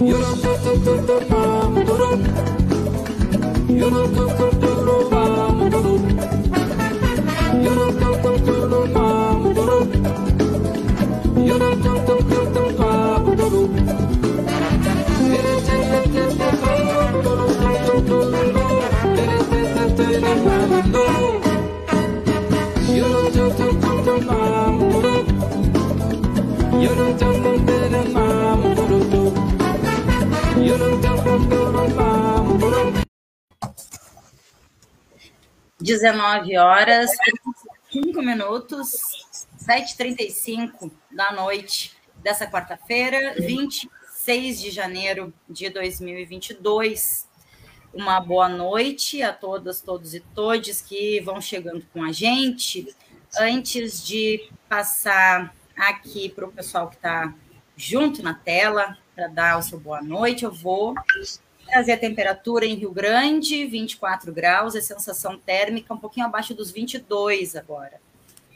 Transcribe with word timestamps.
Europe. 0.00 0.49
19 35.90 36.56
horas, 36.56 37.10
5 37.90 38.22
minutos, 38.22 38.92
7h35 39.58 40.88
da 41.10 41.32
noite 41.32 41.96
dessa 42.22 42.46
quarta-feira, 42.46 43.34
26 43.36 44.60
de 44.60 44.70
janeiro 44.70 45.34
de 45.48 45.68
2022. 45.68 47.28
Uma 47.92 48.20
boa 48.20 48.48
noite 48.48 49.20
a 49.20 49.32
todas, 49.32 49.80
todos 49.80 50.14
e 50.14 50.20
todes 50.20 50.80
que 50.80 51.20
vão 51.22 51.40
chegando 51.40 51.84
com 51.92 52.04
a 52.04 52.12
gente. 52.12 52.94
Antes 53.36 54.06
de 54.06 54.48
passar 54.68 55.52
aqui 55.76 56.28
para 56.28 56.46
o 56.46 56.52
pessoal 56.52 56.88
que 56.88 56.94
está 56.94 57.34
junto 57.76 58.22
na 58.22 58.34
tela, 58.34 58.96
para 59.12 59.26
dar 59.26 59.58
o 59.58 59.62
seu 59.62 59.80
boa 59.80 60.00
noite, 60.00 60.44
eu 60.44 60.52
vou 60.52 60.94
trazer 61.70 61.92
a 61.92 61.98
temperatura 61.98 62.66
em 62.66 62.74
Rio 62.74 62.90
Grande, 62.90 63.64
24 63.64 64.32
graus, 64.32 64.74
a 64.74 64.82
sensação 64.82 65.38
térmica 65.38 65.94
um 65.94 65.98
pouquinho 65.98 66.26
abaixo 66.26 66.52
dos 66.52 66.72
22 66.72 67.54
agora. 67.54 68.00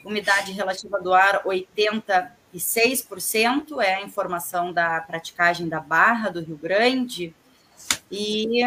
Umidade 0.03 0.51
relativa 0.51 0.99
do 1.01 1.13
ar, 1.13 1.41
86%, 1.45 3.81
é 3.81 3.95
a 3.95 4.01
informação 4.01 4.73
da 4.73 4.99
praticagem 5.01 5.69
da 5.69 5.79
Barra 5.79 6.29
do 6.29 6.41
Rio 6.41 6.57
Grande. 6.57 7.33
E 8.11 8.59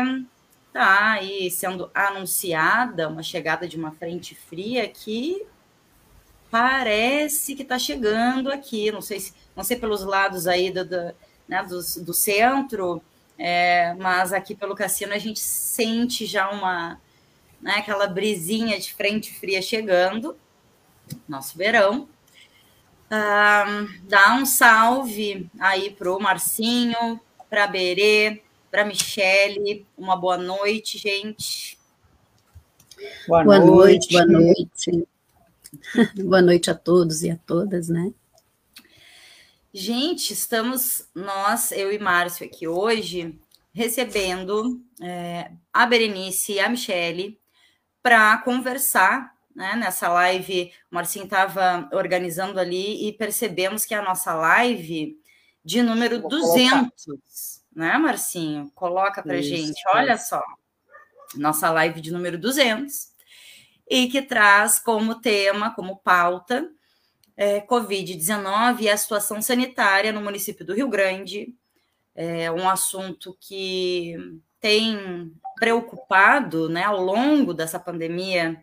tá 0.73 1.13
aí 1.13 1.51
sendo 1.51 1.91
anunciada 1.95 3.07
uma 3.09 3.23
chegada 3.23 3.69
de 3.69 3.77
uma 3.77 3.93
frente 3.93 4.35
fria 4.35 4.89
que 4.89 5.47
parece 6.51 7.55
que 7.55 7.63
está 7.63 7.79
chegando 7.79 8.51
aqui, 8.51 8.91
não 8.91 9.03
sei 9.03 9.21
se 9.21 9.35
não 9.55 9.63
sei 9.63 9.77
pelos 9.77 10.03
lados 10.03 10.47
aí 10.47 10.71
do, 10.71 10.83
do, 10.85 11.15
né, 11.47 11.63
do, 11.65 11.79
do 12.05 12.15
centro, 12.15 13.03
é, 13.39 13.95
mas 13.95 14.33
aqui 14.33 14.55
pelo 14.55 14.75
cassino 14.75 15.15
a 15.15 15.19
gente 15.19 15.39
sente 15.39 16.27
já 16.27 16.51
uma, 16.51 17.01
né, 17.63 17.77
aquela 17.77 18.09
brisinha 18.09 18.79
de 18.81 18.93
frente 18.93 19.33
fria 19.33 19.63
chegando, 19.63 20.37
nosso 21.29 21.57
verão. 21.57 22.09
Ah, 23.11 23.87
dá 24.03 24.35
um 24.35 24.45
salve 24.45 25.49
aí 25.59 25.91
para 25.91 26.13
o 26.13 26.21
Marcinho, 26.21 27.19
para 27.49 27.65
a 27.65 27.67
Berê, 27.67 28.43
para 28.71 28.83
a 28.83 28.85
Michele. 28.85 29.87
Uma 29.97 30.17
boa 30.17 30.37
noite, 30.37 30.99
gente. 30.99 31.79
Boa, 33.27 33.45
boa 33.45 33.59
noite, 33.61 34.13
noite, 34.13 34.13
boa 34.13 34.27
noite. 34.27 35.09
boa 36.23 36.43
noite 36.43 36.71
a 36.71 36.75
todos 36.75 37.23
e 37.23 37.31
a 37.31 37.37
todas, 37.47 37.89
né? 37.89 38.13
Gente, 39.73 40.33
estamos 40.33 41.07
nós, 41.15 41.73
eu 41.73 41.93
e 41.93 41.99
Márcio 41.99 42.47
aqui 42.47 42.67
hoje, 42.67 43.39
recebendo 43.71 44.83
é, 45.01 45.53
a 45.71 45.85
Berenice 45.85 46.55
e 46.55 46.61
a 46.61 46.71
Michele 46.71 47.39
para 48.03 48.39
conversar. 48.39 49.35
Né? 49.55 49.77
Nessa 49.77 50.09
live, 50.09 50.73
o 50.91 50.95
Marcinho 50.95 51.27
estava 51.27 51.87
organizando 51.93 52.59
ali 52.59 53.07
e 53.07 53.13
percebemos 53.13 53.85
que 53.85 53.95
a 53.95 54.03
nossa 54.03 54.33
live 54.35 55.21
de 55.63 55.83
número 55.83 56.23
Vou 56.23 56.31
200, 56.31 57.05
colocar. 57.05 57.23
né, 57.77 57.99
Marcinho? 57.99 58.71
Coloca 58.75 59.23
para 59.23 59.43
gente, 59.43 59.83
olha 59.89 60.17
só, 60.17 60.43
nossa 61.35 61.71
live 61.71 62.01
de 62.01 62.11
número 62.11 62.39
200, 62.39 63.11
e 63.87 64.09
que 64.09 64.23
traz 64.23 64.79
como 64.79 65.21
tema, 65.21 65.75
como 65.75 65.99
pauta, 65.99 66.71
é, 67.39 67.61
Covid-19 67.61 68.81
e 68.81 68.89
a 68.89 68.97
situação 68.97 69.41
sanitária 69.41 70.13
no 70.13 70.21
município 70.21 70.67
do 70.67 70.75
Rio 70.75 70.89
Grande. 70.89 71.55
É 72.13 72.51
um 72.51 72.69
assunto 72.69 73.39
que 73.41 74.17
tem 74.61 75.33
preocupado 75.55 76.69
né, 76.69 76.83
ao 76.83 77.01
longo 77.01 77.55
dessa 77.55 77.79
pandemia 77.79 78.61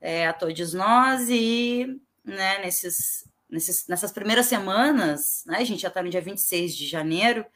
é, 0.00 0.26
a 0.26 0.32
todos 0.32 0.74
nós 0.74 1.28
e 1.30 2.00
né, 2.24 2.58
nesses, 2.58 3.28
nesses, 3.48 3.86
nessas 3.86 4.10
primeiras 4.10 4.46
semanas, 4.46 5.44
né, 5.46 5.58
a 5.58 5.64
gente 5.64 5.82
já 5.82 5.88
está 5.88 6.02
no 6.02 6.10
dia 6.10 6.20
26 6.20 6.74
de 6.74 6.84
janeiro, 6.88 7.46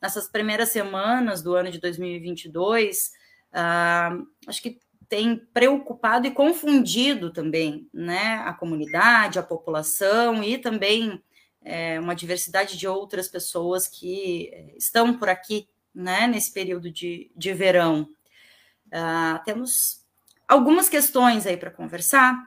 nessas 0.00 0.28
primeiras 0.28 0.68
semanas 0.68 1.42
do 1.42 1.56
ano 1.56 1.72
de 1.72 1.80
2022, 1.80 3.10
ah, 3.52 4.16
acho 4.46 4.62
que 4.62 4.78
tem 5.10 5.36
preocupado 5.52 6.28
e 6.28 6.30
confundido 6.30 7.32
também 7.32 7.90
né, 7.92 8.36
a 8.46 8.54
comunidade, 8.54 9.40
a 9.40 9.42
população 9.42 10.42
e 10.42 10.56
também 10.56 11.20
é, 11.62 11.98
uma 11.98 12.14
diversidade 12.14 12.78
de 12.78 12.86
outras 12.86 13.26
pessoas 13.26 13.88
que 13.88 14.48
é, 14.52 14.76
estão 14.78 15.18
por 15.18 15.28
aqui 15.28 15.68
né, 15.92 16.28
nesse 16.28 16.52
período 16.52 16.88
de, 16.92 17.28
de 17.36 17.52
verão. 17.52 18.08
Uh, 18.86 19.44
temos 19.44 20.06
algumas 20.46 20.88
questões 20.88 21.44
aí 21.44 21.56
para 21.56 21.72
conversar 21.72 22.40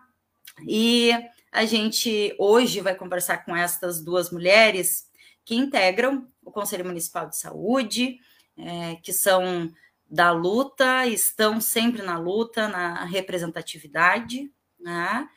e 0.65 1.11
a 1.51 1.65
gente 1.65 2.33
hoje 2.39 2.79
vai 2.79 2.95
conversar 2.95 3.43
com 3.43 3.53
estas 3.53 4.01
duas 4.01 4.31
mulheres 4.31 5.09
que 5.43 5.55
integram 5.55 6.25
o 6.41 6.49
Conselho 6.49 6.85
Municipal 6.85 7.27
de 7.27 7.37
Saúde, 7.37 8.19
é, 8.57 8.95
que 9.03 9.11
são 9.11 9.69
da 10.09 10.31
luta, 10.31 11.07
estão 11.07 11.59
sempre 11.59 12.01
na 12.01 12.17
luta, 12.17 12.67
na 12.67 13.03
representatividade. 13.05 14.51
Né? 14.79 15.27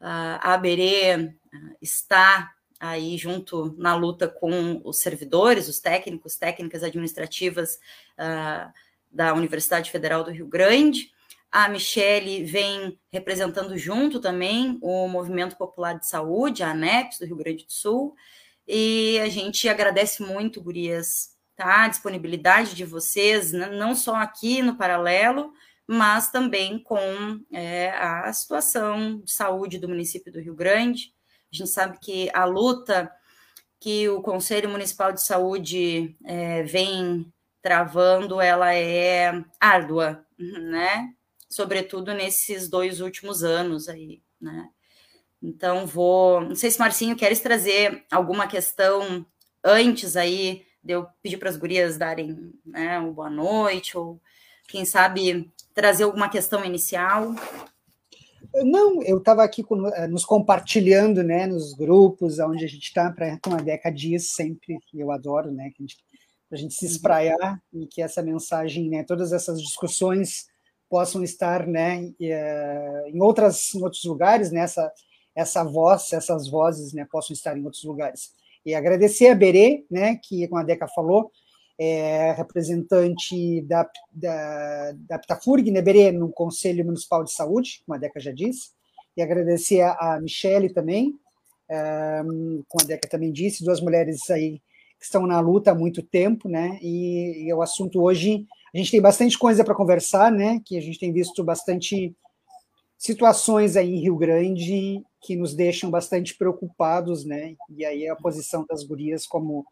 A 0.00 0.54
Aberê 0.54 1.34
está 1.80 2.52
aí 2.78 3.16
junto 3.16 3.74
na 3.76 3.94
luta 3.94 4.28
com 4.28 4.80
os 4.84 4.98
servidores, 5.00 5.68
os 5.68 5.80
técnicos, 5.80 6.36
técnicas 6.36 6.82
administrativas 6.82 7.78
uh, 8.14 8.72
da 9.10 9.34
Universidade 9.34 9.90
Federal 9.90 10.22
do 10.22 10.30
Rio 10.30 10.46
Grande. 10.46 11.10
A 11.50 11.68
Michele 11.68 12.44
vem 12.44 12.98
representando 13.10 13.76
junto 13.76 14.20
também 14.20 14.78
o 14.82 15.08
Movimento 15.08 15.56
Popular 15.56 15.94
de 15.98 16.06
Saúde, 16.06 16.62
a 16.62 16.70
ANEPS, 16.70 17.18
do 17.18 17.26
Rio 17.26 17.36
Grande 17.36 17.64
do 17.64 17.72
Sul. 17.72 18.14
E 18.66 19.18
a 19.20 19.28
gente 19.28 19.66
agradece 19.68 20.22
muito, 20.22 20.62
Gurias, 20.62 21.34
tá? 21.58 21.84
A 21.84 21.88
disponibilidade 21.88 22.74
de 22.76 22.84
vocês, 22.84 23.52
não 23.52 23.92
só 23.92 24.14
aqui 24.14 24.62
no 24.62 24.76
Paralelo, 24.76 25.52
mas 25.88 26.30
também 26.30 26.78
com 26.78 26.96
é, 27.52 27.90
a 27.90 28.32
situação 28.32 29.18
de 29.18 29.32
saúde 29.32 29.78
do 29.78 29.88
município 29.88 30.32
do 30.32 30.40
Rio 30.40 30.54
Grande. 30.54 31.12
A 31.52 31.56
gente 31.56 31.68
sabe 31.68 31.98
que 32.00 32.30
a 32.32 32.44
luta 32.44 33.10
que 33.80 34.08
o 34.08 34.22
Conselho 34.22 34.68
Municipal 34.68 35.12
de 35.12 35.22
Saúde 35.22 36.16
é, 36.24 36.62
vem 36.62 37.32
travando, 37.60 38.40
ela 38.40 38.72
é 38.74 39.44
árdua, 39.60 40.24
né? 40.38 41.12
Sobretudo 41.50 42.14
nesses 42.14 42.68
dois 42.68 43.00
últimos 43.00 43.42
anos 43.42 43.88
aí, 43.88 44.22
né? 44.40 44.68
Então 45.42 45.86
vou, 45.86 46.40
não 46.40 46.54
sei 46.54 46.70
se 46.70 46.78
Marcinho 46.78 47.16
queres 47.16 47.40
trazer 47.40 48.04
alguma 48.10 48.46
questão 48.46 49.26
antes 49.64 50.16
aí 50.16 50.67
de 50.88 50.94
eu 50.94 51.06
pedir 51.22 51.36
para 51.36 51.50
as 51.50 51.56
gurias 51.58 51.98
darem 51.98 52.50
né, 52.64 52.98
uma 52.98 53.12
boa 53.12 53.28
noite, 53.28 53.94
ou 53.94 54.18
quem 54.66 54.86
sabe 54.86 55.52
trazer 55.74 56.04
alguma 56.04 56.30
questão 56.30 56.64
inicial? 56.64 57.34
Não, 58.54 59.02
eu 59.02 59.18
estava 59.18 59.44
aqui 59.44 59.62
com, 59.62 59.86
eh, 59.86 60.08
nos 60.08 60.24
compartilhando, 60.24 61.22
né, 61.22 61.46
nos 61.46 61.74
grupos 61.74 62.38
onde 62.38 62.64
a 62.64 62.68
gente 62.68 62.84
está, 62.84 63.12
para 63.12 63.38
como 63.40 63.56
a 63.56 63.60
Deca 63.60 63.90
diz 63.90 64.30
sempre, 64.30 64.78
que 64.86 64.98
eu 64.98 65.12
adoro, 65.12 65.52
né, 65.52 65.70
que 65.76 65.82
a 65.82 65.86
gente, 65.86 65.96
a 66.50 66.56
gente 66.56 66.72
se 66.72 66.86
uhum. 66.86 66.90
espraiar 66.92 67.62
e 67.70 67.86
que 67.86 68.00
essa 68.00 68.22
mensagem, 68.22 68.88
né, 68.88 69.04
todas 69.04 69.30
essas 69.34 69.60
discussões 69.60 70.46
possam 70.88 71.22
estar, 71.22 71.66
né, 71.66 72.10
eh, 72.18 73.10
em 73.12 73.20
outras, 73.20 73.74
em 73.74 73.82
outros 73.82 74.04
lugares, 74.04 74.50
né, 74.50 74.60
essa, 74.60 74.90
essa 75.36 75.62
voz, 75.62 76.14
essas 76.14 76.48
vozes, 76.48 76.94
né, 76.94 77.06
possam 77.10 77.34
estar 77.34 77.58
em 77.58 77.64
outros 77.66 77.84
lugares. 77.84 78.37
E 78.68 78.74
agradecer 78.74 79.28
a 79.28 79.34
Berê, 79.34 79.86
né, 79.90 80.20
que, 80.22 80.46
como 80.46 80.60
a 80.60 80.62
Deca 80.62 80.86
falou, 80.86 81.30
é 81.78 82.32
representante 82.32 83.62
da, 83.62 83.88
da, 84.12 84.92
da 85.08 85.18
Ptafurg, 85.18 85.70
né, 85.70 85.80
Berê, 85.80 86.12
no 86.12 86.30
Conselho 86.30 86.84
Municipal 86.84 87.24
de 87.24 87.32
Saúde, 87.32 87.82
como 87.86 87.96
a 87.96 87.98
Deca 87.98 88.20
já 88.20 88.30
disse, 88.30 88.72
e 89.16 89.22
agradecer 89.22 89.80
a, 89.80 90.18
Michele 90.20 90.68
também, 90.68 91.14
como 92.68 92.84
a 92.84 92.86
Deca 92.86 93.08
também 93.08 93.32
disse, 93.32 93.64
duas 93.64 93.80
mulheres 93.80 94.28
aí 94.28 94.60
que 94.98 95.04
estão 95.06 95.26
na 95.26 95.40
luta 95.40 95.70
há 95.70 95.74
muito 95.74 96.02
tempo, 96.02 96.46
né? 96.46 96.78
E, 96.82 97.46
e 97.46 97.54
o 97.54 97.62
assunto 97.62 98.02
hoje, 98.02 98.44
a 98.74 98.76
gente 98.76 98.90
tem 98.90 99.00
bastante 99.00 99.38
coisa 99.38 99.64
para 99.64 99.74
conversar, 99.74 100.30
né? 100.30 100.60
Que 100.62 100.76
a 100.76 100.80
gente 100.82 100.98
tem 100.98 101.10
visto 101.10 101.42
bastante 101.42 102.14
situações 102.98 103.76
aí 103.76 103.94
em 103.94 104.00
Rio 104.00 104.16
Grande 104.16 105.02
que 105.20 105.36
nos 105.36 105.54
deixam 105.54 105.90
bastante 105.90 106.36
preocupados, 106.36 107.24
né? 107.24 107.54
E 107.70 107.84
aí 107.84 108.08
a 108.08 108.16
posição 108.16 108.66
das 108.68 108.82
gurias 108.82 109.26
como 109.26 109.64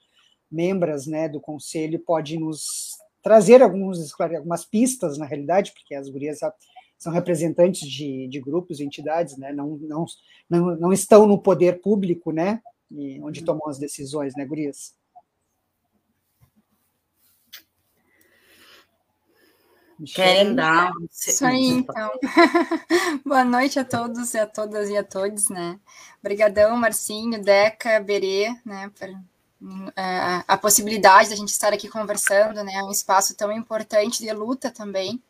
membros, 0.51 1.07
né, 1.07 1.29
do 1.29 1.41
conselho 1.41 1.99
pode 1.99 2.39
nos 2.39 2.97
trazer 3.23 3.61
alguns, 3.61 4.15
algumas 4.21 4.65
pistas, 4.65 5.19
na 5.19 5.27
realidade, 5.27 5.73
porque 5.73 5.95
as 5.95 6.09
gurias 6.09 6.39
são 6.97 7.13
representantes 7.13 7.89
de, 7.89 8.29
de 8.29 8.41
grupos, 8.41 8.77
de 8.77 8.85
entidades, 8.85 9.37
né, 9.37 9.53
não, 9.53 9.77
não, 9.79 10.07
não, 10.49 10.77
não 10.77 10.93
estão 10.93 11.27
no 11.27 11.43
poder 11.43 11.81
público, 11.81 12.31
né, 12.31 12.63
onde 13.23 13.45
tomam 13.45 13.69
as 13.69 13.79
decisões, 13.79 14.37
né, 14.37 14.47
gurias? 14.47 14.95
Querem 20.05 20.55
dar. 20.55 20.93
Isso 21.11 21.45
aí, 21.45 21.69
então. 21.69 22.13
Boa 23.25 23.45
noite 23.45 23.79
a 23.79 23.85
todos 23.85 24.35
e 24.35 24.39
a 24.39 24.47
todas 24.47 24.91
e 24.91 24.97
a 24.97 25.03
todos, 25.03 25.49
né? 25.49 25.79
Obrigadão, 26.21 26.77
Marcinho, 26.77 27.43
Deca, 27.43 27.99
Berê, 28.01 28.55
né, 28.65 28.91
por 28.99 29.09
a, 29.97 30.45
a 30.47 30.59
possibilidade 30.59 31.31
da 31.31 31.37
gente 31.37 31.49
estar 31.49 31.73
aqui 31.73 31.89
conversando, 31.89 32.63
né? 32.63 32.83
Um 32.83 32.91
espaço 32.91 33.35
tão 33.35 33.51
importante 33.51 34.23
de 34.23 34.31
luta 34.33 34.71
também, 34.71 35.23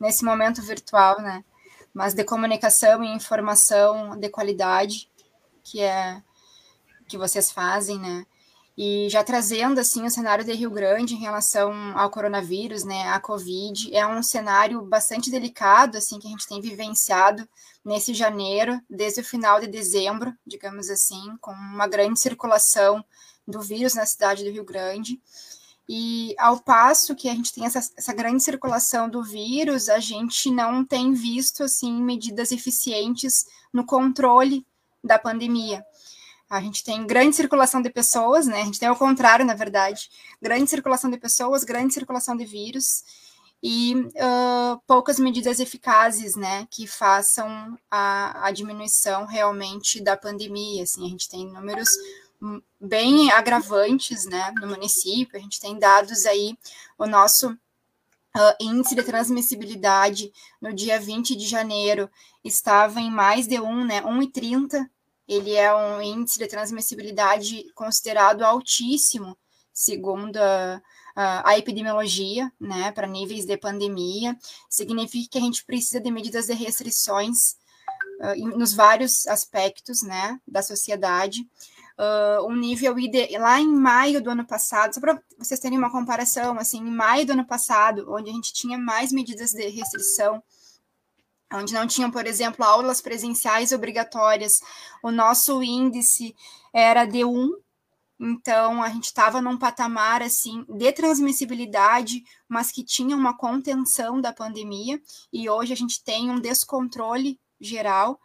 nesse 0.00 0.24
momento 0.24 0.62
virtual, 0.62 1.20
né? 1.20 1.44
Mas 1.92 2.14
de 2.14 2.24
comunicação 2.24 3.04
e 3.04 3.14
informação 3.14 4.18
de 4.18 4.28
qualidade, 4.28 5.10
que 5.62 5.80
é 5.80 6.22
que 7.06 7.18
vocês 7.18 7.50
fazem, 7.50 7.98
né? 7.98 8.26
E 8.80 9.08
já 9.10 9.24
trazendo 9.24 9.80
assim 9.80 10.06
o 10.06 10.10
cenário 10.10 10.44
de 10.44 10.52
Rio 10.52 10.70
Grande 10.70 11.14
em 11.14 11.18
relação 11.18 11.72
ao 11.98 12.08
coronavírus, 12.10 12.84
né, 12.84 13.08
a 13.08 13.18
Covid, 13.18 13.92
é 13.92 14.06
um 14.06 14.22
cenário 14.22 14.80
bastante 14.82 15.32
delicado 15.32 15.98
assim 15.98 16.20
que 16.20 16.28
a 16.28 16.30
gente 16.30 16.46
tem 16.46 16.60
vivenciado 16.60 17.48
nesse 17.84 18.14
janeiro, 18.14 18.80
desde 18.88 19.20
o 19.20 19.24
final 19.24 19.58
de 19.58 19.66
dezembro, 19.66 20.32
digamos 20.46 20.88
assim, 20.90 21.36
com 21.40 21.50
uma 21.50 21.88
grande 21.88 22.20
circulação 22.20 23.04
do 23.48 23.60
vírus 23.60 23.94
na 23.94 24.06
cidade 24.06 24.44
do 24.44 24.50
Rio 24.52 24.64
Grande. 24.64 25.20
E 25.88 26.36
ao 26.38 26.60
passo 26.60 27.16
que 27.16 27.28
a 27.28 27.34
gente 27.34 27.52
tem 27.52 27.66
essa, 27.66 27.80
essa 27.96 28.12
grande 28.12 28.44
circulação 28.44 29.10
do 29.10 29.24
vírus, 29.24 29.88
a 29.88 29.98
gente 29.98 30.52
não 30.52 30.84
tem 30.84 31.12
visto 31.12 31.64
assim 31.64 32.00
medidas 32.00 32.52
eficientes 32.52 33.44
no 33.72 33.84
controle 33.84 34.64
da 35.02 35.18
pandemia. 35.18 35.84
A 36.48 36.60
gente 36.60 36.82
tem 36.82 37.06
grande 37.06 37.36
circulação 37.36 37.82
de 37.82 37.90
pessoas, 37.90 38.46
né? 38.46 38.62
A 38.62 38.64
gente 38.64 38.80
tem 38.80 38.88
ao 38.88 38.96
contrário, 38.96 39.44
na 39.44 39.54
verdade, 39.54 40.08
grande 40.40 40.70
circulação 40.70 41.10
de 41.10 41.18
pessoas, 41.18 41.64
grande 41.64 41.92
circulação 41.92 42.36
de 42.36 42.44
vírus 42.44 43.04
e 43.62 43.94
uh, 43.94 44.80
poucas 44.86 45.18
medidas 45.18 45.58
eficazes, 45.58 46.36
né, 46.36 46.66
que 46.70 46.86
façam 46.86 47.76
a, 47.90 48.46
a 48.46 48.50
diminuição 48.52 49.26
realmente 49.26 50.00
da 50.00 50.16
pandemia. 50.16 50.84
Assim, 50.84 51.04
a 51.06 51.08
gente 51.08 51.28
tem 51.28 51.52
números 51.52 51.88
bem 52.80 53.30
agravantes 53.32 54.26
né, 54.26 54.52
no 54.60 54.68
município. 54.68 55.36
A 55.36 55.42
gente 55.42 55.60
tem 55.60 55.78
dados 55.78 56.24
aí, 56.24 56.56
o 56.96 57.06
nosso 57.06 57.50
uh, 57.50 58.54
índice 58.60 58.94
de 58.94 59.02
transmissibilidade 59.02 60.32
no 60.60 60.72
dia 60.72 61.00
20 61.00 61.34
de 61.34 61.46
janeiro 61.46 62.08
estava 62.44 63.00
em 63.00 63.10
mais 63.10 63.46
de 63.48 63.60
1, 63.60 63.84
né, 63.84 64.02
1,30. 64.02 64.88
Ele 65.28 65.54
é 65.54 65.74
um 65.74 66.00
índice 66.00 66.38
de 66.38 66.46
transmissibilidade 66.46 67.70
considerado 67.74 68.42
altíssimo, 68.42 69.36
segundo 69.72 70.38
a, 70.38 70.82
a, 71.14 71.50
a 71.50 71.58
epidemiologia, 71.58 72.50
né, 72.58 72.90
para 72.92 73.06
níveis 73.06 73.44
de 73.44 73.56
pandemia. 73.56 74.36
Significa 74.70 75.32
que 75.32 75.38
a 75.38 75.42
gente 75.42 75.64
precisa 75.64 76.00
de 76.00 76.10
medidas 76.10 76.46
de 76.46 76.54
restrições 76.54 77.56
uh, 78.20 78.58
nos 78.58 78.72
vários 78.72 79.26
aspectos, 79.26 80.02
né, 80.02 80.40
da 80.48 80.62
sociedade 80.62 81.46
uh, 81.98 82.46
um 82.46 82.54
nível 82.54 82.98
ide 82.98 83.36
lá 83.38 83.60
em 83.60 83.66
maio 83.66 84.22
do 84.22 84.30
ano 84.30 84.46
passado, 84.46 84.94
só 84.94 85.00
para 85.00 85.20
vocês 85.36 85.60
terem 85.60 85.76
uma 85.76 85.90
comparação, 85.90 86.58
assim, 86.58 86.78
em 86.78 86.90
maio 86.90 87.26
do 87.26 87.32
ano 87.32 87.46
passado, 87.46 88.06
onde 88.08 88.30
a 88.30 88.32
gente 88.32 88.52
tinha 88.52 88.78
mais 88.78 89.12
medidas 89.12 89.52
de 89.52 89.68
restrição, 89.68 90.42
onde 91.52 91.72
não 91.72 91.86
tinham, 91.86 92.10
por 92.10 92.26
exemplo, 92.26 92.64
aulas 92.64 93.00
presenciais 93.00 93.72
obrigatórias, 93.72 94.60
o 95.02 95.10
nosso 95.10 95.62
índice 95.62 96.34
era 96.72 97.04
de 97.04 97.24
1, 97.24 97.52
então 98.20 98.82
a 98.82 98.88
gente 98.88 99.04
estava 99.04 99.40
num 99.40 99.56
patamar 99.56 100.22
assim 100.22 100.64
de 100.68 100.92
transmissibilidade, 100.92 102.24
mas 102.48 102.72
que 102.72 102.84
tinha 102.84 103.16
uma 103.16 103.36
contenção 103.36 104.20
da 104.20 104.32
pandemia, 104.32 105.00
e 105.32 105.48
hoje 105.48 105.72
a 105.72 105.76
gente 105.76 106.02
tem 106.02 106.30
um 106.30 106.40
descontrole 106.40 107.38
geral 107.60 108.20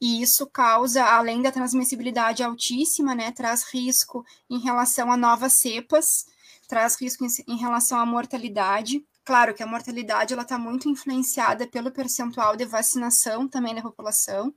e 0.00 0.22
isso 0.22 0.46
causa, 0.46 1.04
além 1.04 1.42
da 1.42 1.50
transmissibilidade 1.50 2.42
altíssima, 2.42 3.14
né, 3.14 3.32
traz 3.32 3.64
risco 3.72 4.24
em 4.48 4.58
relação 4.58 5.10
a 5.10 5.16
novas 5.16 5.54
cepas, 5.54 6.26
traz 6.68 7.00
risco 7.00 7.24
em, 7.24 7.28
em 7.48 7.56
relação 7.56 7.98
à 7.98 8.04
mortalidade. 8.04 9.04
Claro 9.26 9.52
que 9.54 9.62
a 9.62 9.66
mortalidade 9.66 10.32
ela 10.32 10.44
está 10.44 10.56
muito 10.56 10.88
influenciada 10.88 11.66
pelo 11.66 11.90
percentual 11.90 12.54
de 12.54 12.64
vacinação 12.64 13.48
também 13.48 13.74
da 13.74 13.82
população, 13.82 14.54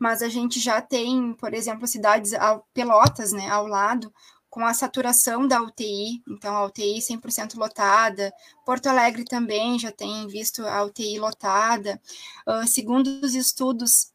mas 0.00 0.22
a 0.22 0.28
gente 0.30 0.58
já 0.58 0.80
tem, 0.80 1.34
por 1.34 1.52
exemplo, 1.52 1.86
cidades 1.86 2.32
Pelotas, 2.72 3.32
né, 3.32 3.46
ao 3.50 3.66
lado, 3.66 4.10
com 4.48 4.64
a 4.64 4.72
saturação 4.72 5.46
da 5.46 5.60
UTI, 5.60 6.22
então 6.26 6.56
a 6.56 6.64
UTI 6.64 6.98
100% 6.98 7.56
lotada. 7.58 8.32
Porto 8.64 8.86
Alegre 8.86 9.22
também 9.22 9.78
já 9.78 9.92
tem 9.92 10.26
visto 10.28 10.66
a 10.66 10.82
UTI 10.82 11.18
lotada. 11.18 12.00
Uh, 12.48 12.66
segundo 12.66 13.06
os 13.22 13.34
estudos 13.34 14.13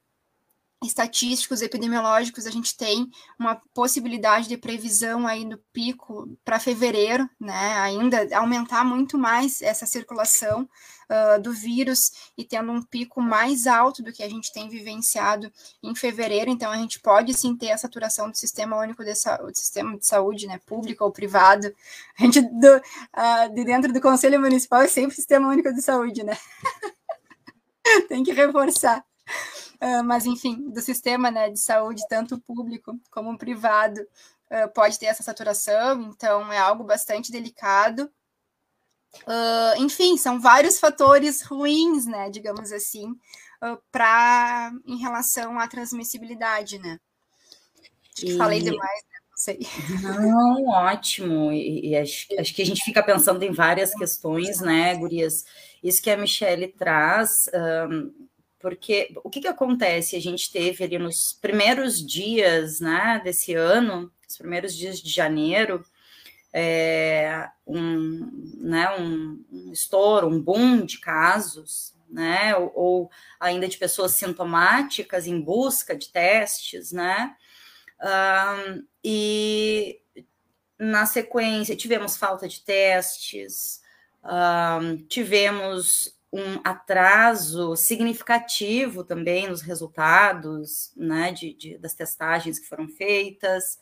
estatísticos, 0.82 1.62
epidemiológicos, 1.62 2.46
a 2.46 2.52
gente 2.52 2.76
tem 2.78 3.10
uma 3.38 3.62
possibilidade 3.74 4.48
de 4.48 4.58
previsão 4.58 5.28
aí 5.28 5.44
do 5.44 5.58
pico 5.74 6.38
para 6.44 6.60
fevereiro, 6.60 7.30
né? 7.40 7.78
Ainda 7.80 8.28
aumentar 8.38 8.86
muito 8.86 9.18
mais 9.18 9.62
essa 9.62 9.86
circulação 9.86 10.62
uh, 11.10 11.42
do 11.42 11.52
vírus 11.52 12.32
e 12.38 12.46
tendo 12.46 12.72
um 12.72 12.82
pico 12.82 13.22
mais 13.22 13.68
alto 13.68 14.02
do 14.02 14.14
que 14.14 14.24
a 14.24 14.30
gente 14.30 14.54
tem 14.54 14.70
vivenciado 14.70 15.52
em 15.84 15.94
fevereiro. 15.94 16.50
Então, 16.50 16.72
a 16.72 16.78
gente 16.78 17.00
pode 17.02 17.34
sim 17.34 17.58
ter 17.58 17.72
a 17.72 17.78
saturação 17.78 18.30
do 18.30 18.38
sistema 18.38 18.78
único 18.78 19.04
de, 19.04 19.12
do 19.12 19.56
sistema 19.56 19.98
de 19.98 20.06
saúde, 20.06 20.48
né? 20.48 20.62
Público 20.66 21.04
ou 21.04 21.12
privado. 21.12 21.76
A 22.18 22.24
gente 22.24 22.42
do, 22.42 22.78
uh, 22.78 23.54
de 23.54 23.66
dentro 23.66 23.92
do 23.92 24.00
Conselho 24.00 24.40
Municipal 24.40 24.82
é 24.82 24.88
sempre 24.88 25.16
sistema 25.16 25.50
único 25.50 25.74
de 25.74 25.82
saúde, 25.82 26.24
né? 26.24 26.38
tem 28.08 28.24
que 28.24 28.32
reforçar. 28.32 29.09
Uh, 29.82 30.04
mas 30.04 30.26
enfim, 30.26 30.70
do 30.70 30.82
sistema 30.82 31.32
né, 31.32 31.50
de 31.50 31.60
saúde, 31.60 32.06
tanto 32.10 32.38
público 32.42 33.00
como 33.10 33.38
privado, 33.38 34.02
uh, 34.02 34.70
pode 34.74 35.00
ter 35.00 35.06
essa 35.06 35.24
saturação, 35.24 36.02
então 36.02 36.52
é 36.52 36.58
algo 36.58 36.84
bastante 36.84 37.32
delicado. 37.32 38.12
Uh, 39.22 39.82
enfim, 39.82 40.18
são 40.18 40.40
vários 40.40 40.80
fatores 40.80 41.42
ruins, 41.42 42.06
né, 42.06 42.30
digamos 42.30 42.74
assim, 42.74 43.18
para 43.92 44.72
em 44.86 44.98
relação 44.98 45.58
à 45.58 45.68
transmissibilidade, 45.68 46.78
né? 46.78 47.00
Acho 48.14 48.26
que 48.26 48.34
e... 48.34 48.38
falei 48.38 48.62
demais, 48.62 49.04
né? 49.04 49.20
Não 49.30 49.38
sei. 49.38 49.60
Não, 50.02 50.68
ótimo. 50.68 51.52
E, 51.54 51.90
e 51.90 51.96
acho, 51.96 52.28
acho, 52.38 52.54
que 52.54 52.62
a 52.62 52.66
gente 52.66 52.84
fica 52.84 53.02
pensando 53.02 53.42
em 53.44 53.52
várias 53.52 53.94
questões, 53.94 54.60
né, 54.60 54.96
Gurias? 54.96 55.46
Isso 55.82 56.02
que 56.02 56.12
a 56.12 56.18
Michelle 56.18 56.68
traz. 56.68 57.50
Um 57.90 58.19
porque 58.60 59.12
o 59.24 59.30
que, 59.30 59.42
que 59.42 59.48
acontece? 59.48 60.16
A 60.16 60.22
gente 60.22 60.52
teve 60.52 60.84
ali 60.84 61.00
nos 61.00 61.34
primeiros 61.34 62.06
dias 62.06 62.80
né, 62.80 63.22
desse 63.24 63.54
ano, 63.54 64.12
os 64.28 64.38
primeiros 64.38 64.76
dias 64.76 65.00
de 65.00 65.10
janeiro, 65.10 65.84
é, 66.52 67.50
um, 67.66 68.30
né, 68.58 68.90
um, 68.98 69.44
um 69.52 69.72
estouro, 69.72 70.28
um 70.28 70.42
boom 70.42 70.86
de 70.86 71.00
casos, 71.00 71.94
né, 72.10 72.56
ou, 72.56 72.72
ou, 72.76 73.12
ainda 73.40 73.68
de 73.68 73.78
pessoas 73.78 74.14
sintomáticas 74.14 75.26
em 75.26 75.40
busca 75.40 75.96
de 75.96 76.10
testes, 76.10 76.92
né, 76.92 77.36
um, 78.02 78.84
e 79.04 80.02
na 80.78 81.06
sequência 81.06 81.76
tivemos 81.76 82.18
falta 82.18 82.48
de 82.48 82.62
testes, 82.62 83.82
um, 84.24 84.98
tivemos 85.08 86.19
um 86.32 86.60
atraso 86.64 87.76
significativo 87.76 89.04
também 89.04 89.48
nos 89.48 89.62
resultados 89.62 90.94
né, 90.96 91.32
de, 91.32 91.54
de, 91.54 91.78
das 91.78 91.94
testagens 91.94 92.60
que 92.60 92.68
foram 92.68 92.88
feitas, 92.88 93.80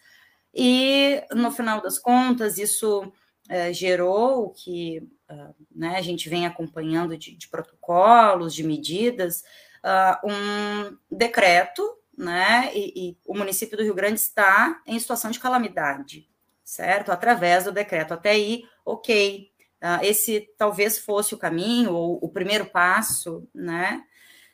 e 0.54 1.22
no 1.32 1.52
final 1.52 1.82
das 1.82 2.00
contas, 2.00 2.58
isso 2.58 3.12
é, 3.50 3.72
gerou 3.72 4.46
o 4.46 4.50
que 4.50 5.00
uh, 5.30 5.56
né, 5.76 5.98
a 5.98 6.02
gente 6.02 6.30
vem 6.30 6.46
acompanhando 6.48 7.18
de, 7.18 7.36
de 7.36 7.48
protocolos, 7.48 8.56
de 8.56 8.64
medidas, 8.64 9.44
uh, 9.84 10.28
um 10.28 10.98
decreto, 11.12 11.98
né, 12.18 12.72
e, 12.74 13.10
e 13.10 13.18
o 13.26 13.38
município 13.38 13.78
do 13.78 13.84
Rio 13.84 13.94
Grande 13.94 14.20
está 14.20 14.82
em 14.88 14.98
situação 14.98 15.30
de 15.30 15.40
calamidade 15.40 16.28
certo? 16.68 17.14
Através 17.14 17.64
do 17.64 17.72
decreto. 17.72 18.14
Até 18.14 18.32
aí, 18.32 18.66
ok. 18.86 19.50
Uh, 19.82 20.04
esse 20.04 20.50
talvez 20.58 20.98
fosse 20.98 21.36
o 21.36 21.38
caminho, 21.38 21.94
ou 21.94 22.20
o 22.22 22.30
primeiro 22.30 22.66
passo, 22.66 23.48
né? 23.54 24.04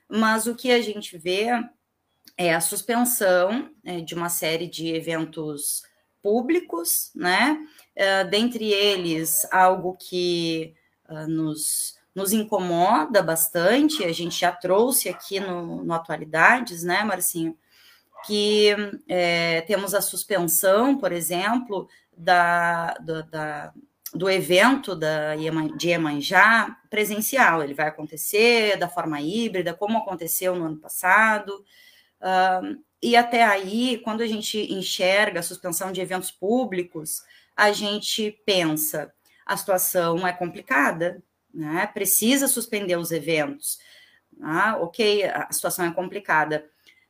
Mas 0.09 0.47
o 0.47 0.55
que 0.55 0.71
a 0.71 0.81
gente 0.81 1.17
vê 1.17 1.47
é 2.37 2.53
a 2.53 2.61
suspensão 2.61 3.69
é, 3.83 4.01
de 4.01 4.15
uma 4.15 4.29
série 4.29 4.67
de 4.67 4.89
eventos 4.89 5.83
públicos, 6.21 7.11
né? 7.15 7.57
Uh, 7.95 8.29
dentre 8.29 8.71
eles, 8.71 9.47
algo 9.51 9.95
que 9.97 10.73
uh, 11.09 11.27
nos, 11.27 11.97
nos 12.13 12.31
incomoda 12.31 13.21
bastante, 13.21 14.03
a 14.03 14.11
gente 14.11 14.39
já 14.39 14.51
trouxe 14.51 15.09
aqui 15.09 15.39
no, 15.39 15.83
no 15.83 15.93
Atualidades, 15.93 16.83
né, 16.83 17.03
Marcinho? 17.03 17.57
Que 18.25 18.75
é, 19.07 19.61
temos 19.61 19.93
a 19.93 20.01
suspensão, 20.01 20.97
por 20.97 21.11
exemplo, 21.11 21.89
da, 22.15 22.93
da, 22.93 23.21
da 23.21 23.73
do 24.13 24.29
evento 24.29 24.95
da 24.95 25.35
de 25.35 25.87
Iemanjá 25.89 26.77
presencial. 26.89 27.63
Ele 27.63 27.73
vai 27.73 27.87
acontecer 27.87 28.77
da 28.77 28.87
forma 28.87 29.19
híbrida, 29.21 29.73
como 29.73 29.97
aconteceu 29.97 30.55
no 30.55 30.65
ano 30.65 30.77
passado. 30.77 31.65
E 33.01 33.17
até 33.17 33.43
aí, 33.43 33.97
quando 33.97 34.21
a 34.21 34.27
gente 34.27 34.57
enxerga 34.73 35.41
a 35.41 35.43
suspensão 35.43 35.91
de 35.91 35.99
eventos 35.99 36.31
públicos, 36.31 37.21
a 37.55 37.71
gente 37.73 38.31
pensa, 38.45 39.13
a 39.45 39.57
situação 39.57 40.25
é 40.25 40.31
complicada, 40.31 41.21
né? 41.53 41.85
precisa 41.87 42.47
suspender 42.47 42.95
os 42.95 43.11
eventos. 43.11 43.77
Ah, 44.41 44.77
ok, 44.79 45.25
a 45.25 45.51
situação 45.51 45.85
é 45.85 45.91
complicada. 45.91 46.65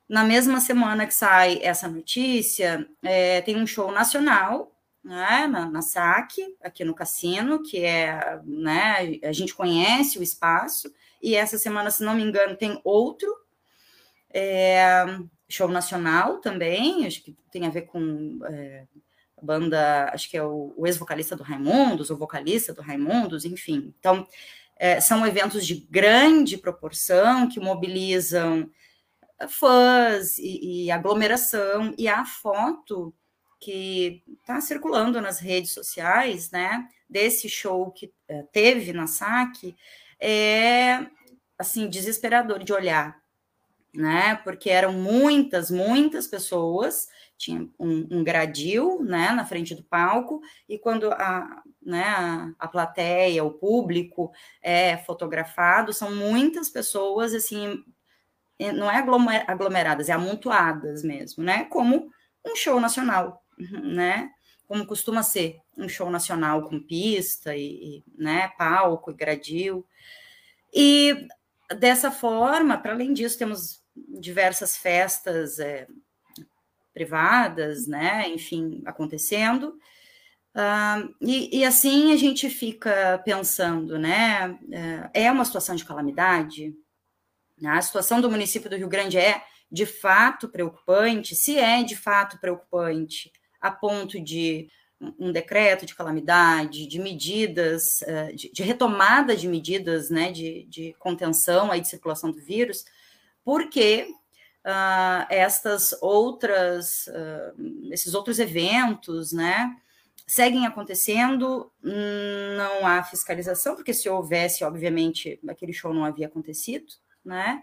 Na 0.09 0.23
mesma 0.23 0.59
semana 0.59 1.05
que 1.05 1.13
sai 1.13 1.59
essa 1.61 1.87
notícia, 1.87 2.87
é, 3.03 3.41
tem 3.41 3.55
um 3.55 3.67
show 3.67 3.91
nacional 3.91 4.72
né, 5.03 5.47
na, 5.47 5.69
na 5.69 5.81
SAC, 5.81 6.55
aqui 6.61 6.85
no 6.85 6.95
cassino, 6.95 7.61
que 7.61 7.83
é, 7.83 8.39
né, 8.45 9.19
a 9.23 9.31
gente 9.31 9.53
conhece 9.53 10.17
o 10.17 10.23
espaço, 10.23 10.93
e 11.21 11.35
essa 11.35 11.57
semana, 11.57 11.91
se 11.91 12.03
não 12.03 12.15
me 12.15 12.23
engano, 12.23 12.55
tem 12.55 12.79
outro 12.83 13.33
é, 14.29 15.05
show 15.47 15.67
nacional 15.67 16.39
também, 16.39 17.05
acho 17.05 17.23
que 17.23 17.35
tem 17.51 17.65
a 17.65 17.69
ver 17.69 17.83
com 17.83 18.39
é, 18.45 18.85
a 19.37 19.45
banda, 19.45 20.09
acho 20.13 20.29
que 20.29 20.37
é 20.37 20.43
o, 20.43 20.73
o 20.75 20.87
ex-vocalista 20.87 21.35
do 21.35 21.43
Raimundos, 21.43 22.09
o 22.09 22.17
vocalista 22.17 22.73
do 22.73 22.81
Raimundos, 22.81 23.45
enfim. 23.45 23.93
Então, 23.99 24.27
é, 24.75 24.99
são 24.99 25.25
eventos 25.25 25.65
de 25.65 25.75
grande 25.75 26.57
proporção 26.57 27.47
que 27.47 27.59
mobilizam 27.59 28.69
fãs 29.47 30.37
e, 30.37 30.85
e 30.85 30.91
aglomeração, 30.91 31.93
e 31.97 32.07
a 32.07 32.25
foto 32.25 33.13
que 33.63 34.21
está 34.41 34.59
circulando 34.59 35.21
nas 35.21 35.39
redes 35.39 35.71
sociais, 35.71 36.51
né, 36.51 36.85
desse 37.09 37.47
show 37.47 37.89
que 37.91 38.13
é, 38.27 38.43
teve 38.51 38.91
na 38.91 39.07
SAC, 39.07 39.73
é, 40.19 41.05
assim, 41.57 41.87
desesperador 41.87 42.61
de 42.61 42.73
olhar, 42.73 43.17
né, 43.93 44.35
porque 44.43 44.69
eram 44.69 44.91
muitas, 44.91 45.71
muitas 45.71 46.27
pessoas, 46.27 47.07
tinha 47.37 47.61
um, 47.79 48.07
um 48.11 48.23
gradil, 48.23 49.01
né, 49.01 49.31
na 49.31 49.45
frente 49.45 49.73
do 49.73 49.83
palco, 49.83 50.41
e 50.67 50.77
quando 50.77 51.09
a, 51.13 51.63
né, 51.81 52.03
a, 52.03 52.51
a 52.59 52.67
plateia, 52.67 53.45
o 53.45 53.51
público 53.51 54.29
é 54.61 54.97
fotografado, 54.97 55.93
são 55.93 56.13
muitas 56.13 56.67
pessoas, 56.67 57.33
assim, 57.33 57.81
é, 58.59 58.73
não 58.73 58.91
é 58.91 58.97
aglomeradas, 59.47 60.09
é 60.09 60.11
amontoadas 60.11 61.01
mesmo, 61.01 61.43
né, 61.45 61.63
como 61.65 62.11
um 62.45 62.55
show 62.57 62.77
nacional, 62.81 63.42
né? 63.57 64.31
Como 64.67 64.85
costuma 64.85 65.23
ser 65.23 65.59
um 65.77 65.89
show 65.89 66.09
nacional 66.09 66.63
com 66.63 66.79
pista 66.79 67.55
e, 67.55 67.97
e 67.97 68.03
né, 68.17 68.49
palco 68.57 69.11
e 69.11 69.15
gradil. 69.15 69.85
E 70.73 71.27
dessa 71.77 72.11
forma, 72.11 72.77
para 72.77 72.93
além 72.93 73.13
disso, 73.13 73.37
temos 73.37 73.83
diversas 73.95 74.77
festas 74.77 75.59
é, 75.59 75.87
privadas, 76.93 77.87
né? 77.87 78.29
Enfim, 78.29 78.81
acontecendo. 78.85 79.77
Uh, 80.55 81.13
e, 81.19 81.59
e, 81.59 81.65
assim 81.65 82.13
a 82.13 82.15
gente 82.15 82.47
fica 82.47 83.19
pensando, 83.25 83.97
né? 83.97 84.57
É, 85.13 85.25
é 85.25 85.31
uma 85.31 85.45
situação 85.45 85.75
de 85.75 85.83
calamidade. 85.83 86.75
Né? 87.59 87.71
A 87.71 87.81
situação 87.81 88.21
do 88.21 88.29
município 88.29 88.69
do 88.69 88.75
Rio 88.75 88.87
Grande 88.87 89.17
é 89.17 89.43
de 89.71 89.85
fato 89.85 90.47
preocupante. 90.47 91.35
Se 91.35 91.57
é 91.57 91.83
de 91.83 91.95
fato 91.95 92.39
preocupante, 92.39 93.31
a 93.63 93.71
ponto 93.71 94.19
de 94.19 94.69
um 95.17 95.31
decreto 95.31 95.85
de 95.85 95.95
calamidade, 95.95 96.85
de 96.85 96.99
medidas, 96.99 98.01
eh, 98.03 98.33
de, 98.33 98.61
retomada 98.61 99.35
de 99.35 99.47
medidas 99.47 100.09
né, 100.09 100.31
de, 100.31 100.65
de, 100.65 100.93
contenção 100.99 101.71
aí 101.71 101.79
de 101.79 101.87
circulação 101.87 102.29
do 102.29 102.39
vírus, 102.39 102.85
porque 103.43 104.07
uh, 104.65 105.25
estas 105.29 105.93
outras, 106.01 107.07
uh, 107.07 107.91
esses 107.91 108.13
outros 108.13 108.37
eventos, 108.37 109.31
né, 109.31 109.75
seguem 110.27 110.65
acontecendo, 110.65 111.71
não 111.81 112.87
há 112.87 113.03
fiscalização, 113.03 113.75
porque 113.75 113.93
se 113.93 114.07
houvesse, 114.07 114.63
obviamente, 114.63 115.39
aquele 115.47 115.73
show 115.73 115.93
não 115.93 116.05
havia 116.05 116.27
acontecido, 116.27 116.93
né, 117.25 117.61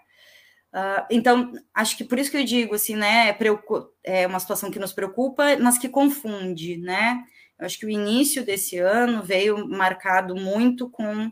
Uh, 0.73 1.05
então, 1.11 1.53
acho 1.75 1.97
que 1.97 2.05
por 2.05 2.19
isso 2.19 2.31
que 2.31 2.37
eu 2.37 2.45
digo, 2.45 2.75
assim, 2.75 2.95
né, 2.95 3.31
é, 3.31 4.23
é 4.23 4.27
uma 4.27 4.39
situação 4.39 4.71
que 4.71 4.79
nos 4.79 4.93
preocupa, 4.93 5.57
mas 5.59 5.79
que 5.79 5.89
confunde, 5.89 6.77
né? 6.77 7.25
Eu 7.59 7.67
acho 7.67 7.79
que 7.79 7.87
o 7.87 7.91
início 7.91 8.45
desse 8.45 8.79
ano 8.79 9.23
veio 9.23 9.69
marcado 9.69 10.35
muito 10.35 10.89
com 10.89 11.31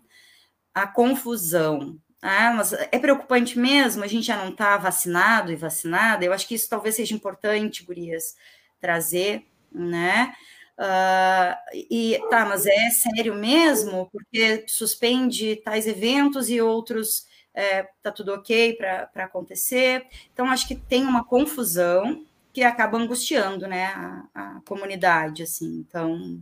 a 0.74 0.86
confusão. 0.86 1.98
Né? 2.22 2.52
Mas 2.54 2.72
é 2.72 2.98
preocupante 2.98 3.58
mesmo, 3.58 4.04
a 4.04 4.06
gente 4.06 4.26
já 4.26 4.36
não 4.36 4.50
está 4.50 4.76
vacinado 4.76 5.52
e 5.52 5.56
vacinada. 5.56 6.24
Eu 6.24 6.32
acho 6.32 6.46
que 6.46 6.54
isso 6.54 6.68
talvez 6.68 6.96
seja 6.96 7.14
importante, 7.14 7.84
Gurias, 7.84 8.36
trazer, 8.80 9.46
né? 9.72 10.34
Uh, 10.78 11.56
e 11.90 12.20
tá, 12.30 12.44
mas 12.44 12.64
é 12.66 12.90
sério 12.90 13.34
mesmo, 13.34 14.08
porque 14.12 14.64
suspende 14.68 15.56
tais 15.56 15.88
eventos 15.88 16.48
e 16.48 16.60
outros 16.60 17.26
é, 17.54 17.86
tá 18.02 18.10
tudo 18.10 18.32
ok 18.32 18.74
para 18.74 19.24
acontecer. 19.24 20.06
Então, 20.32 20.46
acho 20.46 20.66
que 20.66 20.74
tem 20.74 21.04
uma 21.04 21.24
confusão 21.24 22.24
que 22.52 22.62
acaba 22.62 22.98
angustiando, 22.98 23.66
né, 23.66 23.84
a, 23.86 24.24
a 24.34 24.60
comunidade, 24.64 25.42
assim. 25.42 25.84
Então, 25.86 26.40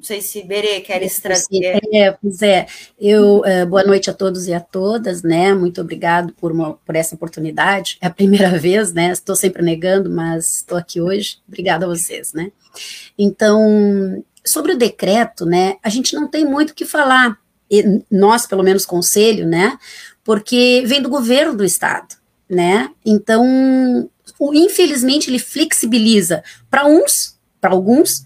não 0.00 0.04
sei 0.04 0.22
se 0.22 0.42
Berê 0.42 0.80
quer 0.80 1.06
trazer. 1.20 1.78
É, 1.92 2.12
pois 2.12 2.40
é. 2.40 2.66
Eu, 2.98 3.40
uh, 3.40 3.66
boa 3.68 3.84
noite 3.84 4.08
a 4.08 4.14
todos 4.14 4.48
e 4.48 4.54
a 4.54 4.60
todas, 4.60 5.22
né? 5.22 5.52
Muito 5.52 5.80
obrigado 5.80 6.32
por, 6.32 6.52
uma, 6.52 6.72
por 6.74 6.96
essa 6.96 7.14
oportunidade. 7.14 7.98
É 8.00 8.06
a 8.06 8.10
primeira 8.10 8.48
vez, 8.58 8.94
né? 8.94 9.10
Estou 9.10 9.36
sempre 9.36 9.62
negando, 9.62 10.08
mas 10.08 10.56
estou 10.56 10.78
aqui 10.78 11.02
hoje. 11.02 11.38
Obrigada 11.46 11.84
a 11.84 11.88
vocês, 11.88 12.32
né? 12.32 12.50
Então, 13.18 14.24
sobre 14.42 14.72
o 14.72 14.78
decreto, 14.78 15.44
né? 15.44 15.76
A 15.82 15.90
gente 15.90 16.14
não 16.14 16.26
tem 16.26 16.46
muito 16.46 16.70
o 16.70 16.74
que 16.74 16.86
falar 16.86 17.38
nós, 18.10 18.46
pelo 18.46 18.62
menos, 18.62 18.84
conselho, 18.84 19.46
né? 19.46 19.78
Porque 20.24 20.82
vem 20.86 21.00
do 21.00 21.08
governo 21.08 21.56
do 21.56 21.64
estado, 21.64 22.16
né? 22.48 22.90
Então, 23.04 24.08
infelizmente, 24.52 25.30
ele 25.30 25.38
flexibiliza 25.38 26.42
para 26.70 26.86
uns, 26.86 27.38
para 27.60 27.72
alguns, 27.72 28.24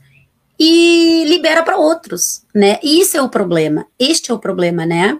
e 0.58 1.24
libera 1.26 1.62
para 1.62 1.76
outros, 1.76 2.42
né? 2.54 2.78
E 2.82 3.00
isso 3.00 3.16
é 3.16 3.22
o 3.22 3.28
problema. 3.28 3.86
Este 3.98 4.30
é 4.30 4.34
o 4.34 4.38
problema, 4.38 4.86
né? 4.86 5.18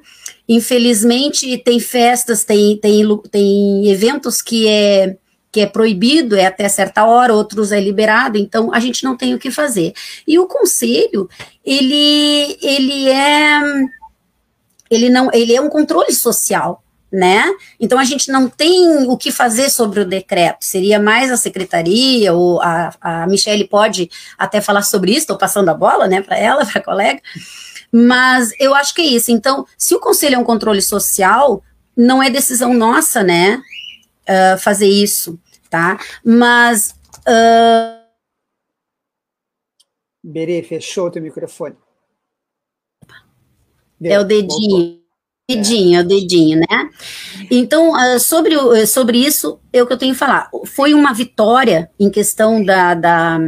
Infelizmente, 0.49 1.59
tem 1.59 1.81
festas, 1.81 2.45
tem, 2.45 2.77
tem, 2.77 3.03
tem 3.31 3.89
eventos 3.89 4.41
que 4.41 4.69
é 4.69 5.17
que 5.51 5.61
é 5.61 5.67
proibido, 5.67 6.35
é 6.35 6.47
até 6.47 6.69
certa 6.69 7.05
hora, 7.05 7.33
outros 7.33 7.71
é 7.71 7.81
liberado, 7.81 8.37
então 8.37 8.75
a 8.75 8.81
gente 8.81 9.05
não 9.05 9.17
tem 9.17 9.35
o 9.35 9.39
que 9.39 9.53
fazer. 9.53 9.93
E 10.27 10.37
o 10.37 10.49
conselho, 10.49 11.29
ele, 11.65 12.59
ele 12.61 13.09
é 13.09 13.61
ele 14.91 15.09
não, 15.09 15.31
ele 15.33 15.55
é 15.55 15.61
um 15.61 15.69
controle 15.69 16.13
social, 16.13 16.83
né? 17.11 17.45
Então 17.79 17.99
a 17.99 18.05
gente 18.05 18.31
não 18.31 18.49
tem 18.49 19.07
o 19.07 19.17
que 19.17 19.31
fazer 19.31 19.71
sobre 19.71 20.01
o 20.01 20.05
decreto. 20.05 20.65
Seria 20.65 20.99
mais 20.99 21.31
a 21.31 21.37
secretaria 21.37 22.33
ou 22.33 22.61
a, 22.61 22.93
a 23.01 23.27
Michelle 23.27 23.69
pode 23.69 24.11
até 24.37 24.61
falar 24.61 24.83
sobre 24.83 25.13
isso. 25.13 25.21
Estou 25.21 25.39
passando 25.39 25.69
a 25.69 25.75
bola, 25.75 26.09
né, 26.09 26.21
para 26.21 26.37
ela, 26.37 26.67
para 26.67 26.81
a 26.81 26.85
colega. 26.85 27.21
Mas 27.93 28.51
eu 28.59 28.75
acho 28.75 28.93
que 28.95 29.03
é 29.03 29.07
isso. 29.07 29.31
Então, 29.31 29.65
se 29.79 29.95
o 29.95 30.01
conselho 30.01 30.35
é 30.35 30.39
um 30.39 30.45
controle 30.45 30.83
social, 30.83 31.63
não 31.97 32.21
é 32.21 32.29
decisão 32.29 32.75
nossa, 32.75 33.23
né, 33.23 33.63
uh, 34.29 34.59
fazer 34.59 34.89
isso, 34.89 35.39
tá? 35.71 35.99
Mas 36.25 36.95
uh... 37.21 38.03
Berê, 40.25 40.63
fechou 40.63 41.11
teu 41.11 41.23
microfone. 41.23 41.77
É 44.05 44.21
o 44.21 44.25
dedinho. 44.25 44.99
Dedinho, 45.49 45.99
é 45.99 46.03
o 46.03 46.07
dedinho, 46.07 46.61
né? 46.61 46.91
Então, 47.51 47.95
ah, 47.95 48.19
sobre, 48.19 48.55
sobre 48.87 49.19
isso, 49.19 49.59
é 49.73 49.83
o 49.83 49.87
que 49.87 49.93
eu 49.93 49.99
tenho 49.99 50.15
que 50.15 50.19
falar. 50.19 50.49
Foi 50.65 50.95
uma 50.95 51.13
vitória 51.13 51.91
em 52.01 52.11
questão 52.11 52.65
da, 52.65 52.95
da, 52.95 53.39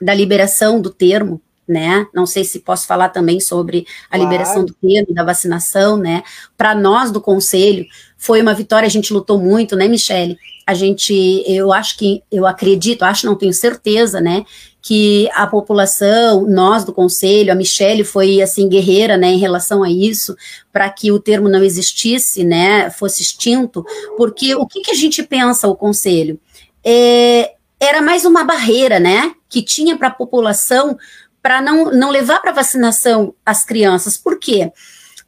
da 0.00 0.14
liberação 0.14 0.80
do 0.80 0.90
termo, 0.90 1.40
né? 1.66 2.06
Não 2.14 2.26
sei 2.26 2.44
se 2.44 2.60
posso 2.60 2.86
falar 2.86 3.10
também 3.10 3.40
sobre 3.40 3.86
a 4.10 4.16
claro. 4.16 4.24
liberação 4.24 4.64
do 4.64 4.74
termo, 4.74 5.14
da 5.14 5.24
vacinação, 5.24 5.96
né? 5.96 6.22
Para 6.56 6.74
nós 6.74 7.10
do 7.10 7.20
conselho, 7.20 7.86
foi 8.16 8.42
uma 8.42 8.54
vitória, 8.54 8.86
a 8.86 8.90
gente 8.90 9.12
lutou 9.12 9.38
muito, 9.38 9.76
né, 9.76 9.86
Michele? 9.86 10.38
A 10.66 10.74
gente, 10.74 11.44
eu 11.46 11.72
acho 11.72 11.96
que, 11.96 12.22
eu 12.30 12.46
acredito, 12.46 13.02
acho, 13.02 13.26
não 13.26 13.36
tenho 13.36 13.54
certeza, 13.54 14.20
né, 14.20 14.44
que 14.80 15.28
a 15.34 15.46
população, 15.46 16.46
nós 16.48 16.84
do 16.84 16.92
conselho, 16.92 17.52
a 17.52 17.54
Michele 17.54 18.04
foi 18.04 18.40
assim 18.40 18.68
guerreira, 18.68 19.16
né, 19.16 19.28
em 19.28 19.38
relação 19.38 19.82
a 19.82 19.90
isso, 19.90 20.36
para 20.72 20.88
que 20.88 21.10
o 21.10 21.18
termo 21.18 21.48
não 21.48 21.62
existisse, 21.62 22.44
né, 22.44 22.88
fosse 22.90 23.22
extinto, 23.22 23.84
porque 24.16 24.54
o 24.54 24.66
que, 24.66 24.80
que 24.80 24.90
a 24.90 24.94
gente 24.94 25.22
pensa 25.22 25.68
o 25.68 25.76
conselho? 25.76 26.38
É, 26.84 27.54
era 27.80 28.00
mais 28.00 28.24
uma 28.24 28.44
barreira, 28.44 28.98
né, 29.00 29.32
que 29.48 29.62
tinha 29.62 29.96
para 29.96 30.08
a 30.08 30.12
população 30.12 30.96
para 31.42 31.60
não, 31.60 31.90
não 31.90 32.10
levar 32.10 32.40
para 32.40 32.52
vacinação 32.52 33.34
as 33.44 33.64
crianças. 33.64 34.16
Por 34.16 34.38
quê? 34.38 34.72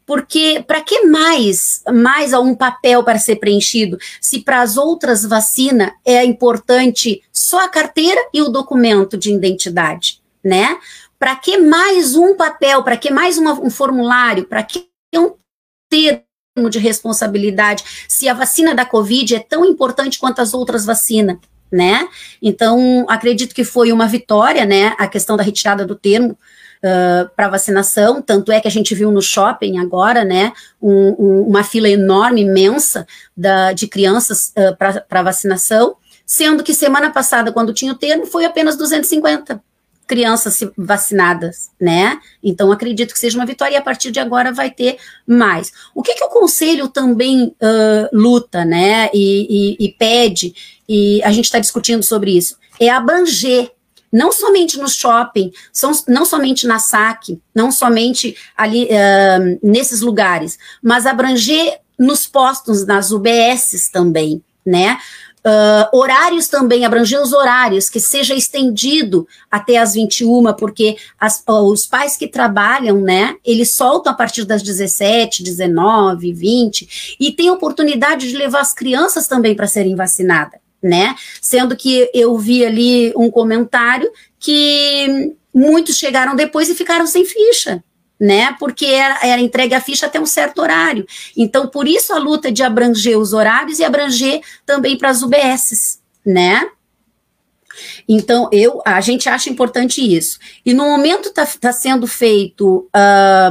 Para 0.06 0.80
que 0.80 1.06
mais 1.06 1.82
mais 1.92 2.32
um 2.32 2.54
papel 2.54 3.04
para 3.04 3.18
ser 3.18 3.36
preenchido 3.36 3.96
se 4.20 4.40
para 4.40 4.60
as 4.60 4.76
outras 4.76 5.24
vacinas 5.24 5.92
é 6.04 6.24
importante 6.24 7.22
só 7.32 7.64
a 7.64 7.68
carteira 7.68 8.20
e 8.34 8.42
o 8.42 8.48
documento 8.48 9.16
de 9.16 9.32
identidade, 9.32 10.20
né? 10.42 10.78
Para 11.18 11.36
que 11.36 11.58
mais 11.58 12.16
um 12.16 12.34
papel, 12.34 12.82
para 12.82 12.96
que 12.96 13.12
mais 13.12 13.38
uma, 13.38 13.52
um 13.52 13.70
formulário, 13.70 14.46
para 14.46 14.62
que 14.62 14.88
um 15.14 15.34
termo 15.88 16.70
de 16.70 16.78
responsabilidade 16.78 17.84
se 18.08 18.28
a 18.28 18.34
vacina 18.34 18.74
da 18.74 18.84
Covid 18.84 19.34
é 19.34 19.40
tão 19.40 19.64
importante 19.64 20.18
quanto 20.18 20.40
as 20.40 20.54
outras 20.54 20.84
vacinas? 20.84 21.38
né? 21.70 22.08
Então, 22.42 23.06
acredito 23.08 23.54
que 23.54 23.64
foi 23.64 23.92
uma 23.92 24.06
vitória, 24.06 24.66
né? 24.66 24.94
A 24.98 25.06
questão 25.06 25.36
da 25.36 25.42
retirada 25.42 25.86
do 25.86 25.94
termo 25.94 26.36
uh, 26.84 27.30
para 27.34 27.48
vacinação, 27.48 28.20
tanto 28.22 28.52
é 28.52 28.60
que 28.60 28.68
a 28.68 28.70
gente 28.70 28.94
viu 28.94 29.10
no 29.10 29.22
shopping 29.22 29.78
agora, 29.78 30.24
né? 30.24 30.52
Um, 30.80 31.14
um, 31.18 31.42
uma 31.48 31.62
fila 31.62 31.88
enorme, 31.88 32.42
imensa 32.42 33.06
da, 33.36 33.72
de 33.72 33.86
crianças 33.86 34.52
uh, 34.56 34.76
para 35.08 35.22
vacinação, 35.22 35.96
sendo 36.26 36.62
que 36.62 36.74
semana 36.74 37.10
passada, 37.10 37.52
quando 37.52 37.74
tinha 37.74 37.92
o 37.92 37.98
termo, 37.98 38.26
foi 38.26 38.44
apenas 38.44 38.76
250 38.76 39.62
crianças 40.06 40.58
vacinadas, 40.76 41.70
né? 41.80 42.18
Então 42.42 42.72
acredito 42.72 43.12
que 43.12 43.20
seja 43.20 43.38
uma 43.38 43.46
vitória 43.46 43.74
e 43.74 43.76
a 43.76 43.82
partir 43.82 44.10
de 44.10 44.18
agora 44.18 44.52
vai 44.52 44.68
ter 44.68 44.96
mais. 45.24 45.72
O 45.94 46.02
que, 46.02 46.16
que 46.16 46.24
o 46.24 46.28
conselho 46.28 46.88
também 46.88 47.44
uh, 47.44 48.08
luta, 48.12 48.64
né? 48.64 49.08
E, 49.14 49.76
e, 49.78 49.86
e 49.86 49.92
pede, 49.92 50.52
e 50.88 51.22
a 51.22 51.30
gente 51.30 51.44
está 51.44 51.60
discutindo 51.60 52.02
sobre 52.02 52.36
isso, 52.36 52.56
é 52.80 52.88
abranger 52.88 53.70
não 54.12 54.32
somente 54.32 54.78
no 54.78 54.88
shopping, 54.88 55.52
são, 55.72 55.92
não 56.08 56.24
somente 56.24 56.66
na 56.66 56.78
SAC, 56.78 57.40
não 57.54 57.70
somente 57.70 58.36
ali 58.56 58.84
uh, 58.84 59.58
nesses 59.62 60.00
lugares, 60.00 60.58
mas 60.82 61.06
abranger 61.06 61.78
nos 61.98 62.26
postos, 62.26 62.86
nas 62.86 63.10
UBSs 63.10 63.90
também, 63.90 64.42
né? 64.64 64.98
Uh, 65.42 65.96
horários 65.96 66.48
também, 66.48 66.84
abranger 66.84 67.18
os 67.18 67.32
horários, 67.32 67.88
que 67.88 67.98
seja 67.98 68.34
estendido 68.34 69.26
até 69.50 69.78
as 69.78 69.94
21, 69.94 70.52
porque 70.52 70.98
as, 71.18 71.42
os 71.46 71.86
pais 71.86 72.14
que 72.14 72.28
trabalham, 72.28 73.00
né, 73.00 73.36
eles 73.42 73.74
soltam 73.74 74.12
a 74.12 74.14
partir 74.14 74.44
das 74.44 74.62
17, 74.62 75.42
19, 75.42 76.34
20, 76.34 77.16
e 77.18 77.32
tem 77.32 77.50
oportunidade 77.50 78.28
de 78.28 78.36
levar 78.36 78.60
as 78.60 78.74
crianças 78.74 79.26
também 79.26 79.54
para 79.54 79.66
serem 79.66 79.96
vacinadas, 79.96 80.60
né? 80.82 81.14
Sendo 81.40 81.76
que 81.76 82.10
eu 82.14 82.36
vi 82.38 82.64
ali 82.64 83.12
um 83.16 83.30
comentário 83.30 84.10
que 84.38 85.34
muitos 85.54 85.96
chegaram 85.96 86.34
depois 86.34 86.68
e 86.68 86.74
ficaram 86.74 87.06
sem 87.06 87.24
ficha 87.24 87.82
né? 88.20 88.54
Porque 88.58 88.84
era, 88.84 89.18
era 89.22 89.40
entregue 89.40 89.74
a 89.74 89.80
ficha 89.80 90.04
até 90.04 90.20
um 90.20 90.26
certo 90.26 90.60
horário. 90.60 91.06
Então, 91.34 91.66
por 91.66 91.88
isso 91.88 92.12
a 92.12 92.18
luta 92.18 92.52
de 92.52 92.62
abranger 92.62 93.18
os 93.18 93.32
horários 93.32 93.78
e 93.78 93.84
abranger 93.84 94.42
também 94.66 94.98
para 94.98 95.08
as 95.08 95.22
UBSs, 95.22 96.00
né? 96.24 96.68
Então, 98.06 98.50
eu, 98.52 98.82
a 98.84 99.00
gente 99.00 99.26
acha 99.26 99.48
importante 99.48 100.02
isso. 100.02 100.38
E 100.66 100.74
no 100.74 100.84
momento 100.84 101.30
está 101.30 101.46
tá 101.46 101.72
sendo 101.72 102.06
feito 102.06 102.86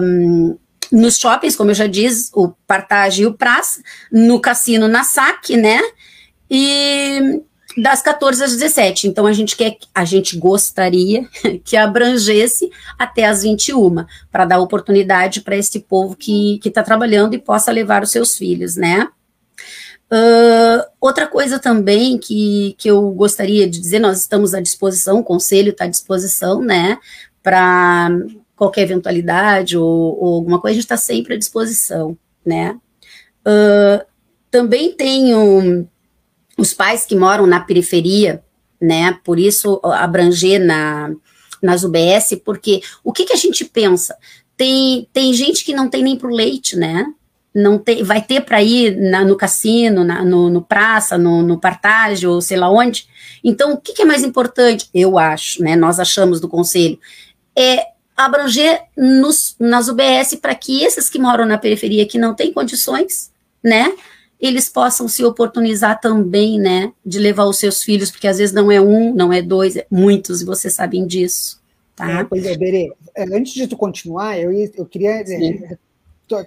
um, 0.03 0.55
nos 0.91 1.17
shoppings, 1.17 1.55
como 1.55 1.71
eu 1.71 1.75
já 1.75 1.87
disse, 1.87 2.29
o 2.35 2.49
Partage 2.67 3.23
e 3.23 3.25
o 3.25 3.33
Praça, 3.33 3.81
no 4.11 4.39
cassino 4.39 4.87
na 4.87 5.03
SAC, 5.03 5.57
né? 5.57 5.81
E 6.49 7.41
das 7.77 8.01
14 8.01 8.43
às 8.43 8.51
17. 8.51 9.07
Então 9.07 9.25
a 9.25 9.33
gente 9.33 9.55
quer, 9.55 9.77
a 9.93 10.03
gente 10.03 10.37
gostaria 10.37 11.27
que 11.63 11.77
abrangesse 11.77 12.69
até 12.97 13.25
as 13.25 13.43
21, 13.43 14.05
para 14.31 14.45
dar 14.45 14.59
oportunidade 14.59 15.41
para 15.41 15.55
esse 15.55 15.79
povo 15.81 16.15
que 16.15 16.59
está 16.63 16.83
trabalhando 16.83 17.33
e 17.33 17.39
possa 17.39 17.71
levar 17.71 18.03
os 18.03 18.11
seus 18.11 18.35
filhos, 18.35 18.75
né? 18.75 19.07
Uh, 20.11 20.81
outra 20.99 21.27
coisa 21.27 21.59
também 21.59 22.17
que, 22.17 22.73
que 22.79 22.89
eu 22.89 23.11
gostaria 23.11 23.69
de 23.69 23.79
dizer, 23.79 23.99
nós 23.99 24.21
estamos 24.21 24.55
à 24.55 24.59
disposição, 24.59 25.19
o 25.19 25.23
conselho 25.23 25.69
está 25.69 25.85
à 25.85 25.87
disposição, 25.87 26.63
né, 26.63 26.97
para 27.43 28.09
qualquer 28.55 28.81
eventualidade 28.81 29.77
ou, 29.77 30.17
ou, 30.19 30.33
alguma 30.37 30.59
coisa, 30.59 30.71
a 30.71 30.75
gente 30.75 30.85
está 30.85 30.97
sempre 30.97 31.35
à 31.35 31.37
disposição, 31.37 32.17
né. 32.43 32.75
Uh, 33.45 34.03
também 34.49 34.91
tenho 34.93 35.87
os 36.59 36.73
pais 36.73 37.05
que 37.05 37.15
moram 37.15 37.47
na 37.47 37.59
periferia, 37.59 38.43
né? 38.81 39.17
Por 39.23 39.39
isso 39.39 39.79
abranger 39.83 40.59
na, 40.59 41.11
nas 41.61 41.83
UBS, 41.83 42.41
porque 42.43 42.81
o 43.03 43.13
que, 43.13 43.25
que 43.25 43.33
a 43.33 43.37
gente 43.37 43.65
pensa? 43.65 44.15
Tem, 44.57 45.07
tem 45.13 45.33
gente 45.33 45.63
que 45.63 45.73
não 45.73 45.89
tem 45.89 46.03
nem 46.03 46.17
para 46.17 46.27
o 46.27 46.35
leite, 46.35 46.75
né? 46.75 47.05
Não 47.55 47.79
tem, 47.79 48.03
vai 48.03 48.21
ter 48.21 48.41
para 48.41 48.61
ir 48.61 48.95
na, 48.95 49.23
no 49.23 49.35
cassino, 49.35 50.03
na, 50.03 50.23
no, 50.23 50.49
no, 50.49 50.61
praça, 50.61 51.17
no, 51.17 51.41
no 51.41 51.59
partage, 51.59 52.27
ou 52.27 52.41
sei 52.41 52.57
lá 52.57 52.69
onde. 52.69 53.07
Então, 53.43 53.73
o 53.73 53.77
que, 53.77 53.93
que 53.93 54.01
é 54.01 54.05
mais 54.05 54.23
importante? 54.23 54.89
Eu 54.93 55.17
acho, 55.17 55.63
né? 55.63 55.75
Nós 55.75 55.99
achamos 55.99 56.39
do 56.39 56.47
conselho, 56.47 56.99
é 57.57 57.87
abranger 58.15 58.81
nos, 58.97 59.55
nas 59.59 59.87
UBS 59.87 60.35
para 60.41 60.53
que 60.53 60.83
esses 60.83 61.09
que 61.09 61.17
moram 61.17 61.45
na 61.45 61.57
periferia 61.57 62.05
que 62.05 62.17
não 62.17 62.35
têm 62.35 62.51
condições, 62.51 63.31
né? 63.63 63.93
Eles 64.39 64.69
possam 64.69 65.07
se 65.07 65.23
oportunizar 65.23 65.99
também, 65.99 66.59
né, 66.59 66.93
de 67.05 67.19
levar 67.19 67.45
os 67.45 67.57
seus 67.57 67.83
filhos, 67.83 68.09
porque 68.09 68.27
às 68.27 68.37
vezes 68.37 68.53
não 68.53 68.71
é 68.71 68.79
um, 68.79 69.13
não 69.13 69.33
é 69.33 69.41
dois, 69.41 69.75
é 69.75 69.85
muitos, 69.91 70.41
e 70.41 70.45
vocês 70.45 70.73
sabem 70.73 71.05
disso, 71.05 71.61
tá? 71.95 72.21
É, 72.21 72.23
pois 72.23 72.45
é, 72.45 72.57
Berê, 72.57 72.93
é, 73.15 73.23
antes 73.35 73.53
de 73.53 73.67
tu 73.67 73.75
continuar, 73.75 74.39
eu, 74.39 74.51
eu 74.51 74.85
queria 74.85 75.21
é, 75.21 75.77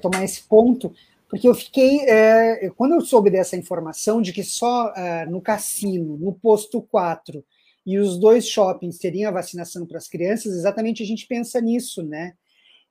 tomar 0.00 0.24
esse 0.24 0.42
ponto, 0.44 0.92
porque 1.28 1.46
eu 1.46 1.55
fiquei, 1.55 2.00
é, 2.00 2.70
quando 2.76 2.94
eu 2.94 3.00
soube 3.02 3.31
dessa 3.31 3.57
informação 3.57 4.22
de 4.22 4.33
que 4.33 4.42
só 4.42 4.92
é, 4.96 5.26
no 5.26 5.40
cassino, 5.40 6.16
no 6.16 6.33
posto 6.33 6.81
4 6.81 7.44
e 7.85 7.98
os 7.98 8.18
dois 8.18 8.46
shoppings 8.46 8.98
teriam 8.98 9.28
a 9.28 9.35
vacinação 9.35 9.85
para 9.85 9.98
as 9.98 10.09
crianças, 10.09 10.55
exatamente 10.55 11.02
a 11.02 11.07
gente 11.07 11.26
pensa 11.26 11.61
nisso, 11.61 12.02
né? 12.02 12.35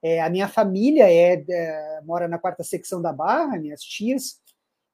É, 0.02 0.20
a 0.20 0.28
minha 0.28 0.48
família 0.48 1.08
é, 1.08 1.44
é, 1.48 2.00
mora 2.04 2.26
na 2.26 2.36
quarta 2.36 2.64
secção 2.64 3.00
da 3.00 3.12
Barra, 3.12 3.58
minhas 3.58 3.80
tias, 3.80 4.41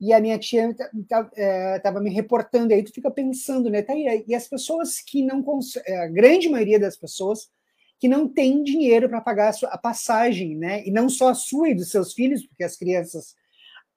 e 0.01 0.13
a 0.13 0.21
minha 0.21 0.39
tia 0.39 0.71
estava 0.71 1.99
é, 1.99 2.01
me 2.01 2.11
reportando, 2.11 2.73
aí 2.73 2.83
tu 2.83 2.93
fica 2.93 3.11
pensando, 3.11 3.69
né? 3.69 3.83
Tá, 3.83 3.95
e, 3.95 4.25
e 4.29 4.35
as 4.35 4.47
pessoas 4.47 5.01
que 5.01 5.23
não 5.23 5.45
é, 5.87 5.99
a 5.99 6.07
grande 6.07 6.49
maioria 6.49 6.79
das 6.79 6.97
pessoas 6.97 7.51
que 7.99 8.07
não 8.07 8.29
tem 8.29 8.63
dinheiro 8.63 9.09
para 9.09 9.21
pagar 9.21 9.53
a, 9.65 9.79
passagem, 9.79 10.57
né? 10.57 10.87
E 10.87 10.91
não 10.91 11.09
só 11.09 11.31
a 11.31 11.35
sua 11.35 11.71
e 11.71 11.75
dos 11.75 11.91
seus 11.91 12.13
filhos, 12.13 12.47
porque 12.47 12.63
as 12.63 12.77
crianças 12.77 13.35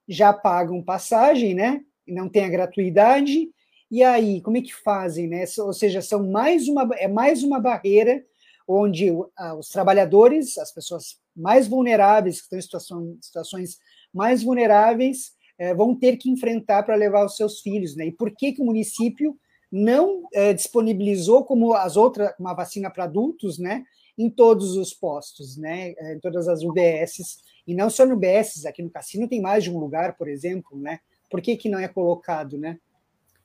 já 0.07 0.33
pagam 0.33 0.83
passagem, 0.83 1.53
né? 1.53 1.81
E 2.07 2.11
não 2.11 2.27
tem 2.27 2.45
a 2.45 2.49
gratuidade. 2.49 3.49
E 3.91 4.03
aí, 4.03 4.41
como 4.41 4.57
é 4.57 4.61
que 4.61 4.73
fazem, 4.73 5.27
né? 5.27 5.45
Ou 5.59 5.73
seja, 5.73 6.01
são 6.01 6.27
mais 6.27 6.67
uma 6.67 6.89
é 6.95 7.07
mais 7.07 7.43
uma 7.43 7.59
barreira 7.59 8.25
onde 8.67 9.11
os 9.11 9.69
trabalhadores, 9.69 10.57
as 10.57 10.71
pessoas 10.71 11.19
mais 11.35 11.67
vulneráveis, 11.67 12.41
que 12.41 12.43
estão 12.43 12.57
em 12.57 12.61
situação, 12.61 13.17
situações 13.21 13.77
mais 14.13 14.43
vulneráveis, 14.43 15.33
é, 15.61 15.75
vão 15.75 15.93
ter 15.93 16.17
que 16.17 16.27
enfrentar 16.27 16.81
para 16.81 16.95
levar 16.95 17.23
os 17.23 17.35
seus 17.37 17.59
filhos, 17.59 17.95
né? 17.95 18.07
E 18.07 18.11
por 18.11 18.31
que, 18.31 18.51
que 18.51 18.61
o 18.63 18.65
município 18.65 19.37
não 19.71 20.23
é, 20.33 20.51
disponibilizou 20.53 21.45
como 21.45 21.75
as 21.75 21.95
outras 21.95 22.33
uma 22.39 22.55
vacina 22.55 22.89
para 22.89 23.03
adultos, 23.03 23.59
né? 23.59 23.83
Em 24.17 24.27
todos 24.27 24.75
os 24.75 24.91
postos, 24.91 25.57
né? 25.57 25.93
É, 25.99 26.15
em 26.15 26.19
todas 26.19 26.47
as 26.47 26.63
UBSs 26.63 27.37
e 27.67 27.75
não 27.75 27.91
só 27.91 28.07
no 28.07 28.15
UBSs, 28.15 28.65
aqui 28.65 28.81
no 28.81 28.89
Cassino 28.89 29.27
tem 29.27 29.39
mais 29.39 29.63
de 29.63 29.69
um 29.69 29.77
lugar, 29.77 30.17
por 30.17 30.27
exemplo, 30.27 30.79
né? 30.79 30.99
Por 31.29 31.39
que, 31.39 31.55
que 31.55 31.69
não 31.69 31.77
é 31.77 31.87
colocado, 31.87 32.57
né? 32.57 32.79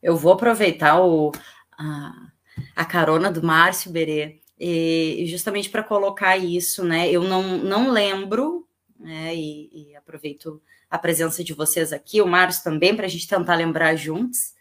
Eu 0.02 0.16
vou 0.16 0.32
aproveitar 0.32 1.04
o, 1.04 1.32
a, 1.78 2.28
a 2.74 2.84
carona 2.86 3.30
do 3.30 3.42
Márcio 3.42 3.92
Berê 3.92 4.40
e 4.58 5.24
justamente 5.26 5.68
para 5.68 5.82
colocar 5.82 6.38
isso, 6.38 6.82
né? 6.82 7.10
Eu 7.10 7.24
não, 7.24 7.58
não 7.58 7.90
lembro, 7.90 8.65
né? 8.98 9.34
E, 9.34 9.70
e 9.72 9.96
aproveito 9.96 10.60
a 10.90 10.98
presença 10.98 11.42
de 11.42 11.52
vocês 11.52 11.92
aqui, 11.92 12.20
o 12.20 12.26
Márcio 12.26 12.64
também, 12.64 12.94
para 12.94 13.06
a 13.06 13.08
gente 13.08 13.28
tentar 13.28 13.54
lembrar 13.54 13.96
juntos. 13.96 14.54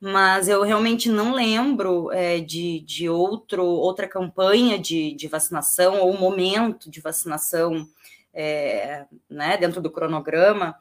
mas 0.00 0.48
eu 0.48 0.62
realmente 0.62 1.08
não 1.08 1.32
lembro 1.32 2.12
é, 2.12 2.38
de, 2.40 2.80
de 2.80 3.08
outro, 3.08 3.64
outra 3.64 4.06
campanha 4.06 4.78
de, 4.78 5.14
de 5.14 5.26
vacinação 5.28 6.00
ou 6.00 6.16
momento 6.16 6.90
de 6.90 7.00
vacinação 7.00 7.88
é, 8.32 9.06
né, 9.28 9.56
dentro 9.56 9.80
do 9.80 9.90
cronograma 9.90 10.76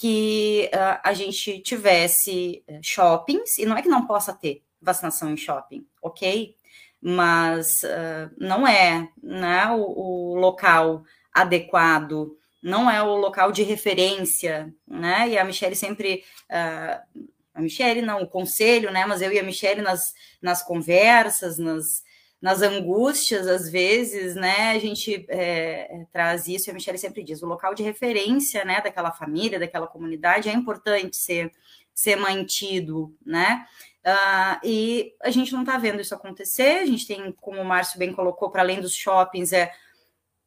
que 0.00 0.70
uh, 0.72 1.00
a 1.02 1.12
gente 1.12 1.58
tivesse 1.58 2.62
é, 2.68 2.78
shoppings, 2.80 3.58
e 3.58 3.66
não 3.66 3.76
é 3.76 3.82
que 3.82 3.88
não 3.88 4.06
possa 4.06 4.32
ter 4.32 4.62
vacinação 4.80 5.28
em 5.28 5.36
shopping, 5.36 5.84
ok? 6.00 6.54
Mas 7.00 7.82
uh, 7.82 8.30
não 8.38 8.66
é 8.66 9.08
né, 9.20 9.66
o, 9.72 9.80
o 9.80 10.34
local 10.36 11.02
adequado 11.32 12.37
não 12.62 12.90
é 12.90 13.02
o 13.02 13.16
local 13.16 13.52
de 13.52 13.62
referência, 13.62 14.72
né? 14.86 15.28
E 15.28 15.38
a 15.38 15.44
Michelle 15.44 15.76
sempre, 15.76 16.24
uh, 16.50 17.26
a 17.54 17.60
Michelle 17.60 18.02
não, 18.02 18.22
o 18.22 18.28
conselho, 18.28 18.90
né? 18.90 19.06
Mas 19.06 19.22
eu 19.22 19.32
e 19.32 19.38
a 19.38 19.42
Michelle 19.42 19.82
nas, 19.82 20.12
nas 20.42 20.62
conversas, 20.62 21.58
nas, 21.58 22.02
nas 22.40 22.62
angústias, 22.62 23.46
às 23.46 23.70
vezes, 23.70 24.34
né? 24.34 24.70
A 24.70 24.78
gente 24.78 25.24
é, 25.28 26.04
traz 26.12 26.48
isso 26.48 26.68
e 26.68 26.70
a 26.70 26.74
Michelle 26.74 26.98
sempre 26.98 27.22
diz: 27.22 27.42
o 27.42 27.46
local 27.46 27.74
de 27.74 27.82
referência, 27.82 28.64
né? 28.64 28.80
Daquela 28.80 29.12
família, 29.12 29.58
daquela 29.58 29.86
comunidade 29.86 30.48
é 30.48 30.52
importante 30.52 31.16
ser, 31.16 31.52
ser 31.94 32.16
mantido, 32.16 33.14
né? 33.24 33.66
Uh, 34.06 34.58
e 34.64 35.12
a 35.22 35.30
gente 35.30 35.52
não 35.52 35.60
está 35.60 35.76
vendo 35.76 36.00
isso 36.00 36.14
acontecer. 36.14 36.78
A 36.78 36.86
gente 36.86 37.06
tem, 37.06 37.30
como 37.32 37.60
o 37.60 37.64
Márcio 37.64 37.98
bem 37.98 38.12
colocou, 38.12 38.50
para 38.50 38.62
além 38.62 38.80
dos 38.80 38.94
shoppings, 38.94 39.52
é 39.52 39.70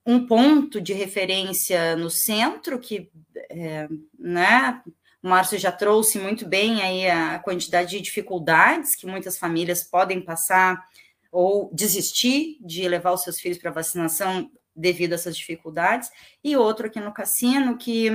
um 0.06 0.26
ponto 0.26 0.82
de 0.82 0.94
referência 0.94 1.96
no 1.96 2.10
centro, 2.10 2.80
que, 2.80 3.12
é, 3.50 3.88
né, 4.18 4.82
o 5.22 5.30
Márcio 5.30 5.60
já 5.60 5.72
trouxe 5.72 6.18
muito 6.18 6.48
bem 6.48 6.82
aí 6.82 7.08
a 7.08 7.38
quantidade 7.40 7.92
de 7.92 8.02
dificuldades 8.02 8.96
que 8.96 9.06
muitas 9.06 9.38
famílias 9.38 9.84
podem 9.84 10.20
passar 10.20 10.84
ou 11.32 11.70
desistir 11.74 12.58
de 12.60 12.88
levar 12.88 13.12
os 13.12 13.22
seus 13.22 13.40
filhos 13.40 13.58
para 13.58 13.72
vacinação 13.72 14.52
devido 14.76 15.14
a 15.14 15.16
essas 15.16 15.38
dificuldades, 15.38 16.10
e 16.44 16.56
outro 16.56 16.88
aqui 16.88 17.00
no 17.00 17.14
cassino 17.14 17.78
que 17.78 18.10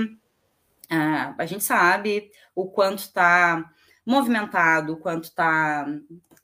ah, 0.91 1.35
a 1.39 1.47
gente 1.47 1.63
sabe 1.63 2.31
o 2.55 2.67
quanto 2.67 3.01
está 3.01 3.71
movimentado, 4.05 4.95
o 4.95 4.97
quanto 4.97 5.25
está 5.25 5.87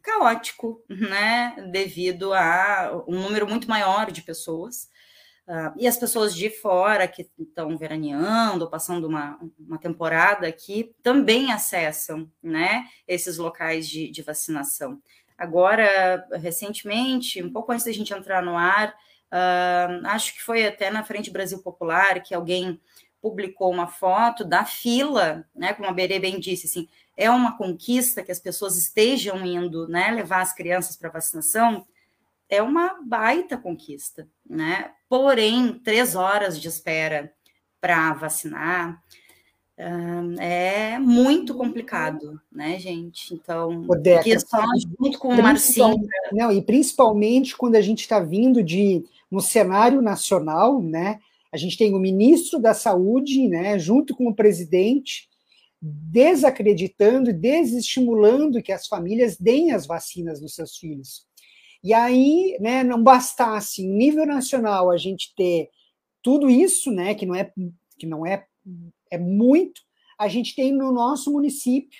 caótico, 0.02 0.84
né, 0.88 1.54
devido 1.70 2.34
a 2.34 3.04
um 3.06 3.20
número 3.20 3.48
muito 3.48 3.68
maior 3.68 4.10
de 4.10 4.22
pessoas 4.22 4.88
Uh, 5.46 5.74
e 5.76 5.88
as 5.88 5.96
pessoas 5.96 6.34
de 6.34 6.48
fora 6.48 7.08
que 7.08 7.28
estão 7.38 7.76
veraneando, 7.76 8.70
passando 8.70 9.08
uma, 9.08 9.38
uma 9.58 9.78
temporada 9.78 10.46
aqui, 10.46 10.94
também 11.02 11.50
acessam 11.50 12.30
né, 12.42 12.86
esses 13.08 13.38
locais 13.38 13.88
de, 13.88 14.08
de 14.08 14.22
vacinação. 14.22 15.00
Agora, 15.36 16.24
recentemente, 16.34 17.42
um 17.42 17.52
pouco 17.52 17.72
antes 17.72 17.84
da 17.84 17.92
gente 17.92 18.14
entrar 18.14 18.42
no 18.42 18.56
ar, 18.56 18.90
uh, 19.32 20.06
acho 20.06 20.34
que 20.34 20.42
foi 20.42 20.64
até 20.64 20.90
na 20.90 21.02
Frente 21.02 21.30
Brasil 21.30 21.60
Popular 21.60 22.22
que 22.22 22.34
alguém 22.34 22.80
publicou 23.20 23.70
uma 23.70 23.86
foto 23.86 24.44
da 24.44 24.64
fila, 24.64 25.44
né, 25.54 25.72
como 25.74 25.88
a 25.88 25.92
Berê 25.92 26.18
bem 26.18 26.38
disse, 26.38 26.66
assim, 26.66 26.88
é 27.16 27.30
uma 27.30 27.56
conquista 27.56 28.22
que 28.22 28.32
as 28.32 28.40
pessoas 28.40 28.76
estejam 28.76 29.44
indo 29.46 29.86
né, 29.88 30.10
levar 30.10 30.40
as 30.40 30.52
crianças 30.52 30.96
para 30.96 31.10
vacinação, 31.10 31.86
é 32.52 32.60
uma 32.60 33.00
baita 33.02 33.56
conquista, 33.56 34.28
né? 34.46 34.90
Porém, 35.08 35.80
três 35.82 36.14
horas 36.14 36.60
de 36.60 36.68
espera 36.68 37.32
para 37.80 38.12
vacinar 38.12 39.02
uh, 39.78 40.38
é 40.38 40.98
muito 40.98 41.54
complicado, 41.54 42.38
né, 42.52 42.78
gente? 42.78 43.32
Então, 43.32 43.86
aqui 44.18 44.38
só 44.38 44.62
junto 45.00 45.18
com 45.18 45.28
o 45.28 45.42
Marcinho. 45.42 46.06
Não, 46.30 46.52
e 46.52 46.60
principalmente 46.60 47.56
quando 47.56 47.76
a 47.76 47.80
gente 47.80 48.00
está 48.00 48.20
vindo 48.20 48.62
de 48.62 49.02
no 49.30 49.40
cenário 49.40 50.02
nacional, 50.02 50.82
né? 50.82 51.20
A 51.50 51.56
gente 51.56 51.78
tem 51.78 51.94
o 51.94 51.98
ministro 51.98 52.58
da 52.58 52.74
Saúde, 52.74 53.48
né, 53.48 53.78
junto 53.78 54.14
com 54.14 54.28
o 54.28 54.34
presidente, 54.34 55.26
desacreditando 55.80 57.30
e 57.30 57.32
desestimulando 57.32 58.62
que 58.62 58.72
as 58.72 58.86
famílias 58.86 59.38
deem 59.38 59.72
as 59.72 59.86
vacinas 59.86 60.38
dos 60.38 60.54
seus 60.54 60.76
filhos. 60.76 61.26
E 61.82 61.92
aí, 61.92 62.56
né, 62.60 62.84
não 62.84 63.02
bastasse 63.02 63.82
em 63.82 63.88
nível 63.88 64.24
nacional 64.24 64.90
a 64.90 64.96
gente 64.96 65.34
ter 65.34 65.68
tudo 66.22 66.48
isso, 66.48 66.92
né, 66.92 67.14
que 67.14 67.26
não 67.26 67.34
é 67.34 67.52
que 67.98 68.06
não 68.06 68.24
é 68.24 68.46
é 69.10 69.18
muito, 69.18 69.82
a 70.18 70.28
gente 70.28 70.54
tem 70.54 70.72
no 70.72 70.90
nosso 70.92 71.30
município 71.30 71.98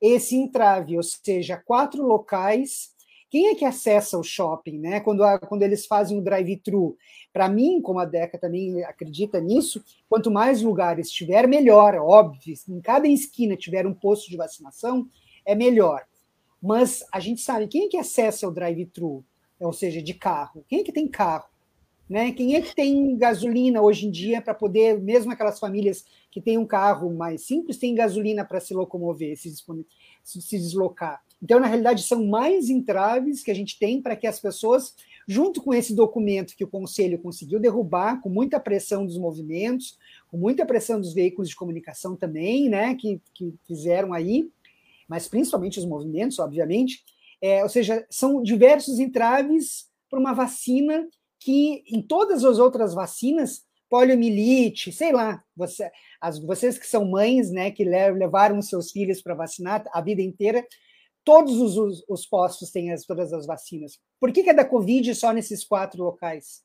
esse 0.00 0.36
entrave, 0.36 0.96
ou 0.96 1.02
seja, 1.02 1.56
quatro 1.56 2.04
locais. 2.04 2.90
Quem 3.30 3.48
é 3.48 3.54
que 3.54 3.64
acessa 3.64 4.18
o 4.18 4.22
shopping, 4.22 4.78
né? 4.78 5.00
Quando, 5.00 5.22
a, 5.22 5.38
quando 5.38 5.62
eles 5.62 5.86
fazem 5.86 6.18
o 6.18 6.22
drive-thru? 6.22 6.96
Para 7.32 7.48
mim, 7.48 7.80
como 7.82 7.98
a 7.98 8.04
Deca 8.04 8.38
também 8.38 8.82
acredita 8.84 9.40
nisso, 9.40 9.84
quanto 10.08 10.30
mais 10.30 10.62
lugares 10.62 11.10
tiver, 11.10 11.46
melhor, 11.46 11.96
óbvio. 11.96 12.54
Em 12.68 12.80
cada 12.80 13.06
esquina 13.06 13.56
tiver 13.56 13.86
um 13.86 13.92
posto 13.92 14.30
de 14.30 14.36
vacinação, 14.36 15.06
é 15.44 15.54
melhor. 15.54 16.04
Mas 16.62 17.04
a 17.12 17.20
gente 17.20 17.40
sabe 17.40 17.68
quem 17.68 17.84
é 17.84 17.88
que 17.88 17.96
acessa 17.96 18.48
o 18.48 18.52
drive-thru, 18.52 19.24
ou 19.60 19.72
seja, 19.72 20.02
de 20.02 20.14
carro. 20.14 20.64
Quem 20.68 20.80
é 20.80 20.84
que 20.84 20.92
tem 20.92 21.08
carro? 21.08 21.48
Né? 22.08 22.32
Quem 22.32 22.56
é 22.56 22.62
que 22.62 22.74
tem 22.74 23.16
gasolina 23.16 23.82
hoje 23.82 24.06
em 24.06 24.10
dia 24.10 24.40
para 24.40 24.54
poder, 24.54 24.98
mesmo 24.98 25.30
aquelas 25.30 25.58
famílias 25.58 26.04
que 26.30 26.40
têm 26.40 26.56
um 26.56 26.66
carro 26.66 27.14
mais 27.14 27.42
simples, 27.42 27.76
tem 27.76 27.94
gasolina 27.94 28.44
para 28.44 28.60
se 28.60 28.72
locomover, 28.72 29.36
se, 29.36 29.54
se 30.24 30.58
deslocar. 30.58 31.22
Então, 31.42 31.60
na 31.60 31.66
realidade, 31.66 32.02
são 32.02 32.26
mais 32.26 32.68
entraves 32.68 33.42
que 33.42 33.50
a 33.50 33.54
gente 33.54 33.78
tem 33.78 34.02
para 34.02 34.16
que 34.16 34.26
as 34.26 34.40
pessoas, 34.40 34.94
junto 35.26 35.62
com 35.62 35.72
esse 35.72 35.94
documento 35.94 36.56
que 36.56 36.64
o 36.64 36.68
Conselho 36.68 37.18
conseguiu 37.18 37.60
derrubar, 37.60 38.20
com 38.20 38.28
muita 38.28 38.58
pressão 38.58 39.06
dos 39.06 39.16
movimentos, 39.16 39.96
com 40.28 40.36
muita 40.36 40.66
pressão 40.66 41.00
dos 41.00 41.14
veículos 41.14 41.48
de 41.48 41.56
comunicação 41.56 42.16
também, 42.16 42.68
né, 42.68 42.94
que, 42.96 43.20
que 43.32 43.54
fizeram 43.66 44.12
aí, 44.12 44.50
mas 45.08 45.26
principalmente 45.26 45.78
os 45.78 45.86
movimentos, 45.86 46.38
obviamente, 46.38 47.02
é, 47.40 47.62
ou 47.62 47.68
seja, 47.68 48.06
são 48.10 48.42
diversos 48.42 48.98
entraves 48.98 49.86
para 50.10 50.18
uma 50.18 50.34
vacina 50.34 51.08
que, 51.40 51.82
em 51.86 52.02
todas 52.02 52.44
as 52.44 52.58
outras 52.58 52.94
vacinas, 52.94 53.62
poliomielite, 53.88 54.92
sei 54.92 55.12
lá, 55.12 55.42
você, 55.56 55.90
as, 56.20 56.38
vocês 56.38 56.78
que 56.78 56.86
são 56.86 57.06
mães, 57.06 57.50
né, 57.50 57.70
que 57.70 57.84
levaram 57.84 58.60
seus 58.60 58.90
filhos 58.90 59.22
para 59.22 59.34
vacinar 59.34 59.84
a 59.92 60.00
vida 60.00 60.20
inteira, 60.20 60.66
todos 61.24 61.58
os, 61.60 61.76
os, 61.76 62.04
os 62.08 62.26
postos 62.26 62.70
têm 62.70 62.92
as, 62.92 63.04
todas 63.04 63.32
as 63.32 63.46
vacinas. 63.46 63.98
Por 64.20 64.32
que, 64.32 64.42
que 64.42 64.50
é 64.50 64.54
da 64.54 64.64
Covid 64.64 65.14
só 65.14 65.32
nesses 65.32 65.64
quatro 65.64 66.02
locais? 66.02 66.62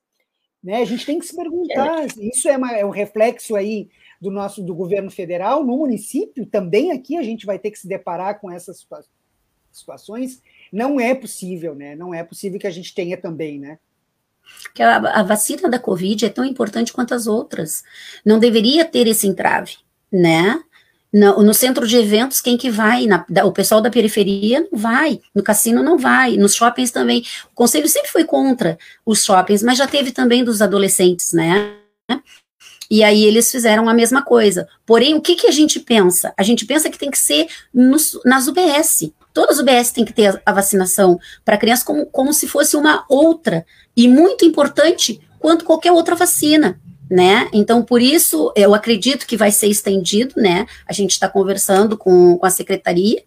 Né? 0.64 0.82
A 0.82 0.86
gente 0.86 1.06
tem 1.06 1.20
que 1.20 1.26
se 1.26 1.36
perguntar. 1.36 2.06
Isso 2.18 2.48
é, 2.48 2.56
uma, 2.56 2.72
é 2.72 2.86
um 2.86 2.90
reflexo 2.90 3.56
aí 3.56 3.90
do 4.22 4.32
nosso 4.32 4.64
do 4.64 4.74
governo 4.74 5.12
federal 5.12 5.64
no 5.64 5.78
município. 5.78 6.46
Também 6.46 6.92
aqui 6.92 7.18
a 7.18 7.24
gente 7.24 7.46
vai 7.46 7.60
ter 7.60 7.72
que 7.72 7.80
se 7.80 7.88
deparar 7.88 8.40
com 8.40 8.50
essas 8.50 8.86
situações. 9.72 10.42
Não 10.72 11.00
é 11.00 11.14
possível, 11.14 11.76
né? 11.76 11.96
Não 11.96 12.14
é 12.14 12.24
possível 12.24 12.60
que 12.60 12.68
a 12.68 12.72
gente 12.72 12.96
tenha 12.96 13.18
também, 13.18 13.60
né? 13.60 13.78
Que 14.74 14.82
a, 14.82 14.98
a 14.98 15.24
vacina 15.24 15.70
da 15.70 15.80
Covid 15.80 16.26
é 16.26 16.30
tão 16.30 16.46
importante 16.46 16.94
quanto 16.94 17.14
as 17.14 17.28
outras. 17.28 17.84
Não 18.26 18.40
deveria 18.40 18.86
ter 18.86 19.08
esse 19.08 19.28
entrave, 19.28 19.78
né? 20.12 20.64
No, 21.14 21.44
no, 21.44 21.54
centro 21.54 21.86
de 21.86 21.96
eventos, 21.96 22.42
quem 22.42 22.58
que 22.58 22.72
vai? 22.72 23.06
Na, 23.06 23.24
da, 23.30 23.46
o 23.46 23.52
pessoal 23.52 23.80
da 23.80 23.92
periferia 23.92 24.68
não 24.72 24.80
vai, 24.80 25.20
no 25.36 25.44
cassino 25.44 25.84
não 25.84 25.96
vai, 25.96 26.38
nos 26.38 26.56
shoppings 26.56 26.90
também. 26.90 27.24
O 27.52 27.56
conselho 27.56 27.88
sempre 27.88 28.10
foi 28.10 28.24
contra 28.24 28.80
os 29.06 29.24
shoppings, 29.24 29.62
mas 29.62 29.78
já 29.78 29.86
teve 29.86 30.12
também 30.12 30.44
dos 30.44 30.60
adolescentes, 30.60 31.32
né? 31.32 31.76
E 32.90 33.04
aí 33.04 33.24
eles 33.24 33.52
fizeram 33.52 33.88
a 33.88 33.94
mesma 33.94 34.24
coisa. 34.24 34.68
Porém, 34.86 35.14
o 35.14 35.22
que, 35.22 35.36
que 35.36 35.48
a 35.48 35.52
gente 35.52 35.80
pensa? 35.80 36.34
A 36.38 36.44
gente 36.44 36.66
pensa 36.66 36.90
que 36.90 36.98
tem 36.98 37.12
que 37.12 37.18
ser 37.18 37.48
nos, 37.74 38.20
nas 38.26 38.48
UBS. 38.48 39.12
Todas 39.34 39.58
as 39.58 39.64
UBS 39.64 39.92
têm 39.92 40.06
que 40.06 40.14
ter 40.14 40.28
a, 40.28 40.42
a 40.46 40.54
vacinação 40.54 41.20
para 41.46 41.58
crianças 41.58 41.84
como, 41.84 42.06
como 42.08 42.34
se 42.34 42.48
fosse 42.48 42.76
uma 42.76 43.06
outra, 43.08 43.66
e 43.96 44.08
muito 44.08 44.46
importante 44.46 45.22
quanto 45.40 45.66
qualquer 45.66 45.92
outra 45.92 46.16
vacina 46.16 46.80
né? 47.14 47.48
Então, 47.54 47.84
por 47.84 48.02
isso, 48.02 48.52
eu 48.56 48.74
acredito 48.74 49.28
que 49.28 49.38
vai 49.38 49.52
ser 49.52 49.68
estendido, 49.68 50.34
né? 50.36 50.66
A 50.84 50.92
gente 50.92 51.12
está 51.12 51.30
conversando 51.30 51.96
com, 51.96 52.36
com 52.40 52.46
a 52.48 52.50
secretaria 52.50 53.22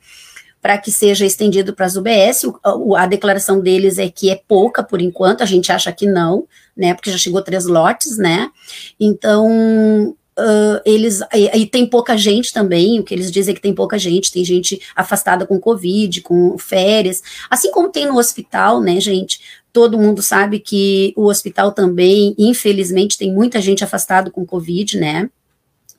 para 0.61 0.77
que 0.77 0.91
seja 0.91 1.25
estendido 1.25 1.73
para 1.73 1.87
as 1.87 1.95
UBS. 1.95 2.43
O, 2.65 2.97
a 2.97 3.07
declaração 3.07 3.61
deles 3.61 3.97
é 3.99 4.09
que 4.09 4.29
é 4.29 4.41
pouca 4.49 4.83
por 4.83 5.01
enquanto, 5.01 5.43
a 5.43 5.47
gente 5.47 5.71
acha 5.71 5.93
que 5.93 6.05
não, 6.05 6.49
né? 6.77 6.95
Porque 6.95 7.13
já 7.13 7.17
chegou 7.17 7.41
três 7.41 7.65
lotes, 7.65 8.19
né? 8.19 8.51
Então, 8.99 10.17
Uh, 10.39 10.81
eles 10.85 11.21
e, 11.33 11.63
e, 11.63 11.67
tem 11.67 11.87
pouca 11.87 12.15
gente 12.15 12.53
também, 12.53 13.01
o 13.01 13.03
que 13.03 13.15
eles 13.15 13.33
dizem 13.33 13.53
é 13.53 13.55
que 13.55 13.63
tem 13.63 13.75
pouca 13.75 13.99
gente, 13.99 14.31
tem 14.31 14.45
gente 14.45 14.83
afastada 14.95 15.47
com 15.47 15.59
Covid, 15.59 16.21
com 16.21 16.59
férias, 16.59 17.23
assim 17.49 17.71
como 17.71 17.89
tem 17.89 18.07
no 18.07 18.19
hospital, 18.19 18.83
né, 18.83 19.01
gente? 19.01 19.41
Todo 19.73 19.97
mundo 19.97 20.21
sabe 20.21 20.59
que 20.59 21.15
o 21.17 21.25
hospital 21.25 21.73
também, 21.73 22.35
infelizmente, 22.37 23.17
tem 23.17 23.33
muita 23.33 23.63
gente 23.63 23.83
afastada 23.83 24.31
com 24.31 24.45
Covid, 24.45 24.99
né? 24.99 25.31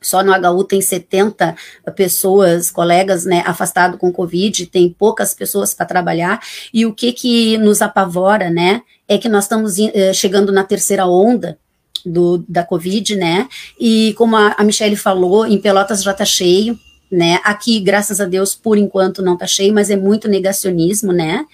Só 0.00 0.22
no 0.22 0.32
HU 0.32 0.64
tem 0.64 0.80
70 0.80 1.56
pessoas, 1.96 2.70
colegas, 2.70 3.24
né, 3.24 3.42
afastados 3.44 3.98
com 3.98 4.12
Covid, 4.12 4.66
tem 4.66 4.88
poucas 4.96 5.34
pessoas 5.34 5.74
para 5.74 5.86
trabalhar. 5.86 6.40
E 6.72 6.86
o 6.86 6.94
que 6.94 7.12
que 7.12 7.58
nos 7.58 7.82
apavora, 7.82 8.50
né, 8.50 8.82
é 9.08 9.18
que 9.18 9.28
nós 9.28 9.44
estamos 9.44 9.78
uh, 9.78 10.14
chegando 10.14 10.52
na 10.52 10.62
terceira 10.62 11.06
onda 11.06 11.58
do, 12.08 12.44
da 12.48 12.64
Covid, 12.64 13.16
né, 13.16 13.48
e 13.78 14.14
como 14.16 14.36
a, 14.36 14.54
a 14.58 14.64
Michelle 14.64 14.96
falou, 14.96 15.46
em 15.46 15.58
Pelotas 15.58 16.02
já 16.02 16.12
está 16.12 16.24
cheio, 16.24 16.78
né, 17.10 17.40
aqui, 17.44 17.80
graças 17.80 18.20
a 18.20 18.24
Deus, 18.24 18.54
por 18.54 18.76
enquanto 18.76 19.22
não 19.22 19.34
está 19.34 19.46
cheio, 19.46 19.72
mas 19.72 19.90
é 19.90 19.96
muito 19.96 20.28
negacionismo, 20.28 21.12
né, 21.12 21.44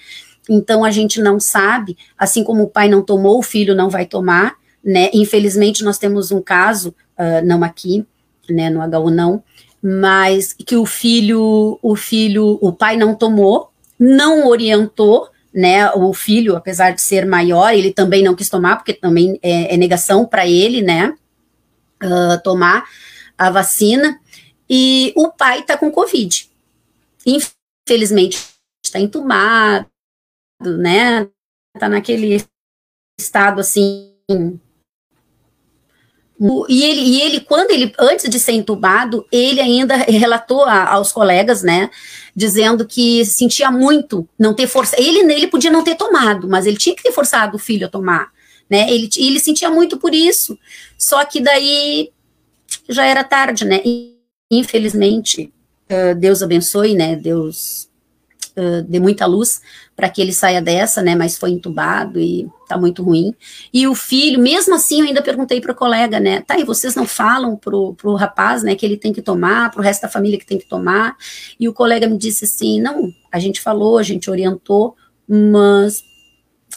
então 0.49 0.83
a 0.83 0.91
gente 0.91 1.21
não 1.21 1.39
sabe, 1.39 1.97
assim 2.17 2.43
como 2.43 2.63
o 2.63 2.69
pai 2.69 2.87
não 2.87 3.01
tomou, 3.01 3.39
o 3.39 3.43
filho 3.43 3.75
não 3.75 3.89
vai 3.89 4.05
tomar, 4.05 4.55
né, 4.83 5.09
infelizmente 5.13 5.83
nós 5.83 5.97
temos 5.97 6.31
um 6.31 6.41
caso, 6.41 6.89
uh, 7.17 7.45
não 7.45 7.63
aqui, 7.63 8.05
né, 8.49 8.69
no 8.69 8.81
HU 8.81 9.09
não, 9.09 9.43
mas 9.81 10.53
que 10.53 10.75
o 10.75 10.85
filho, 10.85 11.77
o 11.81 11.95
filho, 11.95 12.57
o 12.61 12.71
pai 12.71 12.97
não 12.97 13.13
tomou, 13.13 13.69
não 13.99 14.47
orientou, 14.47 15.29
né, 15.55 15.89
o 15.91 16.13
filho, 16.13 16.57
apesar 16.57 16.91
de 16.91 17.01
ser 17.01 17.25
maior, 17.25 17.73
ele 17.73 17.93
também 17.93 18.21
não 18.21 18.35
quis 18.35 18.49
tomar, 18.49 18.75
porque 18.75 18.93
também 18.93 19.39
é, 19.41 19.73
é 19.73 19.77
negação 19.77 20.25
para 20.25 20.45
ele, 20.45 20.81
né, 20.81 21.15
uh, 22.03 22.43
tomar 22.43 22.83
a 23.37 23.49
vacina, 23.49 24.19
e 24.69 25.13
o 25.15 25.31
pai 25.31 25.61
está 25.61 25.77
com 25.77 25.89
Covid. 25.89 26.51
Infelizmente, 27.25 28.37
está 28.85 28.99
entubado, 28.99 29.87
né, 30.61 31.29
está 31.73 31.87
naquele 31.87 32.43
estado, 33.17 33.61
assim, 33.61 34.11
e 36.67 36.83
ele, 36.83 37.01
e 37.01 37.21
ele, 37.21 37.39
quando 37.39 37.71
ele, 37.71 37.93
antes 37.97 38.29
de 38.29 38.39
ser 38.39 38.51
entubado, 38.51 39.25
ele 39.31 39.61
ainda 39.61 39.95
relatou 39.95 40.63
a, 40.65 40.89
aos 40.89 41.11
colegas, 41.11 41.63
né, 41.63 41.89
dizendo 42.35 42.85
que 42.85 43.23
sentia 43.25 43.71
muito 43.71 44.27
não 44.37 44.53
ter 44.53 44.67
força. 44.67 44.95
Ele, 44.99 45.31
ele 45.31 45.47
podia 45.47 45.71
não 45.71 45.83
ter 45.83 45.95
tomado, 45.95 46.47
mas 46.47 46.65
ele 46.65 46.77
tinha 46.77 46.95
que 46.95 47.03
ter 47.03 47.13
forçado 47.13 47.55
o 47.55 47.59
filho 47.59 47.87
a 47.87 47.89
tomar, 47.89 48.31
né, 48.69 48.91
ele, 48.91 49.09
ele 49.17 49.39
sentia 49.39 49.69
muito 49.69 49.97
por 49.97 50.13
isso. 50.13 50.57
Só 50.97 51.23
que 51.23 51.39
daí 51.39 52.11
já 52.89 53.05
era 53.05 53.23
tarde, 53.23 53.63
né, 53.63 53.81
e, 53.85 54.17
infelizmente, 54.51 55.53
uh, 55.89 56.15
Deus 56.15 56.43
abençoe, 56.43 56.95
né, 56.95 57.15
Deus 57.15 57.87
uh, 58.57 58.83
dê 58.83 58.99
muita 58.99 59.25
luz 59.25 59.61
para 59.95 60.09
que 60.09 60.21
ele 60.21 60.33
saia 60.33 60.61
dessa, 60.61 61.01
né? 61.01 61.15
Mas 61.15 61.37
foi 61.37 61.51
entubado 61.51 62.19
e 62.19 62.47
tá 62.67 62.77
muito 62.77 63.03
ruim. 63.03 63.33
E 63.73 63.87
o 63.87 63.95
filho, 63.95 64.39
mesmo 64.39 64.75
assim, 64.75 65.01
eu 65.01 65.07
ainda 65.07 65.21
perguntei 65.21 65.61
para 65.61 65.71
o 65.71 65.75
colega, 65.75 66.19
né? 66.19 66.41
Tá, 66.41 66.57
e 66.57 66.63
vocês 66.63 66.95
não 66.95 67.05
falam 67.05 67.55
pro, 67.55 67.93
pro 67.93 68.15
rapaz, 68.15 68.63
né, 68.63 68.75
que 68.75 68.85
ele 68.85 68.97
tem 68.97 69.13
que 69.13 69.21
tomar, 69.21 69.71
pro 69.71 69.81
resto 69.83 70.01
da 70.01 70.09
família 70.09 70.39
que 70.39 70.45
tem 70.45 70.57
que 70.57 70.67
tomar? 70.67 71.15
E 71.59 71.69
o 71.69 71.73
colega 71.73 72.07
me 72.07 72.17
disse 72.17 72.45
assim: 72.45 72.81
não, 72.81 73.13
a 73.31 73.39
gente 73.39 73.61
falou, 73.61 73.97
a 73.97 74.03
gente 74.03 74.29
orientou, 74.29 74.95
mas 75.27 76.03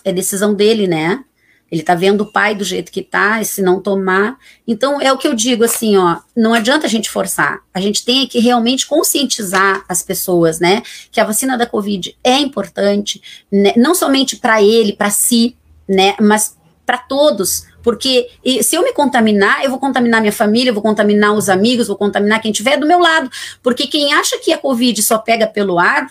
é 0.05 0.13
decisão 0.13 0.55
dele, 0.55 0.87
né? 0.87 1.25
Ele 1.71 1.83
tá 1.83 1.95
vendo 1.95 2.23
o 2.23 2.33
pai 2.33 2.55
do 2.55 2.65
jeito 2.65 2.91
que 2.91 3.03
tá, 3.03 3.41
e 3.41 3.45
se 3.45 3.61
não 3.61 3.81
tomar. 3.81 4.39
Então, 4.67 5.01
é 5.01 5.13
o 5.13 5.19
que 5.19 5.29
eu 5.29 5.35
digo 5.35 5.65
assim, 5.65 5.97
ó, 5.99 6.17
não 6.35 6.55
adianta 6.55 6.87
a 6.87 6.91
gente 6.91 7.11
forçar. 7.11 7.61
A 7.75 7.81
gente 7.81 8.05
tem 8.05 8.27
que 8.27 8.39
realmente 8.39 8.87
conscientizar 8.87 9.85
as 9.89 10.03
pessoas, 10.03 10.61
né? 10.61 10.83
Que 11.13 11.21
a 11.21 11.25
vacina 11.25 11.59
da 11.59 11.67
Covid 11.67 12.17
é 12.25 12.39
importante, 12.39 13.21
né, 13.53 13.75
não 13.77 13.95
somente 13.95 14.37
para 14.37 14.63
ele, 14.63 14.95
para 14.95 15.11
si, 15.11 15.57
né? 15.87 16.15
Mas 16.19 16.57
para 16.87 16.97
todos. 16.97 17.67
Porque 17.83 18.31
se 18.63 18.75
eu 18.75 18.83
me 18.83 18.95
contaminar, 18.95 19.63
eu 19.63 19.69
vou 19.69 19.79
contaminar 19.79 20.23
minha 20.23 20.33
família, 20.33 20.71
eu 20.71 20.75
vou 20.75 20.83
contaminar 20.83 21.35
os 21.35 21.51
amigos, 21.51 21.87
vou 21.87 21.97
contaminar 21.97 22.41
quem 22.41 22.51
estiver 22.51 22.79
do 22.79 22.87
meu 22.87 22.99
lado. 22.99 23.31
Porque 23.63 23.87
quem 23.87 24.15
acha 24.15 24.39
que 24.39 24.53
a 24.53 24.59
Covid 24.59 25.03
só 25.03 25.19
pega 25.19 25.47
pelo 25.47 25.79
ar, 25.79 26.11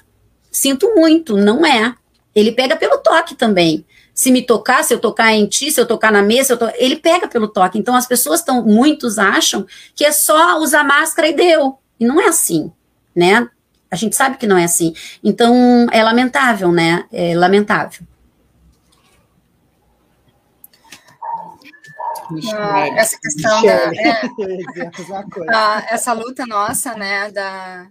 sinto 0.52 0.94
muito, 0.96 1.36
não 1.36 1.66
é. 1.66 1.96
Ele 2.36 2.52
pega 2.52 2.76
pelo 2.76 3.00
toque 3.00 3.34
também 3.34 3.84
se 4.18 4.32
me 4.32 4.42
tocar, 4.42 4.84
se 4.84 4.92
eu 4.92 5.00
tocar 5.00 5.32
em 5.32 5.46
ti, 5.46 5.72
se 5.72 5.80
eu 5.80 5.86
tocar 5.86 6.12
na 6.12 6.24
mesa, 6.24 6.58
to... 6.58 6.68
ele 6.78 6.96
pega 6.96 7.28
pelo 7.28 7.48
toque. 7.48 7.78
Então 7.78 7.96
as 7.96 8.08
pessoas 8.08 8.40
estão, 8.40 8.64
muitos 8.64 9.20
acham 9.20 9.64
que 9.94 10.04
é 10.04 10.12
só 10.12 10.58
usar 10.58 10.84
máscara 10.84 11.28
e 11.28 11.36
deu. 11.36 11.78
E 12.00 12.06
não 12.06 12.20
é 12.20 12.26
assim, 12.26 12.72
né? 13.16 13.48
A 13.92 13.96
gente 13.96 14.16
sabe 14.16 14.38
que 14.38 14.48
não 14.48 14.58
é 14.58 14.64
assim. 14.64 14.96
Então 15.24 15.86
é 15.92 16.04
lamentável, 16.04 16.72
né? 16.72 17.06
É 17.14 17.36
lamentável. 17.36 18.08
Ah, 22.56 22.88
essa 22.88 23.18
questão 23.20 23.62
da, 23.62 23.72
é, 23.72 24.22
ah, 25.54 25.86
essa 25.92 26.12
luta 26.12 26.44
nossa, 26.48 26.96
né, 26.96 27.32
da, 27.32 27.88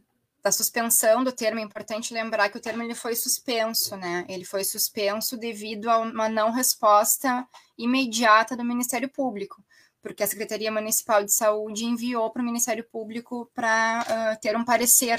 da 0.46 0.52
suspensão 0.52 1.24
do 1.24 1.32
termo, 1.32 1.58
é 1.58 1.62
importante 1.64 2.14
lembrar 2.14 2.48
que 2.48 2.56
o 2.56 2.60
termo 2.60 2.80
ele 2.80 2.94
foi 2.94 3.16
suspenso, 3.16 3.96
né? 3.96 4.24
Ele 4.28 4.44
foi 4.44 4.62
suspenso 4.62 5.36
devido 5.36 5.90
a 5.90 5.98
uma 5.98 6.28
não 6.28 6.52
resposta 6.52 7.44
imediata 7.76 8.56
do 8.56 8.64
Ministério 8.64 9.08
Público, 9.08 9.60
porque 10.00 10.22
a 10.22 10.26
Secretaria 10.28 10.70
Municipal 10.70 11.24
de 11.24 11.32
Saúde 11.32 11.84
enviou 11.84 12.30
para 12.30 12.42
o 12.42 12.44
Ministério 12.44 12.84
Público 12.84 13.50
para 13.52 14.04
uh, 14.36 14.40
ter 14.40 14.56
um 14.56 14.64
parecer 14.64 15.18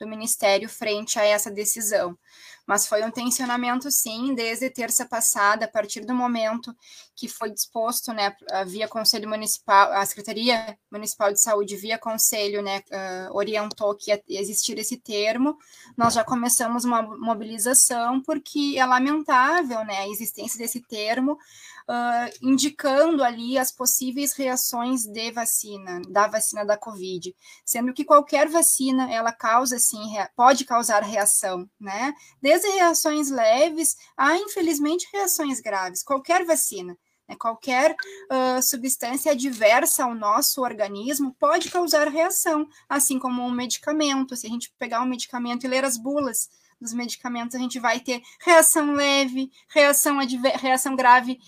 do 0.00 0.08
Ministério 0.08 0.70
frente 0.70 1.18
a 1.18 1.22
essa 1.22 1.50
decisão 1.50 2.18
mas 2.66 2.86
foi 2.86 3.02
um 3.04 3.10
tensionamento, 3.10 3.90
sim, 3.90 4.34
desde 4.34 4.70
terça 4.70 5.04
passada, 5.04 5.64
a 5.64 5.68
partir 5.68 6.04
do 6.04 6.14
momento 6.14 6.74
que 7.14 7.28
foi 7.28 7.50
disposto, 7.50 8.12
né, 8.12 8.34
via 8.66 8.88
Conselho 8.88 9.28
Municipal, 9.28 9.92
a 9.92 10.04
Secretaria 10.06 10.78
Municipal 10.90 11.32
de 11.32 11.40
Saúde, 11.40 11.76
via 11.76 11.98
Conselho, 11.98 12.62
né, 12.62 12.82
uh, 12.90 13.36
orientou 13.36 13.94
que 13.94 14.10
ia 14.10 14.40
existir 14.40 14.78
esse 14.78 14.96
termo, 14.96 15.56
nós 15.96 16.14
já 16.14 16.24
começamos 16.24 16.84
uma 16.84 17.02
mobilização, 17.02 18.20
porque 18.22 18.74
é 18.76 18.86
lamentável, 18.86 19.84
né, 19.84 19.98
a 19.98 20.08
existência 20.08 20.58
desse 20.58 20.80
termo, 20.80 21.38
uh, 21.88 22.30
indicando 22.42 23.22
ali 23.22 23.58
as 23.58 23.72
possíveis 23.72 24.32
reações 24.32 25.04
de 25.06 25.30
vacina, 25.30 26.00
da 26.08 26.26
vacina 26.26 26.64
da 26.64 26.76
Covid, 26.76 27.34
sendo 27.64 27.92
que 27.92 28.04
qualquer 28.04 28.48
vacina, 28.48 29.12
ela 29.12 29.32
causa, 29.32 29.78
sim, 29.78 30.02
pode 30.36 30.64
causar 30.64 31.02
reação, 31.02 31.68
né, 31.80 32.14
desde 32.40 32.68
reações 32.68 33.30
leves 33.30 33.96
a, 34.16 34.36
infelizmente, 34.36 35.08
reações 35.12 35.60
graves, 35.60 36.02
qualquer 36.02 36.44
vacina. 36.44 36.96
Né, 37.28 37.36
qualquer 37.38 37.92
uh, 37.92 38.60
substância 38.62 39.32
adversa 39.32 40.04
ao 40.04 40.14
nosso 40.14 40.60
organismo 40.60 41.34
pode 41.38 41.70
causar 41.70 42.08
reação, 42.08 42.66
assim 42.88 43.18
como 43.18 43.42
um 43.42 43.50
medicamento. 43.50 44.36
Se 44.36 44.46
a 44.46 44.50
gente 44.50 44.72
pegar 44.78 45.02
um 45.02 45.06
medicamento 45.06 45.64
e 45.64 45.68
ler 45.68 45.84
as 45.84 45.96
bulas 45.96 46.48
dos 46.82 46.92
medicamentos, 46.92 47.54
a 47.54 47.58
gente 47.58 47.78
vai 47.78 48.00
ter 48.00 48.20
reação 48.44 48.92
leve, 48.92 49.50
reação, 49.68 50.18
reação 50.60 50.96
grave 50.96 51.38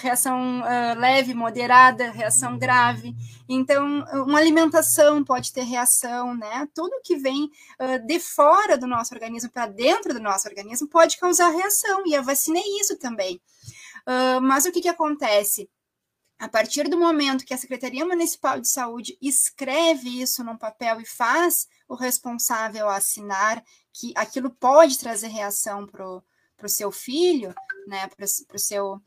reação 0.00 0.60
uh, 0.60 0.98
leve, 0.98 1.34
moderada, 1.34 2.10
reação 2.10 2.56
grave. 2.56 3.14
Então, 3.48 4.04
uma 4.26 4.38
alimentação 4.38 5.24
pode 5.24 5.52
ter 5.52 5.62
reação, 5.62 6.36
né? 6.36 6.68
Tudo 6.72 7.00
que 7.02 7.16
vem 7.16 7.50
uh, 7.80 8.06
de 8.06 8.20
fora 8.20 8.78
do 8.78 8.86
nosso 8.86 9.12
organismo 9.12 9.50
para 9.50 9.66
dentro 9.66 10.14
do 10.14 10.20
nosso 10.20 10.48
organismo 10.48 10.88
pode 10.88 11.18
causar 11.18 11.48
reação, 11.48 12.04
e 12.06 12.14
a 12.14 12.22
vacina 12.22 12.58
é 12.58 12.80
isso 12.80 12.96
também. 12.98 13.40
Uh, 14.06 14.40
mas 14.40 14.64
o 14.64 14.72
que, 14.72 14.80
que 14.80 14.88
acontece? 14.88 15.68
A 16.38 16.48
partir 16.48 16.88
do 16.88 16.98
momento 16.98 17.44
que 17.44 17.54
a 17.54 17.58
Secretaria 17.58 18.04
Municipal 18.04 18.60
de 18.60 18.68
Saúde 18.68 19.16
escreve 19.22 20.20
isso 20.20 20.42
num 20.42 20.56
papel 20.56 21.00
e 21.00 21.06
faz 21.06 21.68
o 21.88 21.94
responsável 21.94 22.88
assinar 22.88 23.62
que 23.92 24.12
aquilo 24.16 24.50
pode 24.50 24.98
trazer 24.98 25.28
reação 25.28 25.86
para 25.86 26.06
o 26.06 26.68
seu 26.68 26.90
filho, 26.90 27.54
né, 27.86 28.08
para 28.08 28.56
o 28.56 28.58
seu 28.58 29.00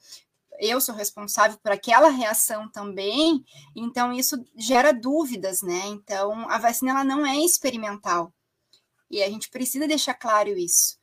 eu 0.59 0.79
sou 0.79 0.95
responsável 0.95 1.57
por 1.61 1.71
aquela 1.71 2.09
reação 2.09 2.69
também, 2.69 3.43
então 3.75 4.13
isso 4.13 4.37
gera 4.55 4.93
dúvidas, 4.93 5.61
né? 5.61 5.83
Então 5.87 6.49
a 6.49 6.57
vacina 6.57 6.91
ela 6.91 7.03
não 7.03 7.25
é 7.25 7.35
experimental 7.37 8.33
e 9.09 9.21
a 9.21 9.29
gente 9.29 9.49
precisa 9.49 9.87
deixar 9.87 10.13
claro 10.13 10.49
isso. 10.57 10.97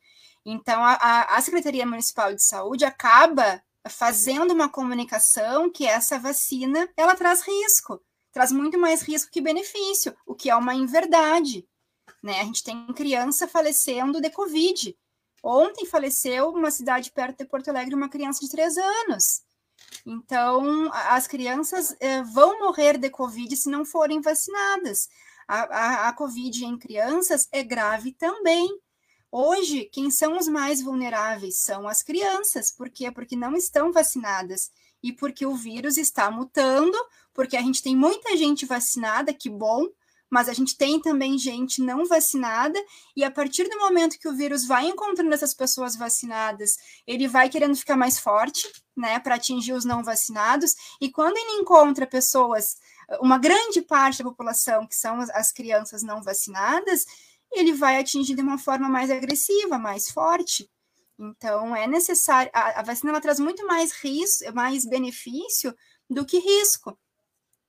Então 0.45 0.83
a, 0.83 1.37
a 1.37 1.41
Secretaria 1.41 1.87
Municipal 1.87 2.35
de 2.35 2.43
Saúde 2.43 2.85
acaba 2.85 3.63
fazendo 3.89 4.53
uma 4.53 4.69
comunicação 4.69 5.71
que 5.71 5.87
essa 5.87 6.19
vacina 6.19 6.89
ela 6.97 7.15
traz 7.15 7.43
risco, 7.43 8.01
traz 8.33 8.51
muito 8.53 8.79
mais 8.79 9.03
risco 9.03 9.31
que 9.31 9.41
benefício, 9.41 10.17
o 10.27 10.35
que 10.35 10.51
é 10.51 10.57
uma 10.57 10.75
inverdade. 10.75 11.67
Né? 12.23 12.41
A 12.41 12.45
gente 12.45 12.63
tem 12.63 12.87
criança 12.95 13.49
falecendo 13.49 14.21
de 14.21 14.31
Covid. 14.31 14.97
Ontem 15.43 15.87
faleceu 15.87 16.51
uma 16.51 16.71
cidade 16.71 17.11
perto 17.11 17.39
de 17.39 17.47
Porto 17.47 17.69
Alegre 17.69 17.95
uma 17.95 18.09
criança 18.09 18.41
de 18.41 18.51
três 18.51 18.77
anos. 18.79 19.43
Então, 20.07 20.91
as 20.93 21.27
crianças 21.27 21.97
eh, 21.99 22.23
vão 22.23 22.61
morrer 22.61 22.97
de 22.97 23.11
Covid 23.11 23.57
se 23.57 23.69
não 23.69 23.85
forem 23.85 24.21
vacinadas. 24.21 25.09
A, 25.49 25.63
a, 25.63 26.09
a 26.09 26.13
Covid 26.13 26.65
em 26.65 26.79
crianças 26.79 27.49
é 27.51 27.63
grave 27.63 28.13
também. 28.13 28.69
Hoje, 29.31 29.87
quem 29.87 30.11
são 30.11 30.37
os 30.39 30.47
mais 30.47 30.83
vulneráveis 30.83 31.59
são 31.59 31.89
as 31.89 32.03
crianças. 32.03 32.71
Por 32.71 32.91
quê? 32.91 33.11
Porque 33.11 33.35
não 33.35 33.57
estão 33.57 33.91
vacinadas 33.91 34.71
e 35.03 35.13
porque 35.13 35.45
o 35.45 35.57
vírus 35.57 35.97
está 35.97 36.31
mutando, 36.31 36.97
porque 37.35 37.57
a 37.57 37.63
gente 37.63 37.83
tem 37.83 37.97
muita 37.97 38.37
gente 38.37 38.65
vacinada, 38.65 39.35
que 39.35 39.51
bom, 39.51 39.89
mas 40.33 40.49
a 40.49 40.55
gente 40.55 40.79
tem 40.79 40.99
também 40.99 41.37
gente 41.37 41.83
não 41.83 42.07
vacinada, 42.07 42.83
e 43.15 43.23
a 43.23 43.31
partir 43.31 43.69
do 43.69 43.79
momento 43.79 44.19
que 44.19 44.27
o 44.27 44.35
vírus 44.35 44.67
vai 44.67 44.87
encontrando 44.89 45.35
essas 45.35 45.53
pessoas 45.53 45.95
vacinadas, 45.95 46.79
ele 47.07 47.29
vai 47.29 47.51
querendo 47.51 47.77
ficar 47.77 47.97
mais 47.97 48.19
forte, 48.19 48.67
né, 48.97 49.19
para 49.19 49.35
atingir 49.35 49.75
os 49.75 49.85
não 49.85 50.03
vacinados, 50.03 50.75
e 50.99 51.11
quando 51.11 51.37
ele 51.37 51.61
encontra 51.61 52.07
pessoas, 52.07 52.79
uma 53.21 53.37
grande 53.37 53.83
parte 53.83 54.23
da 54.23 54.31
população, 54.31 54.87
que 54.87 54.97
são 54.97 55.19
as 55.35 55.53
crianças 55.53 56.03
não 56.03 56.23
vacinadas, 56.23 57.05
ele 57.53 57.75
vai 57.75 57.99
atingir 57.99 58.35
de 58.35 58.41
uma 58.41 58.57
forma 58.57 58.89
mais 58.89 59.11
agressiva, 59.11 59.79
mais 59.79 60.11
forte. 60.11 60.67
Então, 61.19 61.77
é 61.77 61.87
necessário. 61.87 62.51
A, 62.55 62.81
a 62.81 62.83
vacina 62.83 63.11
ela 63.11 63.21
traz 63.21 63.39
muito 63.39 63.67
mais 63.67 63.93
risco, 63.93 64.51
mais 64.55 64.87
benefício 64.87 65.77
do 66.09 66.25
que 66.25 66.39
risco. 66.39 66.99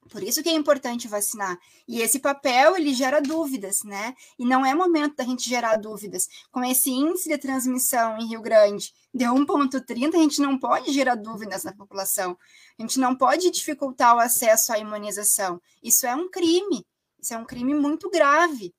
Por 0.10 0.22
isso 0.22 0.44
que 0.44 0.50
é 0.50 0.54
importante 0.54 1.08
vacinar. 1.08 1.58
E 1.88 2.02
esse 2.02 2.20
papel, 2.20 2.76
ele 2.76 2.94
gera 2.94 3.22
dúvidas, 3.22 3.84
né? 3.84 4.14
E 4.38 4.46
não 4.46 4.66
é 4.66 4.74
momento 4.76 5.16
da 5.16 5.24
gente 5.24 5.50
gerar 5.50 5.78
dúvidas. 5.78 6.28
Com 6.52 6.64
esse 6.64 6.92
índice 6.92 7.30
de 7.30 7.38
transmissão 7.38 8.18
em 8.18 8.28
Rio 8.28 8.42
Grande 8.42 8.94
de 9.14 9.26
1,30, 9.26 10.16
a 10.16 10.20
gente 10.20 10.42
não 10.42 10.58
pode 10.58 10.92
gerar 10.92 11.16
dúvidas 11.16 11.64
na 11.64 11.74
população. 11.74 12.38
A 12.78 12.82
gente 12.82 13.00
não 13.00 13.16
pode 13.16 13.50
dificultar 13.50 14.16
o 14.16 14.20
acesso 14.20 14.74
à 14.74 14.80
imunização. 14.80 15.62
Isso 15.82 16.06
é 16.06 16.16
um 16.16 16.30
crime. 16.30 16.86
Isso 17.20 17.34
é 17.34 17.38
um 17.38 17.46
crime 17.46 17.74
muito 17.74 18.10
grave. 18.10 18.74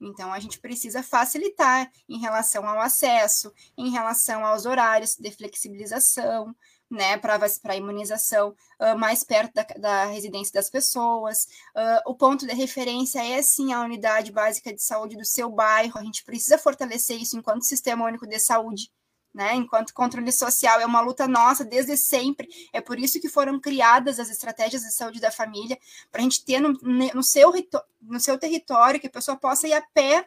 Então, 0.00 0.32
a 0.32 0.38
gente 0.38 0.60
precisa 0.60 1.02
facilitar 1.02 1.90
em 2.08 2.18
relação 2.18 2.66
ao 2.68 2.80
acesso, 2.80 3.52
em 3.76 3.90
relação 3.90 4.46
aos 4.46 4.64
horários 4.64 5.16
de 5.16 5.30
flexibilização, 5.32 6.54
né, 6.90 7.18
para 7.18 7.76
imunização 7.76 8.54
uh, 8.80 8.98
mais 8.98 9.22
perto 9.22 9.52
da, 9.54 9.62
da, 9.78 10.04
residência 10.06 10.52
das 10.52 10.70
pessoas. 10.70 11.46
Uh, 11.74 12.10
o 12.10 12.14
ponto 12.14 12.46
de 12.46 12.54
referência 12.54 13.20
é 13.24 13.42
sim 13.42 13.72
a 13.72 13.82
unidade 13.82 14.32
básica 14.32 14.72
de 14.72 14.82
saúde 14.82 15.16
do 15.16 15.24
seu 15.24 15.50
bairro. 15.50 15.98
A 15.98 16.02
gente 16.02 16.24
precisa 16.24 16.56
fortalecer 16.56 17.20
isso 17.20 17.36
enquanto 17.36 17.64
sistema 17.64 18.06
único 18.06 18.26
de 18.26 18.38
saúde. 18.38 18.90
Né, 19.34 19.54
enquanto 19.54 19.92
controle 19.92 20.32
social 20.32 20.80
é 20.80 20.86
uma 20.86 21.02
luta 21.02 21.28
nossa 21.28 21.64
desde 21.64 21.96
sempre. 21.96 22.48
É 22.72 22.80
por 22.80 22.98
isso 22.98 23.20
que 23.20 23.28
foram 23.28 23.60
criadas 23.60 24.18
as 24.18 24.30
estratégias 24.30 24.82
de 24.82 24.92
saúde 24.92 25.20
da 25.20 25.30
família, 25.30 25.78
para 26.10 26.22
a 26.22 26.24
gente 26.24 26.42
ter 26.44 26.58
no, 26.58 26.72
no, 26.72 27.22
seu, 27.22 27.52
no 28.00 28.18
seu 28.18 28.38
território 28.38 28.98
que 28.98 29.06
a 29.06 29.10
pessoa 29.10 29.36
possa 29.36 29.68
ir 29.68 29.74
a 29.74 29.82
pé 29.82 30.26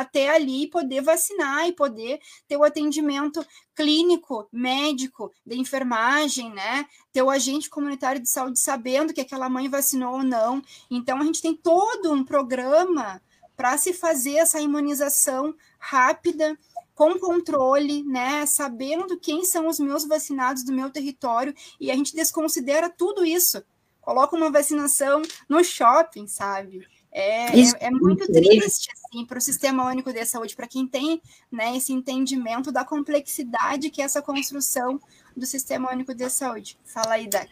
até 0.00 0.30
ali 0.30 0.68
poder 0.68 1.00
vacinar 1.00 1.66
e 1.66 1.72
poder 1.72 2.20
ter 2.46 2.56
o 2.56 2.64
atendimento 2.64 3.44
clínico, 3.74 4.48
médico, 4.52 5.32
de 5.44 5.56
enfermagem, 5.56 6.52
né? 6.52 6.86
Ter 7.12 7.22
o 7.22 7.30
agente 7.30 7.68
comunitário 7.68 8.20
de 8.20 8.28
saúde 8.28 8.60
sabendo 8.60 9.12
que 9.12 9.20
aquela 9.20 9.48
mãe 9.48 9.68
vacinou 9.68 10.14
ou 10.14 10.22
não. 10.22 10.62
Então, 10.90 11.18
a 11.18 11.24
gente 11.24 11.42
tem 11.42 11.54
todo 11.54 12.12
um 12.12 12.24
programa 12.24 13.20
para 13.56 13.76
se 13.76 13.92
fazer 13.92 14.36
essa 14.36 14.60
imunização 14.60 15.54
rápida, 15.78 16.56
com 16.94 17.18
controle, 17.18 18.02
né? 18.02 18.44
Sabendo 18.46 19.18
quem 19.18 19.44
são 19.44 19.68
os 19.68 19.78
meus 19.78 20.04
vacinados 20.04 20.64
do 20.64 20.72
meu 20.72 20.90
território, 20.90 21.54
e 21.80 21.90
a 21.90 21.94
gente 21.94 22.14
desconsidera 22.14 22.88
tudo 22.88 23.24
isso. 23.24 23.62
Coloca 24.00 24.36
uma 24.36 24.50
vacinação 24.50 25.22
no 25.48 25.62
shopping, 25.62 26.26
sabe? 26.26 26.86
É, 27.12 27.60
é, 27.60 27.72
é, 27.80 27.90
muito 27.90 28.26
triste 28.26 28.90
assim, 29.08 29.24
para 29.24 29.38
o 29.38 29.40
Sistema 29.40 29.84
Único 29.86 30.12
de 30.12 30.24
Saúde, 30.24 30.54
para 30.54 30.66
quem 30.66 30.86
tem 30.86 31.20
né, 31.50 31.76
esse 31.76 31.92
entendimento 31.92 32.70
da 32.70 32.84
complexidade 32.84 33.90
que 33.90 34.02
é 34.02 34.04
essa 34.04 34.22
construção 34.22 35.00
do 35.36 35.46
Sistema 35.46 35.90
Único 35.92 36.14
de 36.14 36.28
Saúde. 36.28 36.78
Fala 36.84 37.14
aí, 37.14 37.28
Dani. 37.28 37.48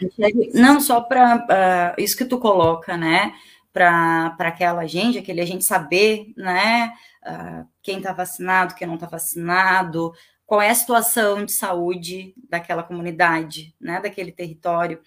Não, 0.55 0.81
só 0.81 1.01
para 1.01 1.37
uh, 1.37 1.47
ah, 1.49 1.95
isso 1.99 2.17
que 2.17 2.25
tu 2.25 2.39
coloca, 2.39 2.97
né? 2.97 3.35
Para 3.73 4.35
aquela 4.39 4.87
gente, 4.87 5.19
aquele 5.19 5.41
a 5.41 5.47
gente 5.47 5.65
saber, 5.65 6.33
né? 6.37 6.93
Uh, 7.27 7.67
quem 7.83 7.99
está 7.99 8.13
vacinado, 8.13 8.75
quem 8.75 8.87
não 8.87 8.95
está 8.95 9.07
vacinado, 9.07 10.13
qual 10.47 10.63
é 10.63 10.71
a 10.71 10.75
situação 10.75 11.45
de 11.45 11.53
saúde 11.53 12.35
daquela 12.49 12.83
comunidade, 12.83 13.75
né? 13.81 14.01
Daquele 14.01 14.33
território. 14.33 15.01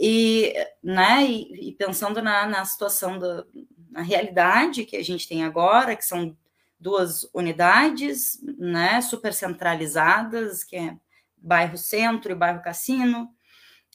E, 0.00 0.54
né, 0.82 1.26
e, 1.26 1.70
e 1.70 1.72
pensando 1.72 2.22
na, 2.22 2.46
na 2.46 2.64
situação 2.64 3.18
do, 3.18 3.44
na 3.90 4.02
realidade 4.02 4.84
que 4.84 4.96
a 4.96 5.04
gente 5.04 5.28
tem 5.28 5.44
agora, 5.44 5.96
que 5.96 6.04
são 6.04 6.36
duas 6.78 7.28
unidades, 7.34 8.40
né, 8.58 9.00
super 9.00 9.34
centralizadas, 9.34 10.62
que 10.62 10.76
é 10.76 10.96
bairro 11.36 11.76
Centro 11.76 12.32
e 12.32 12.34
bairro 12.34 12.62
Cassino, 12.62 13.28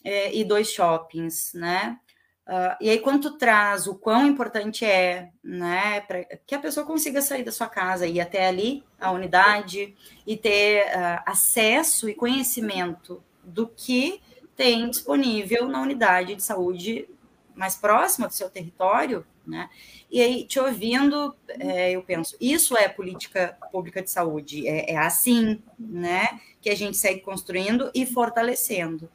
é, 0.04 0.36
e 0.36 0.44
dois 0.44 0.70
shoppings, 0.70 1.54
né? 1.54 1.98
Uh, 2.46 2.76
e 2.82 2.90
aí, 2.90 3.00
quando 3.00 3.22
tu 3.22 3.38
traz 3.38 3.88
o 3.88 3.96
quão 3.96 4.28
importante 4.28 4.84
é, 4.84 5.30
né, 5.42 6.02
para 6.02 6.26
que 6.46 6.54
a 6.54 6.60
pessoa 6.60 6.86
consiga 6.86 7.22
sair 7.22 7.42
da 7.42 7.54
sua 7.54 7.70
casa 7.70 8.06
e 8.06 8.16
ir 8.16 8.22
até 8.22 8.48
ali, 8.48 8.84
a 9.00 9.12
unidade, 9.12 9.96
e 10.28 10.36
ter 10.36 10.88
uh, 10.88 11.24
acesso 11.26 12.10
e 12.10 12.14
conhecimento 12.14 13.24
do 13.42 13.66
que 13.66 14.22
tem 14.58 14.90
disponível 14.90 15.70
na 15.70 15.82
unidade 15.82 16.36
de 16.36 16.44
saúde 16.44 17.08
mais 17.56 17.76
próxima 17.76 18.28
do 18.28 18.34
seu 18.34 18.50
território, 18.50 19.26
né? 19.46 19.70
E 20.10 20.22
aí, 20.22 20.46
te 20.46 20.60
ouvindo, 20.60 21.36
é, 21.48 21.92
eu 21.92 22.04
penso, 22.04 22.38
isso 22.40 22.78
é 22.78 22.88
política 22.88 23.58
pública 23.72 24.02
de 24.02 24.10
saúde, 24.10 24.68
é, 24.68 24.92
é, 24.92 24.98
assim, 24.98 25.62
né, 25.78 26.40
que 26.62 26.70
a 26.70 26.76
gente 26.76 26.98
segue 26.98 27.22
construindo 27.22 27.92
e 27.94 28.06
fortalecendo. 28.06 29.10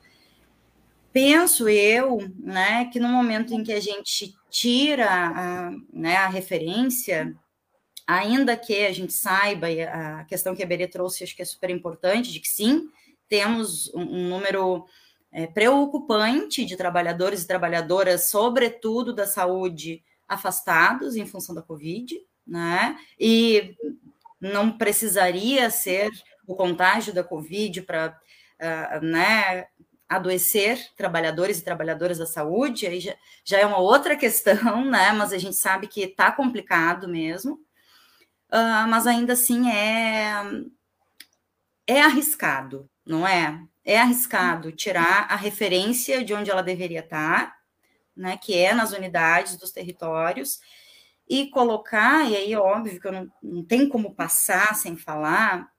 Penso 1.12 1.68
eu, 1.68 2.18
né, 2.38 2.90
que 2.92 3.01
no 3.01 3.09
momento 3.09 3.55
em 3.55 3.62
que 3.62 3.72
a 3.72 3.81
gente 3.81 4.35
tira 4.51 5.09
a, 5.09 5.70
né, 5.92 6.16
a 6.16 6.29
referência, 6.29 7.35
ainda 8.07 8.57
que 8.57 8.85
a 8.85 8.92
gente 8.92 9.12
saiba, 9.12 9.66
a 9.68 10.24
questão 10.24 10.55
que 10.55 10.62
a 10.62 10.66
Berê 10.66 10.87
trouxe, 10.87 11.24
acho 11.24 11.35
que 11.35 11.42
é 11.42 11.44
super 11.44 11.70
importante, 11.70 12.33
de 12.33 12.40
que 12.40 12.48
sim, 12.48 12.88
temos 13.29 13.92
um, 13.94 14.03
um 14.03 14.29
número 14.29 14.87
é, 15.31 15.47
preocupante 15.47 16.64
de 16.64 16.77
trabalhadores 16.77 17.43
e 17.43 17.47
trabalhadoras, 17.47 18.31
sobretudo 18.31 19.12
da 19.12 19.27
saúde, 19.27 20.03
afastados 20.27 21.17
em 21.17 21.27
função 21.27 21.55
da 21.55 21.62
Covid, 21.62 22.19
né? 22.47 22.99
E 23.19 23.77
não 24.41 24.77
precisaria 24.77 25.71
ser 25.71 26.11
o 26.47 26.55
contágio 26.55 27.12
da 27.12 27.23
Covid 27.23 27.83
para, 27.83 28.19
uh, 28.61 29.05
né, 29.05 29.67
adoecer 30.09 30.79
trabalhadores 30.97 31.59
e 31.59 31.64
trabalhadoras 31.64 32.19
da 32.19 32.27
saúde, 32.27 32.87
aí 32.87 33.01
já, 33.01 33.14
já, 33.45 33.59
é 33.59 33.67
uma 33.67 33.79
outra 33.79 34.17
questão, 34.17 34.85
né? 34.85 35.12
Mas 35.12 35.33
a 35.33 35.38
gente 35.38 35.57
sabe 35.57 35.87
que 35.87 36.01
está 36.03 36.33
complicado 36.33 37.09
mesmo. 37.09 37.61
Uh, 38.51 38.88
mas 38.88 39.07
ainda 39.07 39.35
assim 39.35 39.71
é, 39.71 40.33
é 41.87 42.01
arriscado, 42.01 42.88
não 43.05 43.29
é? 43.29 43.62
É 43.88 43.98
arriscado 43.98 44.72
tirar 44.72 45.27
a 45.31 45.37
referência 45.37 46.22
de 46.24 46.35
onde 46.35 46.51
ela 46.51 46.62
deveria 46.62 47.01
estar 47.01 47.59
né, 48.18 48.37
que 48.37 48.59
é 48.59 48.74
nas 48.74 48.92
unidades 48.92 49.57
dos 49.57 49.70
territórios, 49.70 50.61
e 51.29 51.48
colocar, 51.51 52.29
e 52.29 52.37
aí 52.37 52.57
óbvio 52.57 53.01
que 53.01 53.07
eu 53.07 53.12
não, 53.12 53.33
não 53.42 53.62
tem 53.62 53.88
como 53.88 54.14
passar 54.14 54.74
sem 54.74 54.96
falar, 54.96 55.70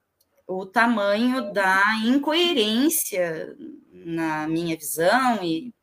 o 0.46 0.64
tamanho 0.64 1.52
da 1.52 1.82
incoerência 2.04 3.56
na 3.92 4.48
minha 4.48 4.76
visão, 4.76 5.44
e 5.44 5.74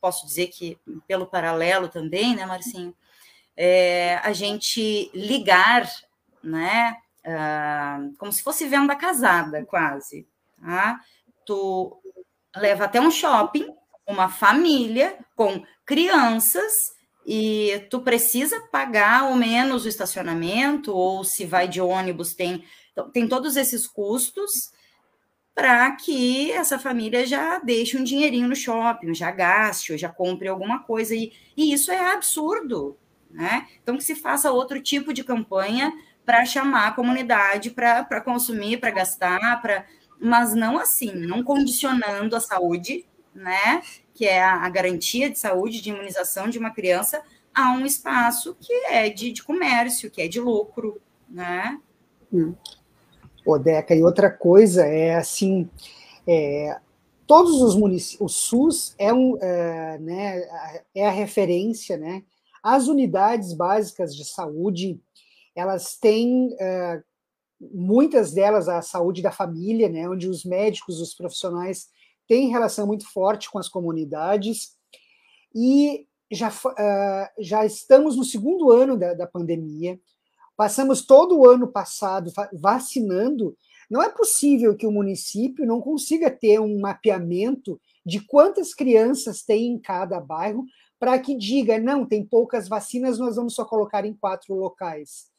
posso 0.00 0.26
dizer 0.26 0.48
que 0.48 0.78
pelo 1.06 1.26
paralelo 1.26 1.88
também, 1.88 2.36
né, 2.36 2.44
Marcinho, 2.44 2.94
é, 3.56 4.16
a 4.22 4.32
gente 4.32 5.10
ligar, 5.14 5.88
né, 6.42 6.96
uh, 7.24 8.16
como 8.18 8.30
se 8.30 8.42
fosse 8.42 8.68
venda 8.68 8.94
casada, 8.94 9.64
quase, 9.64 10.28
tá? 10.60 11.00
Tu 11.48 12.02
leva 12.54 12.84
até 12.84 13.00
um 13.00 13.10
shopping, 13.10 13.66
uma 14.06 14.28
família 14.28 15.16
com 15.34 15.64
crianças 15.86 16.92
e 17.26 17.86
tu 17.90 18.00
precisa 18.02 18.60
pagar 18.70 19.22
ao 19.22 19.34
menos 19.34 19.86
o 19.86 19.88
estacionamento 19.88 20.94
ou 20.94 21.24
se 21.24 21.46
vai 21.46 21.66
de 21.66 21.80
ônibus 21.80 22.34
tem 22.34 22.64
então, 22.92 23.10
tem 23.10 23.26
todos 23.26 23.56
esses 23.56 23.86
custos 23.86 24.72
para 25.54 25.90
que 25.92 26.52
essa 26.52 26.78
família 26.78 27.24
já 27.24 27.58
deixe 27.60 27.96
um 27.96 28.04
dinheirinho 28.04 28.48
no 28.48 28.54
shopping, 28.54 29.14
já 29.14 29.30
gaste, 29.30 29.96
já 29.96 30.10
compre 30.10 30.48
alguma 30.48 30.80
coisa 30.82 31.14
e, 31.14 31.32
e 31.56 31.72
isso 31.72 31.90
é 31.90 32.12
absurdo, 32.12 32.98
né? 33.30 33.66
Então 33.82 33.96
que 33.96 34.04
se 34.04 34.14
faça 34.14 34.52
outro 34.52 34.82
tipo 34.82 35.14
de 35.14 35.24
campanha 35.24 35.92
para 36.26 36.44
chamar 36.44 36.88
a 36.88 36.92
comunidade 36.92 37.70
para 37.70 38.20
consumir, 38.20 38.76
para 38.76 38.90
gastar, 38.90 39.62
para 39.62 39.86
mas 40.20 40.54
não 40.54 40.78
assim, 40.78 41.12
não 41.14 41.42
condicionando 41.42 42.34
a 42.34 42.40
saúde, 42.40 43.04
né? 43.34 43.82
que 44.18 44.26
é 44.26 44.42
a, 44.42 44.68
garantia 44.68 45.30
de 45.30 45.38
saúde, 45.38 45.80
de 45.80 45.90
imunização 45.90 46.48
de 46.48 46.58
uma 46.58 46.72
criança, 46.72 47.22
a 47.54 47.70
um 47.70 47.86
espaço 47.86 48.56
que 48.58 48.72
é 48.86 49.08
de, 49.08 49.30
de 49.30 49.44
comércio, 49.44 50.10
que 50.10 50.20
é 50.20 50.26
de 50.26 50.40
lucro, 50.40 51.00
né? 51.28 51.80
Hum. 52.32 52.52
Ô, 53.46 53.56
Deca, 53.56 53.94
e 53.94 54.02
outra 54.02 54.28
coisa 54.28 54.84
é 54.84 55.14
assim, 55.14 55.70
é, 56.26 56.80
todos 57.28 57.62
os 57.62 57.76
municípios, 57.76 58.20
o 58.20 58.28
SUS 58.28 58.94
é, 58.98 59.12
um, 59.12 59.38
é, 59.40 59.98
né, 60.00 60.42
é 60.92 61.06
a 61.06 61.12
referência, 61.12 61.96
né? 61.96 62.24
As 62.60 62.88
unidades 62.88 63.52
básicas 63.52 64.16
de 64.16 64.24
saúde, 64.24 65.00
elas 65.54 65.96
têm 65.96 66.56
é, 66.58 67.00
muitas 67.60 68.32
delas 68.32 68.68
a 68.68 68.80
saúde 68.82 69.22
da 69.22 69.32
família, 69.32 69.88
né? 69.88 70.08
Onde 70.08 70.28
os 70.28 70.44
médicos, 70.44 71.00
os 71.00 71.14
profissionais 71.14 71.88
têm 72.26 72.50
relação 72.50 72.86
muito 72.86 73.10
forte 73.10 73.50
com 73.50 73.58
as 73.58 73.68
comunidades 73.68 74.76
e 75.54 76.06
já, 76.30 76.48
uh, 76.48 77.42
já 77.42 77.64
estamos 77.64 78.16
no 78.16 78.24
segundo 78.24 78.70
ano 78.70 78.96
da, 78.96 79.14
da 79.14 79.26
pandemia, 79.26 79.98
passamos 80.56 81.06
todo 81.06 81.38
o 81.38 81.48
ano 81.48 81.68
passado 81.68 82.30
vacinando. 82.52 83.56
Não 83.90 84.02
é 84.02 84.10
possível 84.10 84.76
que 84.76 84.86
o 84.86 84.92
município 84.92 85.66
não 85.66 85.80
consiga 85.80 86.30
ter 86.30 86.60
um 86.60 86.78
mapeamento 86.78 87.80
de 88.04 88.20
quantas 88.20 88.74
crianças 88.74 89.42
tem 89.42 89.68
em 89.68 89.78
cada 89.78 90.20
bairro 90.20 90.64
para 90.98 91.18
que 91.18 91.34
diga, 91.34 91.78
não, 91.78 92.04
tem 92.04 92.24
poucas 92.24 92.68
vacinas, 92.68 93.18
nós 93.18 93.36
vamos 93.36 93.54
só 93.54 93.64
colocar 93.64 94.04
em 94.04 94.12
quatro 94.12 94.54
locais. 94.54 95.30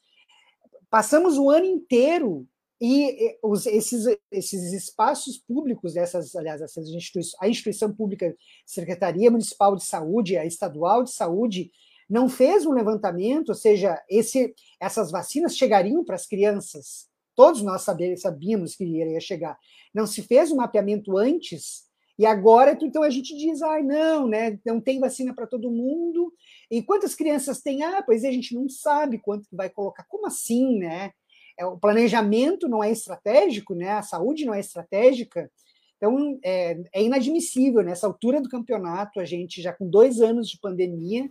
Passamos 0.90 1.38
o 1.38 1.48
ano 1.48 1.66
inteiro 1.66 2.46
e 2.80 3.38
os, 3.42 3.66
esses, 3.66 4.06
esses 4.30 4.72
espaços 4.72 5.38
públicos, 5.38 5.96
essas, 5.96 6.34
aliás, 6.34 6.60
essas 6.60 6.88
instituições, 6.88 7.40
a 7.40 7.48
instituição 7.48 7.94
pública, 7.94 8.34
Secretaria 8.66 9.30
Municipal 9.30 9.76
de 9.76 9.84
Saúde, 9.84 10.36
a 10.36 10.44
Estadual 10.44 11.04
de 11.04 11.12
Saúde, 11.12 11.70
não 12.08 12.28
fez 12.28 12.66
um 12.66 12.72
levantamento, 12.72 13.50
ou 13.50 13.54
seja, 13.54 14.02
esse, 14.08 14.52
essas 14.80 15.12
vacinas 15.12 15.56
chegariam 15.56 16.04
para 16.04 16.16
as 16.16 16.26
crianças. 16.26 17.08
Todos 17.36 17.62
nós 17.62 17.82
sabíamos 17.82 18.74
que 18.74 18.84
iria 18.84 19.20
chegar. 19.20 19.56
Não 19.94 20.06
se 20.06 20.22
fez 20.22 20.50
um 20.50 20.56
mapeamento 20.56 21.16
antes, 21.16 21.88
e 22.20 22.26
agora, 22.26 22.76
então, 22.82 23.02
a 23.02 23.08
gente 23.08 23.34
diz, 23.34 23.62
ai, 23.62 23.80
ah, 23.80 23.82
não, 23.82 24.28
né? 24.28 24.58
Não 24.62 24.78
tem 24.78 25.00
vacina 25.00 25.34
para 25.34 25.46
todo 25.46 25.70
mundo. 25.70 26.30
E 26.70 26.82
quantas 26.82 27.14
crianças 27.14 27.60
tem? 27.60 27.82
Ah, 27.82 28.02
pois 28.02 28.22
é, 28.22 28.28
a 28.28 28.32
gente 28.32 28.54
não 28.54 28.68
sabe 28.68 29.18
quanto 29.18 29.48
que 29.48 29.56
vai 29.56 29.68
colocar. 29.68 30.04
Como 30.04 30.26
assim, 30.26 30.78
né? 30.78 31.10
É, 31.58 31.66
o 31.66 31.76
planejamento 31.76 32.68
não 32.68 32.82
é 32.82 32.90
estratégico, 32.90 33.74
né? 33.74 33.90
a 33.90 34.02
saúde 34.02 34.44
não 34.44 34.54
é 34.54 34.60
estratégica. 34.60 35.50
Então, 35.96 36.38
é, 36.42 36.80
é 36.94 37.02
inadmissível, 37.02 37.82
nessa 37.82 38.06
altura 38.06 38.40
do 38.40 38.48
campeonato, 38.48 39.20
a 39.20 39.24
gente 39.26 39.60
já 39.60 39.70
com 39.70 39.86
dois 39.86 40.22
anos 40.22 40.48
de 40.48 40.58
pandemia, 40.58 41.30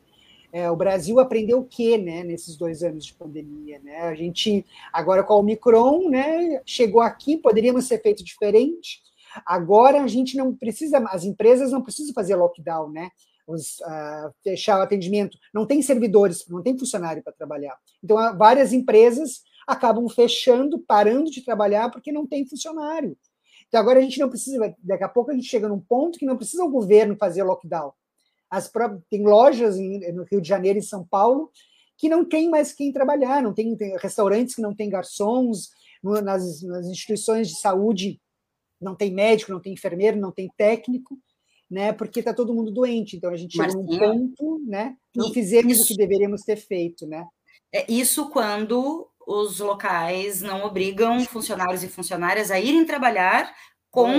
é, 0.54 0.70
o 0.70 0.76
Brasil 0.76 1.20
aprendeu 1.20 1.60
o 1.60 1.66
quê, 1.66 1.98
né, 1.98 2.24
nesses 2.24 2.56
dois 2.56 2.84
anos 2.84 3.06
de 3.06 3.14
pandemia, 3.14 3.80
né? 3.84 4.02
A 4.02 4.16
gente, 4.16 4.66
agora 4.94 5.24
com 5.24 5.34
a 5.34 5.38
Omicron, 5.38 6.10
né, 6.10 6.62
chegou 6.66 7.02
aqui, 7.02 7.38
poderíamos 7.38 7.86
ser 7.86 8.00
feito 8.02 8.24
diferente. 8.24 9.02
Agora 9.46 10.04
a 10.04 10.08
gente 10.08 10.38
não 10.38 10.56
precisa, 10.56 11.00
as 11.10 11.24
empresas 11.24 11.72
não 11.72 11.82
precisam 11.82 12.14
fazer 12.14 12.36
lockdown, 12.36 12.92
né? 12.92 13.10
Os, 13.50 13.80
uh, 13.80 14.32
fechar 14.44 14.80
o 14.80 14.84
atendimento, 14.84 15.38
não 15.54 15.66
tem 15.66 15.82
servidores, 15.82 16.46
não 16.48 16.62
tem 16.62 16.78
funcionário 16.78 17.24
para 17.24 17.34
trabalhar. 17.34 17.76
Então, 18.04 18.16
várias 18.38 18.72
empresas 18.72 19.42
acabam 19.66 20.08
fechando, 20.08 20.80
parando 20.80 21.32
de 21.32 21.44
trabalhar 21.44 21.90
porque 21.90 22.12
não 22.12 22.28
tem 22.28 22.46
funcionário. 22.46 23.18
Então 23.68 23.80
agora 23.80 24.00
a 24.00 24.02
gente 24.02 24.20
não 24.20 24.30
precisa, 24.30 24.76
daqui 24.80 25.04
a 25.04 25.10
pouco 25.10 25.30
a 25.30 25.34
gente 25.34 25.48
chega 25.48 25.70
num 25.70 25.80
ponto 25.80 26.18
que 26.18 26.26
não 26.26 26.36
precisa 26.36 26.64
o 26.64 26.72
governo 26.72 27.16
fazer 27.16 27.44
lockdown. 27.44 27.94
As 28.50 28.72
tem 29.10 29.24
lojas 29.24 29.78
em, 29.78 30.12
no 30.12 30.24
Rio 30.24 30.42
de 30.42 30.48
Janeiro 30.48 30.80
e 30.80 30.84
São 30.84 31.06
Paulo 31.06 31.52
que 31.96 32.10
não 32.10 32.26
tem 32.26 32.50
mais 32.50 32.74
quem 32.74 32.92
trabalhar, 32.92 33.44
não 33.44 33.54
tem, 33.54 33.76
tem 33.76 33.96
restaurantes 33.98 34.56
que 34.56 34.62
não 34.62 34.74
tem 34.74 34.90
garçons, 34.90 35.70
nas, 36.02 36.64
nas 36.64 36.88
instituições 36.88 37.50
de 37.50 37.60
saúde 37.60 38.20
não 38.82 38.96
tem 38.96 39.14
médico, 39.14 39.52
não 39.52 39.60
tem 39.60 39.74
enfermeiro, 39.74 40.18
não 40.18 40.32
tem 40.32 40.50
técnico, 40.58 41.20
né? 41.70 41.94
Porque 41.94 42.20
está 42.20 42.34
todo 42.34 42.54
mundo 42.54 42.72
doente. 42.72 43.16
Então 43.16 43.32
a 43.32 43.38
gente 43.38 43.56
chega 43.56 43.74
num 43.74 43.86
ponto, 43.86 44.62
né? 44.66 44.96
Não 45.16 45.32
fizemos 45.32 45.74
isso, 45.74 45.84
o 45.84 45.88
que 45.88 45.96
deveríamos 45.96 46.42
ter 46.42 46.56
feito, 46.56 47.06
né? 47.06 47.26
É 47.72 47.92
isso 47.92 48.30
quando 48.30 49.08
os 49.28 49.60
locais 49.60 50.42
não 50.42 50.64
obrigam 50.64 51.20
funcionários 51.26 51.84
e 51.84 51.88
funcionárias 51.88 52.50
a 52.50 52.60
irem 52.60 52.86
trabalhar 52.86 53.54
com 53.92 54.10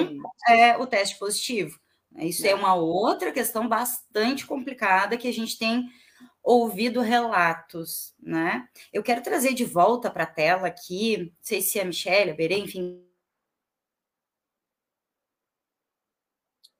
é, 0.48 0.76
o 0.78 0.86
teste 0.86 1.18
positivo. 1.18 1.76
Isso 2.18 2.46
é. 2.46 2.51
é 2.51 2.55
uma 2.55 2.74
outra 2.74 3.32
questão 3.32 3.68
bastante 3.68 4.46
complicada 4.46 5.16
que 5.16 5.28
a 5.28 5.32
gente 5.32 5.59
tem 5.59 5.88
ouvido 6.42 7.01
relatos, 7.01 8.14
né? 8.20 8.66
Eu 8.92 9.03
quero 9.03 9.22
trazer 9.22 9.53
de 9.53 9.64
volta 9.64 10.11
para 10.11 10.24
a 10.24 10.26
tela 10.26 10.68
aqui, 10.68 11.18
não 11.18 11.30
sei 11.40 11.61
se 11.61 11.78
é 11.78 11.82
a 11.82 11.84
Michelle, 11.84 12.30
a 12.30 12.34
Berê, 12.34 12.59
enfim. 12.59 13.05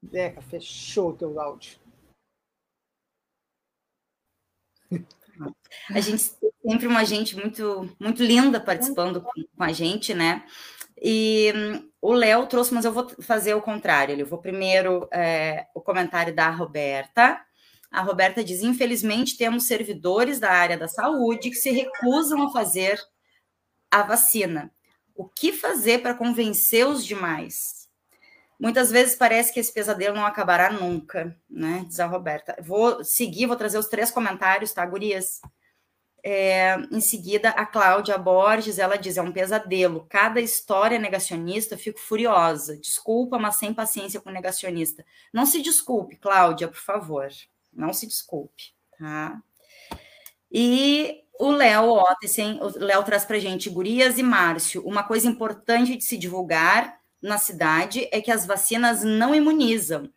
Deca, 0.03 0.41
fechou 0.43 1.11
o 1.11 1.17
teu 1.17 1.41
áudio. 1.41 1.79
A 5.91 6.01
gente 6.01 6.23
sempre 6.63 6.87
uma 6.87 7.05
gente 7.05 7.37
muito 7.37 7.89
muito 7.99 8.23
linda 8.23 8.61
participando 8.61 9.23
com, 9.23 9.63
a 9.63 9.73
gente, 9.73 10.13
né? 10.15 10.45
E 11.01 11.53
um, 11.55 11.91
o 12.11 12.13
Léo 12.13 12.47
trouxe, 12.47 12.75
mas 12.75 12.85
eu 12.85 12.93
vou 12.93 13.09
fazer 13.21 13.55
o 13.55 13.63
contrário. 13.63 14.19
Eu 14.19 14.27
vou 14.27 14.39
primeiro 14.39 15.09
é, 15.13 15.67
o 15.75 15.81
comentário 15.81 16.35
da 16.35 16.51
Roberta. 16.51 17.41
A 17.91 18.03
Roberta 18.03 18.45
diz: 18.45 18.63
infelizmente 18.63 19.37
temos 19.37 19.65
servidores 19.65 20.39
da 20.39 20.51
área 20.51 20.77
da 20.77 20.89
saúde 20.89 21.51
que 21.51 21.57
se 21.57 21.71
recusam 21.71 22.43
a 22.43 22.53
fazer 22.53 23.01
a 23.91 24.03
vacina. 24.03 24.73
O 25.15 25.29
que 25.29 25.53
fazer 25.53 26.01
para 26.01 26.15
convencer 26.15 26.87
os 26.87 27.05
demais? 27.05 27.80
Muitas 28.61 28.91
vezes 28.91 29.17
parece 29.17 29.55
que 29.55 29.59
esse 29.59 29.73
pesadelo 29.73 30.15
não 30.15 30.27
acabará 30.27 30.71
nunca, 30.71 31.35
né? 31.49 31.83
Diz 31.89 31.99
a 31.99 32.05
Roberta. 32.05 32.55
Vou 32.61 33.03
seguir, 33.03 33.47
vou 33.47 33.57
trazer 33.57 33.79
os 33.79 33.89
três 33.89 34.11
comentários, 34.11 34.71
tá, 34.71 34.85
gurias? 34.85 35.41
É, 36.23 36.77
em 36.93 37.01
seguida, 37.01 37.49
a 37.49 37.65
Cláudia 37.65 38.19
Borges, 38.19 38.79
ela 38.79 38.97
diz, 38.97 39.17
é 39.17 39.23
um 39.23 39.33
pesadelo. 39.33 40.07
Cada 40.11 40.43
história 40.43 40.99
negacionista, 40.99 41.79
fico 41.79 41.99
furiosa. 41.99 42.77
Desculpa, 42.77 43.39
mas 43.39 43.57
sem 43.57 43.73
paciência 43.73 44.21
com 44.21 44.31
negacionista. 44.31 45.07
Não 45.33 45.47
se 45.47 45.63
desculpe, 45.63 46.17
Cláudia, 46.17 46.69
por 46.69 46.81
favor. 46.81 47.29
Não 47.73 47.95
se 47.95 48.07
desculpe, 48.07 48.75
tá? 48.99 49.41
E 50.53 51.23
o 51.39 51.51
Léo 51.51 51.93
Ottesen, 51.93 52.61
o 52.61 52.79
Léo 52.79 53.03
traz 53.05 53.25
pra 53.25 53.39
gente, 53.39 53.71
gurias 53.71 54.19
e 54.19 54.23
Márcio, 54.23 54.87
uma 54.87 55.03
coisa 55.03 55.27
importante 55.27 55.97
de 55.97 56.05
se 56.05 56.19
divulgar 56.19 57.00
na 57.23 57.39
cidade 57.39 58.09
é 58.11 58.21
que 58.21 58.31
as 58.31 58.47
vacinas 58.47 59.03
não 59.03 59.35
imunizam. 59.35 60.09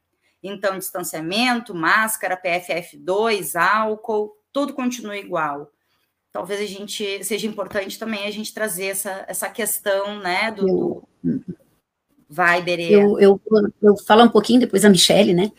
Então, 0.41 0.78
distanciamento, 0.78 1.74
máscara, 1.74 2.39
PFF2, 2.41 3.56
álcool, 3.56 4.36
tudo 4.51 4.74
continua 4.74 5.18
igual. 5.18 5.72
Talvez 6.32 6.60
a 6.62 6.66
gente 6.66 7.24
seja 7.24 7.47
importante 7.47 7.99
também 7.99 8.26
a 8.26 8.32
gente 8.32 8.54
trazer 8.54 8.88
essa, 8.88 9.24
essa 9.28 9.49
questão, 9.49 10.20
né, 10.20 10.51
do, 10.51 11.04
do... 11.24 11.43
Vai, 12.28 12.64
Berê. 12.64 12.89
Eu, 12.89 13.20
eu, 13.20 13.41
eu 13.82 13.95
falo 13.97 14.24
um 14.24 14.30
pouquinho 14.30 14.60
depois 14.60 14.84
a 14.84 14.89
Michelle, 14.89 15.36
né? 15.36 15.51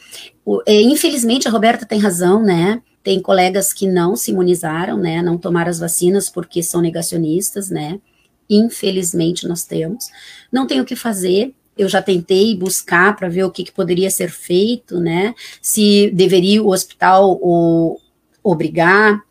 O, 0.45 0.61
é, 0.67 0.83
infelizmente, 0.83 1.47
a 1.47 1.51
Roberta 1.51 1.87
tem 1.87 2.01
razão, 2.01 2.43
né? 2.43 2.83
Tem 3.01 3.23
colegas 3.23 3.73
que 3.73 3.87
não 3.87 4.17
se 4.17 4.33
imunizaram, 4.33 4.97
né? 4.97 5.23
Não 5.23 5.39
tomaram 5.39 5.71
as 5.71 5.79
vacinas 5.79 6.29
porque 6.29 6.65
são 6.65 6.81
negacionistas, 6.81 7.71
né? 7.71 8.01
Infelizmente 8.49 9.47
nós 9.47 9.65
temos. 9.65 10.09
Não 10.51 10.67
tem 10.67 10.81
o 10.81 10.85
que 10.85 10.97
fazer, 10.97 11.55
eu 11.77 11.89
já 11.89 12.01
tentei 12.01 12.57
buscar 12.57 13.17
para 13.17 13.29
ver 13.29 13.45
o 13.45 13.51
que, 13.51 13.65
que, 13.65 13.73
poderia 13.73 14.11
ser 14.11 14.31
feito, 14.31 15.01
né? 15.01 15.35
Se 15.61 16.11
deveria 16.13 16.63
o 16.63 16.69
hospital 16.69 17.39
o, 17.43 17.99
obrigar, 18.43 19.23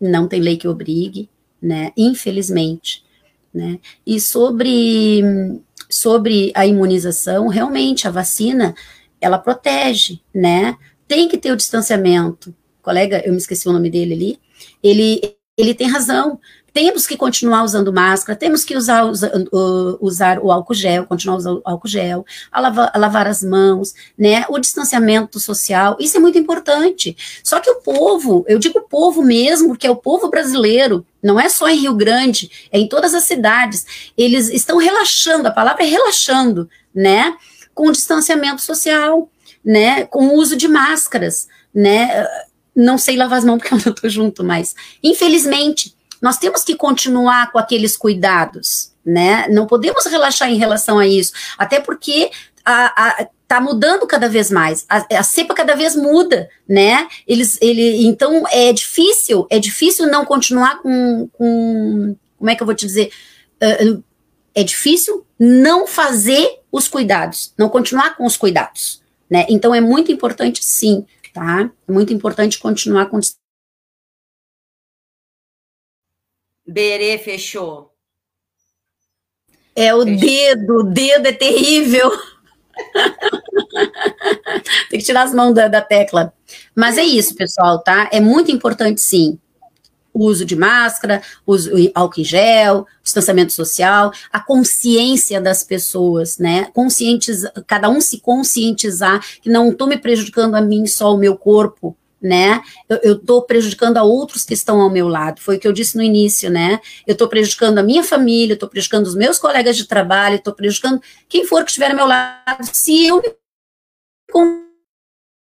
não 0.00 0.26
tem 0.26 0.40
lei 0.40 0.56
que 0.56 0.66
obrigue, 0.66 1.28
né? 1.60 1.92
Infelizmente, 1.96 3.04
né? 3.54 3.78
E 4.04 4.20
sobre, 4.20 5.22
sobre 5.88 6.50
a 6.54 6.66
imunização, 6.66 7.46
realmente 7.46 8.08
a 8.08 8.10
vacina 8.10 8.74
ela 9.20 9.38
protege, 9.38 10.20
né? 10.34 10.76
Tem 11.06 11.28
que 11.28 11.38
ter 11.38 11.52
o 11.52 11.56
distanciamento. 11.56 12.52
Colega, 12.82 13.22
eu 13.24 13.30
me 13.30 13.38
esqueci 13.38 13.68
o 13.68 13.72
nome 13.72 13.88
dele 13.88 14.14
ali, 14.14 14.40
ele, 14.82 15.36
ele 15.56 15.72
tem 15.72 15.86
razão 15.86 16.40
temos 16.72 17.06
que 17.06 17.16
continuar 17.16 17.64
usando 17.64 17.92
máscara, 17.92 18.38
temos 18.38 18.64
que 18.64 18.74
usar, 18.74 19.04
uh, 19.04 19.98
usar 20.00 20.38
o 20.38 20.50
álcool 20.50 20.74
gel, 20.74 21.06
continuar 21.06 21.36
usando 21.36 21.58
o 21.58 21.62
álcool 21.64 21.88
gel, 21.88 22.24
a 22.50 22.60
lavar, 22.60 22.90
a 22.94 22.98
lavar, 22.98 23.26
as 23.26 23.42
mãos, 23.42 23.94
né? 24.16 24.44
O 24.48 24.58
distanciamento 24.58 25.38
social, 25.38 25.96
isso 26.00 26.16
é 26.16 26.20
muito 26.20 26.38
importante. 26.38 27.16
Só 27.44 27.60
que 27.60 27.70
o 27.70 27.80
povo, 27.80 28.44
eu 28.48 28.58
digo 28.58 28.80
povo 28.88 29.22
mesmo, 29.22 29.68
porque 29.68 29.86
é 29.86 29.90
o 29.90 29.96
povo 29.96 30.30
brasileiro, 30.30 31.06
não 31.22 31.38
é 31.38 31.48
só 31.48 31.68
em 31.68 31.80
Rio 31.80 31.94
Grande, 31.94 32.50
é 32.72 32.78
em 32.78 32.88
todas 32.88 33.14
as 33.14 33.24
cidades. 33.24 33.84
Eles 34.16 34.48
estão 34.48 34.78
relaxando, 34.78 35.48
a 35.48 35.52
palavra 35.52 35.82
é 35.82 35.86
relaxando, 35.86 36.68
né? 36.94 37.36
Com 37.74 37.88
o 37.88 37.92
distanciamento 37.92 38.62
social, 38.62 39.28
né? 39.62 40.06
Com 40.06 40.28
o 40.28 40.34
uso 40.36 40.56
de 40.56 40.68
máscaras, 40.68 41.48
né? 41.74 42.26
Não 42.74 42.96
sei 42.96 43.16
lavar 43.16 43.38
as 43.38 43.44
mãos 43.44 43.58
porque 43.58 43.74
eu 43.74 43.78
não 43.84 43.92
estou 43.92 44.08
junto, 44.08 44.42
mas 44.42 44.74
infelizmente 45.02 45.94
nós 46.22 46.38
temos 46.38 46.62
que 46.62 46.76
continuar 46.76 47.50
com 47.50 47.58
aqueles 47.58 47.96
cuidados, 47.96 48.92
né? 49.04 49.48
Não 49.48 49.66
podemos 49.66 50.06
relaxar 50.06 50.48
em 50.48 50.56
relação 50.56 50.98
a 50.98 51.06
isso, 51.06 51.32
até 51.58 51.80
porque 51.80 52.30
a, 52.64 53.20
a 53.20 53.26
tá 53.52 53.60
mudando 53.60 54.06
cada 54.06 54.30
vez 54.30 54.50
mais. 54.50 54.86
A, 54.88 55.18
a, 55.18 55.22
cepa 55.22 55.52
cada 55.52 55.74
vez 55.74 55.94
muda, 55.94 56.48
né? 56.66 57.06
Eles, 57.26 57.58
ele, 57.60 58.06
então 58.06 58.44
é 58.50 58.72
difícil, 58.72 59.46
é 59.50 59.58
difícil 59.58 60.06
não 60.06 60.24
continuar 60.24 60.80
com, 60.80 61.28
com 61.34 62.16
como 62.38 62.50
é 62.50 62.54
que 62.54 62.62
eu 62.62 62.66
vou 62.66 62.74
te 62.74 62.86
dizer? 62.86 63.10
Uh, 63.62 64.02
é 64.54 64.64
difícil 64.64 65.26
não 65.38 65.86
fazer 65.86 66.60
os 66.72 66.88
cuidados, 66.88 67.52
não 67.58 67.68
continuar 67.68 68.16
com 68.16 68.24
os 68.24 68.38
cuidados, 68.38 69.02
né? 69.28 69.44
Então 69.50 69.74
é 69.74 69.82
muito 69.82 70.10
importante, 70.10 70.64
sim, 70.64 71.04
tá? 71.34 71.70
É 71.86 71.92
muito 71.92 72.12
importante 72.12 72.58
continuar 72.58 73.06
com. 73.06 73.20
Berê 76.66 77.18
fechou. 77.18 77.92
É 79.74 79.94
o 79.94 80.04
fechou. 80.04 80.20
dedo, 80.20 80.76
o 80.78 80.82
dedo 80.84 81.26
é 81.26 81.32
terrível. 81.32 82.10
Tem 84.90 84.98
que 84.98 85.04
tirar 85.04 85.22
as 85.22 85.34
mãos 85.34 85.54
da, 85.54 85.68
da 85.68 85.80
tecla. 85.80 86.32
Mas 86.74 86.98
é 86.98 87.02
isso, 87.02 87.34
pessoal, 87.34 87.82
tá? 87.82 88.08
É 88.12 88.20
muito 88.20 88.50
importante, 88.50 89.00
sim, 89.00 89.38
o 90.12 90.26
uso 90.26 90.44
de 90.44 90.54
máscara, 90.54 91.22
uso 91.46 91.70
álcool 91.94 92.20
em 92.20 92.24
gel, 92.24 92.86
distanciamento 93.02 93.52
social, 93.52 94.12
a 94.30 94.40
consciência 94.40 95.40
das 95.40 95.62
pessoas, 95.62 96.38
né? 96.38 96.66
Conscientizar, 96.72 97.52
cada 97.66 97.88
um 97.88 98.00
se 98.00 98.20
conscientizar 98.20 99.24
que 99.40 99.48
não 99.48 99.70
estou 99.70 99.86
me 99.86 99.96
prejudicando 99.96 100.54
a 100.54 100.60
mim 100.60 100.86
só 100.86 101.14
o 101.14 101.18
meu 101.18 101.36
corpo, 101.36 101.96
né? 102.22 102.62
Eu 103.02 103.14
estou 103.14 103.42
prejudicando 103.42 103.96
a 103.96 104.02
outros 104.02 104.44
que 104.44 104.54
estão 104.54 104.80
ao 104.80 104.88
meu 104.88 105.08
lado. 105.08 105.40
Foi 105.40 105.56
o 105.56 105.58
que 105.58 105.66
eu 105.66 105.72
disse 105.72 105.96
no 105.96 106.02
início, 106.02 106.48
né? 106.48 106.80
Eu 107.06 107.12
estou 107.12 107.28
prejudicando 107.28 107.78
a 107.78 107.82
minha 107.82 108.04
família, 108.04 108.54
estou 108.54 108.68
prejudicando 108.68 109.06
os 109.06 109.14
meus 109.14 109.38
colegas 109.38 109.76
de 109.76 109.86
trabalho, 109.86 110.36
estou 110.36 110.54
prejudicando 110.54 111.00
quem 111.28 111.44
for 111.44 111.64
que 111.64 111.70
estiver 111.70 111.90
ao 111.90 111.96
meu 111.96 112.06
lado. 112.06 112.64
Se 112.72 113.06
eu 113.06 113.20
me 113.20 113.34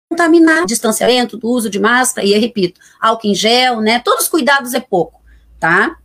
contaminar, 0.10 0.66
distanciamento, 0.66 1.38
do 1.38 1.48
uso 1.50 1.70
de 1.70 1.80
máscara, 1.80 2.28
e 2.28 2.34
eu 2.34 2.40
repito, 2.40 2.80
álcool 3.00 3.28
em 3.28 3.36
gel, 3.36 3.82
né? 3.82 4.00
Todos 4.00 4.26
os 4.26 4.30
cuidados 4.30 4.74
é 4.74 4.80
pouco, 4.80 5.22
tá? 5.60 5.98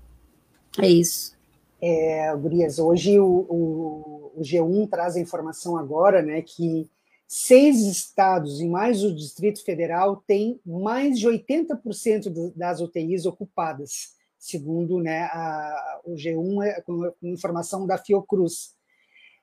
É 0.78 0.88
isso. 0.88 1.38
É, 1.82 2.34
Gurias, 2.36 2.78
hoje 2.78 3.18
o, 3.18 3.26
o, 3.26 4.32
o 4.36 4.40
G1 4.42 4.88
traz 4.88 5.16
a 5.16 5.20
informação 5.20 5.78
agora, 5.78 6.20
né, 6.20 6.42
que 6.42 6.90
seis 7.32 7.82
estados 7.82 8.60
e 8.60 8.66
mais 8.66 9.04
o 9.04 9.14
Distrito 9.14 9.64
Federal 9.64 10.16
têm 10.26 10.58
mais 10.66 11.16
de 11.16 11.28
80% 11.28 12.52
das 12.56 12.80
UTIs 12.80 13.24
ocupadas, 13.24 14.16
segundo 14.36 14.98
né, 14.98 15.20
a, 15.26 16.00
o 16.04 16.14
G1, 16.16 16.64
é, 16.64 16.80
com, 16.80 17.12
informação 17.22 17.86
da 17.86 17.96
Fiocruz. 17.96 18.74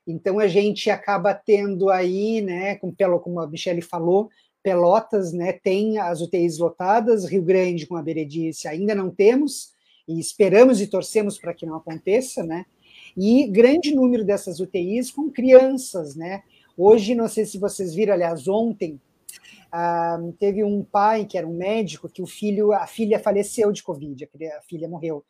Então 0.06 0.38
a 0.38 0.46
gente 0.46 0.90
acaba 0.90 1.32
tendo 1.32 1.88
aí, 1.88 2.42
né, 2.42 2.76
como, 2.76 2.94
como 3.20 3.40
a 3.40 3.46
Michele 3.46 3.80
falou, 3.80 4.28
Pelotas 4.62 5.32
né, 5.32 5.54
tem 5.54 5.96
as 5.96 6.20
UTIs 6.20 6.58
lotadas, 6.58 7.24
Rio 7.24 7.42
Grande, 7.42 7.86
com 7.86 7.96
a 7.96 8.02
Beredice, 8.02 8.68
ainda 8.68 8.94
não 8.94 9.08
temos, 9.08 9.72
e 10.06 10.20
esperamos 10.20 10.82
e 10.82 10.88
torcemos 10.88 11.38
para 11.38 11.54
que 11.54 11.64
não 11.64 11.76
aconteça, 11.76 12.42
né? 12.42 12.66
E 13.16 13.46
grande 13.46 13.94
número 13.94 14.24
dessas 14.24 14.60
UTIs 14.60 15.10
com 15.10 15.30
crianças, 15.30 16.14
né? 16.14 16.42
Hoje, 16.80 17.12
não 17.12 17.26
sei 17.26 17.44
se 17.44 17.58
vocês 17.58 17.92
viram, 17.92 18.14
aliás, 18.14 18.46
ontem, 18.46 19.00
ah, 19.72 20.16
teve 20.38 20.62
um 20.62 20.84
pai 20.84 21.26
que 21.26 21.36
era 21.36 21.44
um 21.44 21.56
médico 21.56 22.08
que 22.08 22.22
o 22.22 22.26
filho, 22.26 22.72
a 22.72 22.86
filha 22.86 23.18
faleceu 23.18 23.72
de 23.72 23.82
Covid, 23.82 24.28
a 24.56 24.62
filha 24.62 24.88
morreu. 24.88 25.24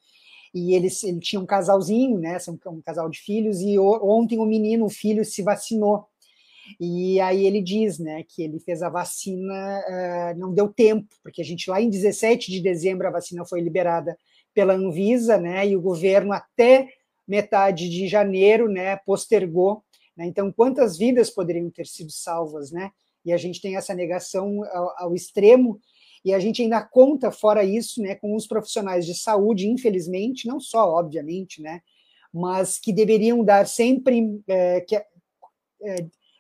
E 0.55 0.75
eles, 0.75 1.03
ele 1.03 1.21
tinha 1.21 1.41
um 1.41 1.47
casalzinho, 1.47 2.19
né? 2.19 2.37
Um, 2.47 2.73
um 2.73 2.83
casal 2.83 3.09
de 3.09 3.19
filhos, 3.19 3.63
e 3.63 3.79
ontem 3.79 4.39
o 4.39 4.45
menino, 4.45 4.85
o 4.85 4.91
filho, 4.91 5.25
se 5.25 5.43
vacinou. 5.43 6.07
E 6.79 7.19
aí 7.19 7.47
ele 7.47 7.63
diz, 7.63 7.99
né, 7.99 8.23
que 8.29 8.43
ele 8.43 8.61
fez 8.61 8.83
a 8.83 8.91
vacina, 8.91 9.55
uh, 9.89 10.39
não 10.39 10.53
deu 10.53 10.69
tempo, 10.69 11.09
porque 11.23 11.41
a 11.41 11.45
gente 11.45 11.71
lá 11.71 11.81
em 11.81 11.89
17 11.89 12.51
de 12.53 12.61
dezembro 12.61 13.09
a 13.09 13.11
vacina 13.11 13.43
foi 13.47 13.63
liberada 13.63 14.19
pela 14.53 14.75
Anvisa, 14.75 15.39
né, 15.39 15.67
e 15.67 15.75
o 15.75 15.81
governo 15.81 16.31
até 16.31 16.89
metade 17.27 17.89
de 17.89 18.07
janeiro, 18.07 18.69
né, 18.69 18.97
postergou 18.97 19.83
né? 20.19 20.27
Então, 20.27 20.53
quantas 20.53 20.99
vidas 20.99 21.31
poderiam 21.31 21.71
ter 21.71 21.87
sido 21.87 22.11
salvas, 22.11 22.73
né? 22.73 22.91
E 23.25 23.33
a 23.33 23.37
gente 23.37 23.61
tem 23.63 23.77
essa 23.77 23.95
negação 23.95 24.65
ao, 24.73 25.05
ao 25.05 25.15
extremo, 25.15 25.81
e 26.25 26.35
a 26.35 26.41
gente 26.41 26.61
ainda 26.61 26.83
conta, 26.83 27.31
fora 27.31 27.63
isso, 27.63 28.03
né, 28.03 28.17
com 28.17 28.35
os 28.35 28.47
profissionais 28.47 29.07
de 29.07 29.15
saúde, 29.15 29.69
infelizmente, 29.69 30.49
não 30.49 30.59
só, 30.59 30.93
obviamente, 30.95 31.63
né, 31.63 31.81
mas 32.35 32.79
que 32.79 32.93
deveriam 32.93 33.45
dar 33.45 33.67
sempre, 33.67 34.43
é, 34.49 34.81
que 34.81 34.97
é, 34.97 35.07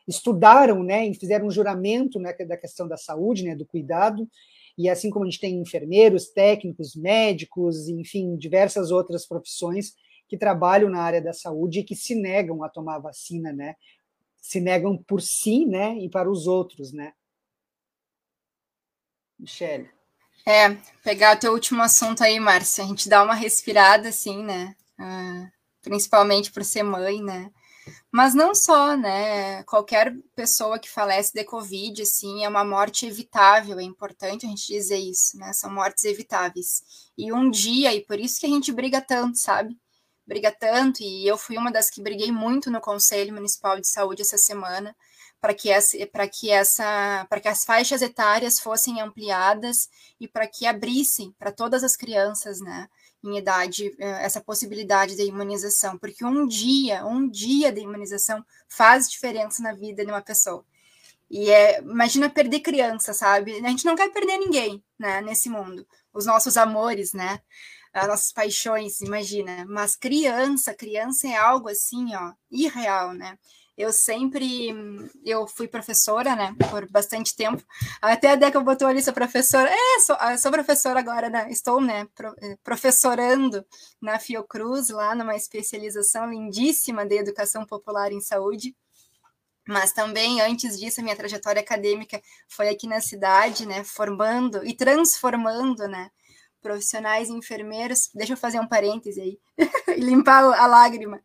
estudaram, 0.07 0.83
né, 0.83 1.07
e 1.07 1.14
fizeram 1.14 1.47
um 1.47 1.51
juramento 1.51 2.18
né, 2.18 2.33
da 2.33 2.57
questão 2.57 2.89
da 2.89 2.97
saúde, 2.97 3.45
né, 3.45 3.55
do 3.55 3.64
cuidado, 3.64 4.29
e 4.76 4.89
assim 4.89 5.11
como 5.11 5.24
a 5.24 5.31
gente 5.31 5.41
tem 5.41 5.61
enfermeiros, 5.61 6.29
técnicos, 6.29 6.97
médicos, 6.97 7.89
enfim, 7.89 8.37
diversas 8.37 8.91
outras 8.91 9.26
profissões 9.26 9.95
que 10.29 10.37
trabalham 10.37 10.91
na 10.91 11.01
área 11.01 11.22
da 11.22 11.33
saúde 11.33 11.81
e 11.81 11.85
que 11.85 11.97
se 11.97 12.14
negam 12.14 12.62
a 12.62 12.68
tomar 12.68 12.97
a 12.97 13.01
vacina, 13.01 13.53
né? 13.53 13.74
Se 14.37 14.61
negam 14.61 14.97
por 14.97 15.22
si, 15.22 15.64
né? 15.64 15.97
E 15.99 16.09
para 16.09 16.31
os 16.31 16.47
outros, 16.47 16.93
né? 16.93 17.12
Michele. 19.39 19.89
É, 20.47 20.74
pegar 21.03 21.37
o 21.37 21.41
teu 21.41 21.53
último 21.53 21.83
assunto 21.83 22.22
aí, 22.22 22.39
Márcia, 22.41 22.85
a 22.85 22.87
gente 22.87 23.09
dá 23.09 23.22
uma 23.22 23.35
respirada, 23.35 24.09
assim, 24.09 24.43
né? 24.43 24.74
Uh, 24.99 25.49
principalmente 25.83 26.51
por 26.51 26.64
ser 26.64 26.83
mãe, 26.83 27.22
né? 27.22 27.51
Mas 28.11 28.35
não 28.35 28.55
só, 28.55 28.97
né? 28.97 29.62
Qualquer 29.64 30.14
pessoa 30.35 30.79
que 30.79 30.89
falece 30.89 31.33
de 31.33 31.45
Covid, 31.45 32.03
assim, 32.03 32.45
é 32.45 32.49
uma 32.49 32.64
morte 32.64 33.07
evitável, 33.07 33.79
é 33.79 33.83
importante 33.83 34.47
a 34.47 34.49
gente 34.49 34.66
dizer 34.66 34.99
isso, 34.99 35.37
né? 35.37 35.53
São 35.53 35.70
mortes 35.70 36.05
evitáveis. 36.05 36.83
E 37.16 37.33
um 37.33 37.51
dia, 37.51 37.95
e 37.95 38.05
por 38.05 38.18
isso 38.18 38.41
que 38.41 38.47
a 38.47 38.51
gente 38.51 38.72
briga 38.72 39.01
tanto, 39.01 39.39
sabe? 39.39 39.76
Briga 40.29 40.53
tanto, 40.53 41.03
e 41.03 41.26
eu 41.26 41.39
fui 41.39 41.57
uma 41.57 41.72
das 41.72 41.89
que 41.89 42.03
briguei 42.03 42.31
muito 42.31 42.70
no 42.70 42.83
Conselho 42.83 43.33
Municipal 43.33 43.81
de 43.81 43.89
Saúde 43.89 44.20
essa 44.20 44.37
semana, 44.37 44.95
para 45.41 45.55
que 45.55 45.70
essa 45.70 45.97
que 46.31 46.51
essa 46.51 47.26
que 47.41 47.49
as 47.49 47.64
faixas 47.64 48.03
etárias 48.03 48.61
fossem 48.61 49.01
ampliadas 49.01 49.89
e 50.20 50.29
para 50.29 50.47
que 50.47 50.66
abrissem 50.66 51.35
para 51.39 51.51
todas 51.51 51.83
as 51.83 51.97
crianças, 51.97 52.61
né, 52.61 52.89
em 53.24 53.39
idade 53.39 53.95
eh, 53.99 54.24
essa 54.24 54.41
possibilidade 54.41 55.16
de 55.16 55.22
imunização, 55.24 55.97
porque 55.97 56.24
um 56.24 56.47
dia, 56.47 57.07
um 57.07 57.29
dia 57.29 57.72
de 57.72 57.81
imunização 57.81 58.45
faz 58.68 59.09
diferença 59.11 59.62
na 59.62 59.72
vida 59.72 60.05
de 60.05 60.11
uma 60.11 60.22
pessoa. 60.22 60.64
E 61.31 61.51
é, 61.51 61.81
imagina 61.81 62.31
perder 62.31 62.61
criança, 62.61 63.12
sabe? 63.12 63.53
A 63.64 63.68
gente 63.68 63.85
não 63.85 63.97
quer 63.97 64.11
perder 64.11 64.39
ninguém, 64.39 64.83
né, 64.99 65.20
nesse 65.20 65.49
mundo. 65.51 65.87
Os 66.12 66.26
nossos 66.26 66.57
amores, 66.57 67.12
né? 67.12 67.41
As 67.93 68.07
nossas 68.07 68.32
paixões, 68.32 69.01
imagina. 69.01 69.64
Mas 69.68 69.97
criança, 69.97 70.74
criança 70.74 71.28
é 71.28 71.36
algo 71.36 71.68
assim, 71.68 72.14
ó, 72.14 72.32
irreal, 72.51 73.12
né? 73.12 73.39
Eu 73.76 73.93
sempre, 73.93 74.70
eu 75.24 75.47
fui 75.47 75.68
professora, 75.68 76.34
né, 76.34 76.53
por 76.68 76.91
bastante 76.91 77.36
tempo. 77.36 77.62
Até 78.03 78.32
a 78.32 78.34
Deca 78.34 78.59
botou 78.59 78.89
ali, 78.89 79.01
sou 79.01 79.14
professora. 79.14 79.70
É, 79.70 80.01
sou, 80.01 80.16
ah, 80.18 80.36
sou 80.36 80.51
professora 80.51 80.99
agora, 80.99 81.30
né? 81.30 81.49
Estou, 81.49 81.80
né, 81.80 82.09
eh, 82.43 82.57
professorando 82.64 83.64
na 84.01 84.18
Fiocruz, 84.18 84.89
lá 84.91 85.14
numa 85.14 85.36
especialização 85.36 86.28
lindíssima 86.28 87.07
de 87.07 87.18
educação 87.18 87.64
popular 87.64 88.11
em 88.12 88.20
saúde 88.20 88.74
mas 89.68 89.93
também 89.93 90.41
antes 90.41 90.80
disso 90.80 91.01
a 91.01 91.05
minha 91.05 91.14
trajetória 91.14 91.61
acadêmica 91.61 92.22
foi 92.49 92.70
aqui 92.70 92.86
na 92.86 93.03
cidade, 93.03 93.66
né, 93.66 93.84
formando 93.84 94.66
e 94.66 94.74
transformando, 94.74 95.86
né, 95.86 96.11
profissionais 96.61 97.29
enfermeiros, 97.29 98.11
deixa 98.15 98.33
eu 98.33 98.37
fazer 98.37 98.61
um 98.61 98.67
parêntese 98.67 99.21
aí, 99.21 99.39
e 99.97 100.01
limpar 100.01 100.45
a 100.45 100.67
lágrima. 100.67 101.21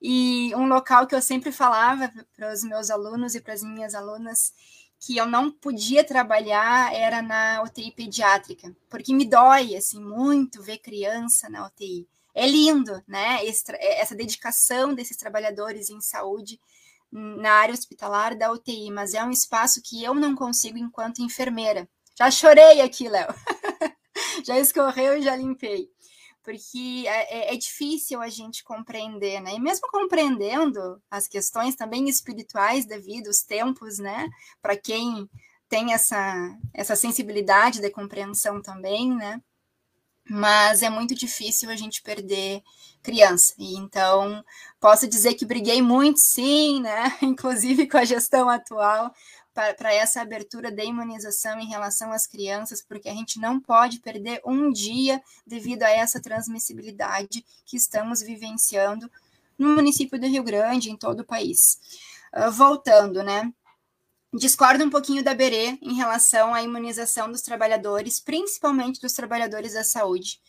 E 0.00 0.54
um 0.54 0.66
local 0.68 1.06
que 1.06 1.14
eu 1.14 1.22
sempre 1.22 1.50
falava 1.50 2.10
para 2.36 2.52
os 2.52 2.62
meus 2.62 2.90
alunos 2.90 3.34
e 3.34 3.40
para 3.40 3.54
as 3.54 3.62
minhas 3.62 3.94
alunas 3.94 4.52
que 5.00 5.16
eu 5.16 5.26
não 5.26 5.50
podia 5.50 6.04
trabalhar 6.04 6.92
era 6.92 7.22
na 7.22 7.62
UTI 7.62 7.92
pediátrica, 7.92 8.74
porque 8.88 9.14
me 9.14 9.24
dói 9.24 9.76
assim 9.76 10.00
muito 10.00 10.62
ver 10.62 10.78
criança 10.78 11.48
na 11.48 11.66
UTI. 11.66 12.06
É 12.34 12.46
lindo, 12.46 13.02
né? 13.06 13.40
Essa 13.80 14.14
dedicação 14.14 14.94
desses 14.94 15.16
trabalhadores 15.16 15.90
em 15.90 16.00
saúde 16.00 16.60
na 17.10 17.52
área 17.52 17.74
hospitalar 17.74 18.36
da 18.36 18.52
UTI, 18.52 18.90
mas 18.90 19.14
é 19.14 19.24
um 19.24 19.30
espaço 19.30 19.80
que 19.82 20.02
eu 20.04 20.14
não 20.14 20.34
consigo 20.34 20.78
enquanto 20.78 21.22
enfermeira. 21.22 21.88
Já 22.16 22.30
chorei 22.30 22.80
aqui, 22.80 23.08
Léo. 23.08 23.28
já 24.44 24.58
escorreu 24.58 25.18
e 25.18 25.22
já 25.22 25.36
limpei. 25.36 25.88
Porque 26.42 27.04
é, 27.06 27.50
é, 27.50 27.54
é, 27.54 27.56
difícil 27.56 28.22
a 28.22 28.28
gente 28.28 28.64
compreender, 28.64 29.40
né? 29.40 29.54
E 29.54 29.60
mesmo 29.60 29.86
compreendendo 29.88 31.00
as 31.10 31.28
questões 31.28 31.76
também 31.76 32.08
espirituais 32.08 32.86
da 32.86 32.98
vida, 32.98 33.28
os 33.28 33.42
tempos, 33.42 33.98
né? 33.98 34.28
Para 34.62 34.76
quem 34.76 35.28
tem 35.68 35.92
essa, 35.92 36.56
essa 36.72 36.96
sensibilidade 36.96 37.80
de 37.80 37.90
compreensão 37.90 38.62
também, 38.62 39.14
né? 39.14 39.42
mas 40.28 40.82
é 40.82 40.90
muito 40.90 41.14
difícil 41.14 41.70
a 41.70 41.76
gente 41.76 42.02
perder 42.02 42.62
criança. 43.02 43.54
E 43.58 43.76
então, 43.76 44.44
posso 44.78 45.08
dizer 45.08 45.34
que 45.34 45.46
briguei 45.46 45.80
muito, 45.80 46.20
sim, 46.20 46.80
né? 46.80 47.16
Inclusive 47.22 47.88
com 47.88 47.96
a 47.96 48.04
gestão 48.04 48.48
atual, 48.48 49.12
para 49.76 49.92
essa 49.92 50.20
abertura 50.20 50.70
da 50.70 50.84
imunização 50.84 51.58
em 51.58 51.66
relação 51.66 52.12
às 52.12 52.26
crianças, 52.26 52.82
porque 52.82 53.08
a 53.08 53.14
gente 53.14 53.40
não 53.40 53.60
pode 53.60 53.98
perder 54.00 54.40
um 54.44 54.70
dia 54.70 55.20
devido 55.46 55.82
a 55.82 55.90
essa 55.90 56.20
transmissibilidade 56.20 57.44
que 57.64 57.76
estamos 57.76 58.20
vivenciando 58.22 59.10
no 59.58 59.74
município 59.74 60.18
do 60.18 60.26
Rio 60.26 60.44
Grande, 60.44 60.90
em 60.90 60.96
todo 60.96 61.20
o 61.20 61.24
país. 61.24 61.78
Uh, 62.32 62.50
voltando, 62.52 63.22
né? 63.22 63.52
Discordo 64.32 64.84
um 64.84 64.90
pouquinho 64.90 65.24
da 65.24 65.34
Berê 65.34 65.78
em 65.82 65.94
relação 65.94 66.54
à 66.54 66.62
imunização 66.62 67.30
dos 67.30 67.42
trabalhadores, 67.42 68.20
principalmente 68.20 69.00
dos 69.00 69.14
trabalhadores 69.14 69.72
da 69.72 69.82
saúde. 69.82 70.40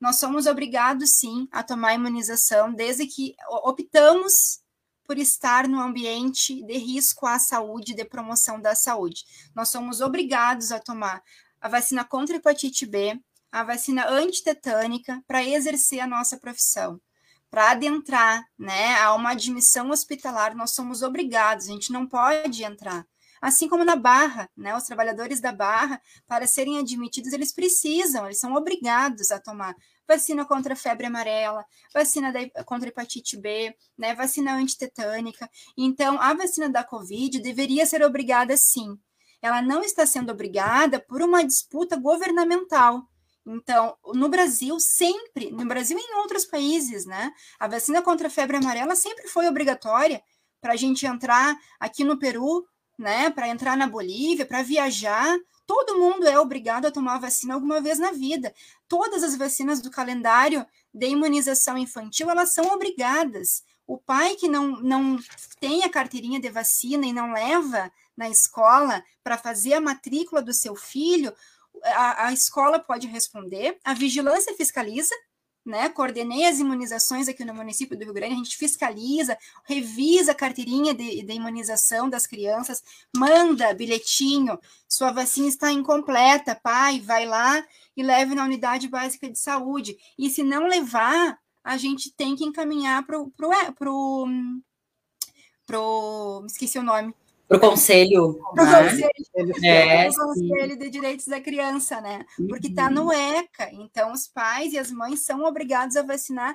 Nós 0.00 0.16
somos 0.16 0.46
obrigados, 0.46 1.16
sim, 1.16 1.48
a 1.50 1.62
tomar 1.62 1.94
imunização 1.94 2.72
desde 2.72 3.06
que 3.06 3.34
optamos 3.48 4.60
por 5.08 5.16
estar 5.16 5.66
no 5.66 5.80
ambiente 5.80 6.62
de 6.62 6.76
risco 6.76 7.26
à 7.26 7.38
saúde, 7.38 7.94
de 7.94 8.04
promoção 8.04 8.60
da 8.60 8.74
saúde. 8.74 9.24
Nós 9.56 9.70
somos 9.70 10.02
obrigados 10.02 10.70
a 10.70 10.78
tomar 10.78 11.22
a 11.58 11.66
vacina 11.66 12.04
contra 12.04 12.36
a 12.36 12.38
hepatite 12.38 12.84
B, 12.84 13.18
a 13.50 13.64
vacina 13.64 14.06
antitetânica 14.06 15.24
para 15.26 15.42
exercer 15.42 16.00
a 16.00 16.06
nossa 16.06 16.36
profissão. 16.36 17.00
Para 17.50 17.70
adentrar 17.70 18.44
né, 18.58 18.96
a 18.96 19.14
uma 19.14 19.30
admissão 19.30 19.88
hospitalar, 19.88 20.54
nós 20.54 20.72
somos 20.72 21.02
obrigados, 21.02 21.68
a 21.68 21.72
gente 21.72 21.90
não 21.90 22.06
pode 22.06 22.62
entrar. 22.62 23.06
Assim 23.40 23.66
como 23.66 23.86
na 23.86 23.96
Barra, 23.96 24.50
né? 24.54 24.76
Os 24.76 24.82
trabalhadores 24.82 25.40
da 25.40 25.52
Barra, 25.52 26.02
para 26.26 26.46
serem 26.46 26.78
admitidos, 26.78 27.32
eles 27.32 27.52
precisam, 27.52 28.26
eles 28.26 28.40
são 28.40 28.52
obrigados 28.54 29.30
a 29.30 29.38
tomar 29.38 29.74
vacina 30.08 30.44
contra 30.46 30.72
a 30.72 30.76
febre 30.76 31.06
amarela, 31.06 31.64
vacina 31.92 32.32
da, 32.32 32.64
contra 32.64 32.88
a 32.88 32.90
hepatite 32.90 33.36
B, 33.36 33.76
né? 33.96 34.14
Vacina 34.14 34.54
antitetânica. 34.54 35.48
Então, 35.76 36.20
a 36.20 36.32
vacina 36.32 36.68
da 36.68 36.82
Covid 36.82 37.40
deveria 37.40 37.84
ser 37.84 38.02
obrigada 38.02 38.56
sim. 38.56 38.98
Ela 39.42 39.60
não 39.60 39.82
está 39.82 40.06
sendo 40.06 40.32
obrigada 40.32 40.98
por 40.98 41.22
uma 41.22 41.44
disputa 41.44 41.96
governamental. 41.96 43.02
Então, 43.46 43.96
no 44.14 44.28
Brasil, 44.28 44.80
sempre, 44.80 45.50
no 45.50 45.66
Brasil 45.66 45.98
e 45.98 46.00
em 46.00 46.16
outros 46.16 46.44
países, 46.44 47.06
né? 47.06 47.30
A 47.58 47.68
vacina 47.68 48.02
contra 48.02 48.26
a 48.28 48.30
febre 48.30 48.56
amarela 48.56 48.96
sempre 48.96 49.28
foi 49.28 49.46
obrigatória 49.46 50.22
para 50.60 50.72
a 50.72 50.76
gente 50.76 51.06
entrar 51.06 51.56
aqui 51.78 52.02
no 52.02 52.18
Peru, 52.18 52.66
né, 52.98 53.30
para 53.30 53.48
entrar 53.48 53.76
na 53.76 53.86
Bolívia, 53.86 54.44
para 54.44 54.62
viajar, 54.62 55.36
todo 55.68 55.98
mundo 55.98 56.26
é 56.26 56.40
obrigado 56.40 56.86
a 56.86 56.90
tomar 56.90 57.18
vacina 57.18 57.52
alguma 57.52 57.78
vez 57.78 57.98
na 57.98 58.10
vida. 58.10 58.54
Todas 58.88 59.22
as 59.22 59.36
vacinas 59.36 59.82
do 59.82 59.90
calendário 59.90 60.66
de 60.94 61.08
imunização 61.08 61.76
infantil, 61.76 62.30
elas 62.30 62.54
são 62.54 62.64
obrigadas. 62.72 63.62
O 63.86 63.98
pai 63.98 64.34
que 64.34 64.48
não, 64.48 64.80
não 64.80 65.18
tem 65.60 65.84
a 65.84 65.90
carteirinha 65.90 66.40
de 66.40 66.48
vacina 66.48 67.06
e 67.06 67.12
não 67.12 67.34
leva 67.34 67.92
na 68.16 68.30
escola 68.30 69.04
para 69.22 69.36
fazer 69.36 69.74
a 69.74 69.80
matrícula 69.80 70.40
do 70.40 70.54
seu 70.54 70.74
filho, 70.74 71.34
a, 71.84 72.28
a 72.28 72.32
escola 72.32 72.78
pode 72.78 73.06
responder, 73.06 73.78
a 73.84 73.92
vigilância 73.92 74.54
fiscaliza, 74.54 75.14
né? 75.68 75.88
Coordenei 75.88 76.46
as 76.46 76.58
imunizações 76.58 77.28
aqui 77.28 77.44
no 77.44 77.54
município 77.54 77.96
do 77.96 78.04
Rio 78.04 78.14
Grande, 78.14 78.34
a 78.34 78.36
gente 78.36 78.56
fiscaliza, 78.56 79.36
revisa 79.64 80.32
a 80.32 80.34
carteirinha 80.34 80.94
de, 80.94 81.22
de 81.22 81.32
imunização 81.32 82.08
das 82.08 82.26
crianças, 82.26 82.82
manda 83.14 83.74
bilhetinho, 83.74 84.58
sua 84.88 85.12
vacina 85.12 85.48
está 85.48 85.70
incompleta, 85.70 86.54
pai, 86.54 87.00
vai 87.00 87.26
lá 87.26 87.64
e 87.96 88.02
leve 88.02 88.34
na 88.34 88.44
unidade 88.44 88.88
básica 88.88 89.30
de 89.30 89.38
saúde. 89.38 89.96
E 90.18 90.30
se 90.30 90.42
não 90.42 90.66
levar, 90.66 91.38
a 91.62 91.76
gente 91.76 92.10
tem 92.12 92.34
que 92.34 92.44
encaminhar 92.44 93.04
para 93.04 93.20
o. 93.20 93.30
Pro, 93.30 93.50
pro, 93.74 94.26
pro, 95.66 96.44
esqueci 96.46 96.78
o 96.78 96.82
nome 96.82 97.14
para 97.48 97.56
o 97.56 97.60
conselho. 97.60 98.38
Para 98.54 98.62
o 98.62 98.66
né? 98.66 98.90
conselho, 98.90 99.64
é, 99.64 100.12
conselho 100.12 100.78
de 100.78 100.90
direitos 100.90 101.26
da 101.26 101.40
criança, 101.40 101.98
né? 102.00 102.24
Porque 102.48 102.68
está 102.68 102.90
no 102.90 103.04
uhum. 103.04 103.12
ECA. 103.12 103.70
Então, 103.72 104.12
os 104.12 104.28
pais 104.28 104.74
e 104.74 104.78
as 104.78 104.90
mães 104.90 105.20
são 105.20 105.42
obrigados 105.44 105.96
a 105.96 106.02
vacinar 106.02 106.54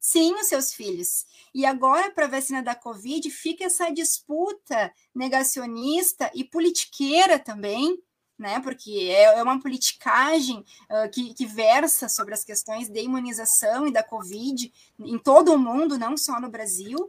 sim 0.00 0.34
os 0.34 0.48
seus 0.48 0.74
filhos. 0.74 1.24
E 1.54 1.64
agora, 1.64 2.10
para 2.10 2.24
a 2.24 2.28
vacina 2.28 2.60
da 2.60 2.74
Covid, 2.74 3.30
fica 3.30 3.64
essa 3.64 3.88
disputa 3.90 4.92
negacionista 5.14 6.28
e 6.34 6.42
politiqueira 6.42 7.38
também, 7.38 7.96
né? 8.36 8.58
Porque 8.58 8.90
é, 9.12 9.38
é 9.38 9.42
uma 9.44 9.60
politicagem 9.60 10.58
uh, 10.58 11.08
que, 11.12 11.32
que 11.34 11.46
versa 11.46 12.08
sobre 12.08 12.34
as 12.34 12.42
questões 12.42 12.88
de 12.88 13.00
imunização 13.00 13.86
e 13.86 13.92
da 13.92 14.02
Covid 14.02 14.72
em 14.98 15.18
todo 15.20 15.54
o 15.54 15.58
mundo, 15.58 15.96
não 15.96 16.16
só 16.16 16.40
no 16.40 16.50
Brasil 16.50 17.08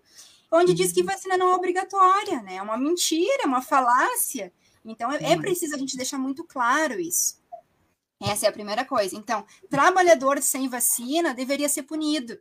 onde 0.54 0.74
diz 0.74 0.92
que 0.92 1.02
uhum. 1.02 1.08
vacina 1.08 1.36
não 1.36 1.52
é 1.52 1.56
obrigatória, 1.56 2.42
né? 2.44 2.56
É 2.56 2.62
uma 2.62 2.78
mentira, 2.78 3.44
é 3.44 3.48
uma 3.48 3.62
falácia. 3.62 4.54
Então, 4.86 5.12
é, 5.12 5.34
é 5.34 5.38
preciso 5.38 5.76
a 5.76 5.78
gente 5.78 5.98
deixar 5.98 6.20
muito 6.20 6.44
claro 6.44 7.00
isso. 7.00 7.42
Essa 8.22 8.46
é 8.46 8.50
a 8.50 8.54
primeira 8.54 8.86
coisa. 8.86 9.16
Então, 9.16 9.46
trabalhador 9.70 10.42
sem 10.42 10.70
vacina 10.70 11.34
deveria 11.34 11.68
ser 11.68 11.84
punido. 11.84 12.38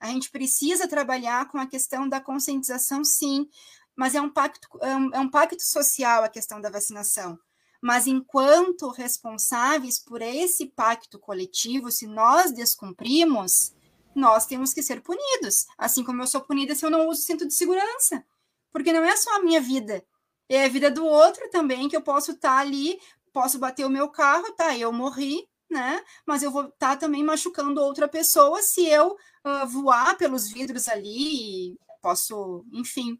A 0.00 0.08
gente 0.08 0.30
precisa 0.30 0.88
trabalhar 0.88 1.48
com 1.48 1.58
a 1.58 1.66
questão 1.66 2.08
da 2.08 2.20
conscientização, 2.20 3.04
sim, 3.04 3.48
mas 3.94 4.14
é 4.14 4.20
um 4.20 4.30
pacto, 4.30 4.66
é 4.80 4.96
um, 4.96 5.14
é 5.14 5.20
um 5.20 5.30
pacto 5.30 5.62
social 5.62 6.24
a 6.24 6.28
questão 6.28 6.60
da 6.60 6.70
vacinação. 6.70 7.38
Mas 7.82 8.06
enquanto 8.06 8.90
responsáveis 8.90 9.98
por 9.98 10.22
esse 10.22 10.66
pacto 10.66 11.18
coletivo, 11.18 11.90
se 11.90 12.06
nós 12.06 12.52
descumprimos, 12.52 13.74
nós 14.14 14.46
temos 14.46 14.72
que 14.72 14.82
ser 14.82 15.00
punidos. 15.00 15.66
Assim 15.78 16.04
como 16.04 16.22
eu 16.22 16.26
sou 16.26 16.40
punida 16.40 16.74
se 16.74 16.84
eu 16.84 16.90
não 16.90 17.08
uso 17.08 17.22
cinto 17.22 17.46
de 17.46 17.54
segurança. 17.54 18.24
Porque 18.72 18.92
não 18.92 19.04
é 19.04 19.16
só 19.16 19.36
a 19.36 19.42
minha 19.42 19.60
vida, 19.60 20.04
é 20.48 20.64
a 20.64 20.68
vida 20.68 20.90
do 20.90 21.04
outro 21.04 21.48
também, 21.50 21.88
que 21.88 21.96
eu 21.96 22.02
posso 22.02 22.32
estar 22.32 22.56
tá 22.56 22.58
ali, 22.58 23.00
posso 23.32 23.58
bater 23.58 23.86
o 23.86 23.90
meu 23.90 24.08
carro, 24.08 24.52
tá? 24.52 24.76
Eu 24.76 24.92
morri, 24.92 25.48
né? 25.70 26.02
Mas 26.26 26.42
eu 26.42 26.50
vou 26.50 26.64
estar 26.64 26.90
tá 26.90 26.96
também 26.96 27.22
machucando 27.22 27.80
outra 27.80 28.08
pessoa 28.08 28.60
se 28.60 28.84
eu 28.84 29.16
uh, 29.44 29.66
voar 29.68 30.16
pelos 30.16 30.48
vidros 30.48 30.88
ali, 30.88 31.78
posso, 32.02 32.64
enfim. 32.72 33.16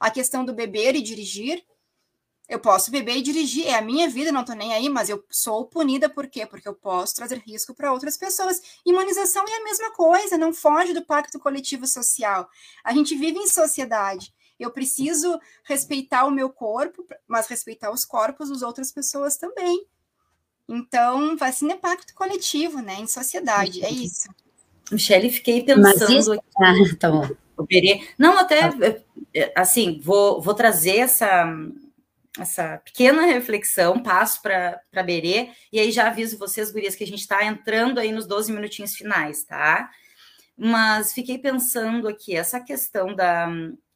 A 0.00 0.10
questão 0.10 0.44
do 0.44 0.54
beber 0.54 0.94
e 0.96 1.02
dirigir, 1.02 1.64
eu 2.48 2.58
posso 2.58 2.90
beber 2.90 3.16
e 3.16 3.22
dirigir, 3.22 3.66
é 3.66 3.74
a 3.74 3.80
minha 3.80 4.08
vida, 4.08 4.30
não 4.30 4.44
tô 4.44 4.52
nem 4.52 4.74
aí, 4.74 4.88
mas 4.88 5.08
eu 5.08 5.24
sou 5.30 5.64
punida 5.64 6.08
por 6.08 6.26
quê? 6.26 6.44
Porque 6.44 6.68
eu 6.68 6.74
posso 6.74 7.14
trazer 7.14 7.38
risco 7.38 7.74
para 7.74 7.92
outras 7.92 8.16
pessoas. 8.16 8.60
Imunização 8.84 9.44
é 9.48 9.60
a 9.60 9.64
mesma 9.64 9.90
coisa, 9.92 10.36
não 10.36 10.52
foge 10.52 10.92
do 10.92 11.04
pacto 11.04 11.38
coletivo 11.38 11.86
social. 11.86 12.48
A 12.84 12.92
gente 12.92 13.16
vive 13.16 13.38
em 13.38 13.48
sociedade. 13.48 14.32
Eu 14.60 14.70
preciso 14.70 15.38
respeitar 15.64 16.26
o 16.26 16.30
meu 16.30 16.50
corpo, 16.50 17.04
mas 17.26 17.46
respeitar 17.48 17.90
os 17.90 18.04
corpos 18.04 18.50
das 18.50 18.62
outras 18.62 18.92
pessoas 18.92 19.36
também. 19.36 19.86
Então, 20.68 21.36
vacina 21.36 21.72
é 21.72 21.76
pacto 21.76 22.14
coletivo, 22.14 22.80
né? 22.80 22.96
Em 23.00 23.06
sociedade, 23.06 23.84
é 23.84 23.90
isso. 23.90 24.28
Michele, 24.92 25.30
fiquei 25.30 25.62
pensando 25.62 26.12
isso... 26.12 26.32
aqui. 26.32 26.42
Ah, 26.58 26.74
tá 27.00 27.10
bom. 27.10 27.28
Não, 28.18 28.38
até 28.38 28.70
tá. 28.70 29.02
assim, 29.56 30.00
vou, 30.02 30.40
vou 30.40 30.54
trazer 30.54 30.98
essa 30.98 31.46
essa 32.38 32.78
pequena 32.78 33.26
reflexão, 33.26 34.02
passo 34.02 34.42
para 34.42 35.02
Berê, 35.04 35.50
e 35.72 35.78
aí 35.78 35.92
já 35.92 36.08
aviso 36.08 36.38
vocês, 36.38 36.70
gurias, 36.72 36.96
que 36.96 37.04
a 37.04 37.06
gente 37.06 37.20
está 37.20 37.44
entrando 37.44 37.98
aí 37.98 38.10
nos 38.10 38.26
12 38.26 38.52
minutinhos 38.52 38.94
finais, 38.94 39.44
tá? 39.44 39.88
Mas 40.56 41.12
fiquei 41.12 41.38
pensando 41.38 42.08
aqui, 42.08 42.34
essa 42.34 42.60
questão 42.60 43.14
da, 43.14 43.48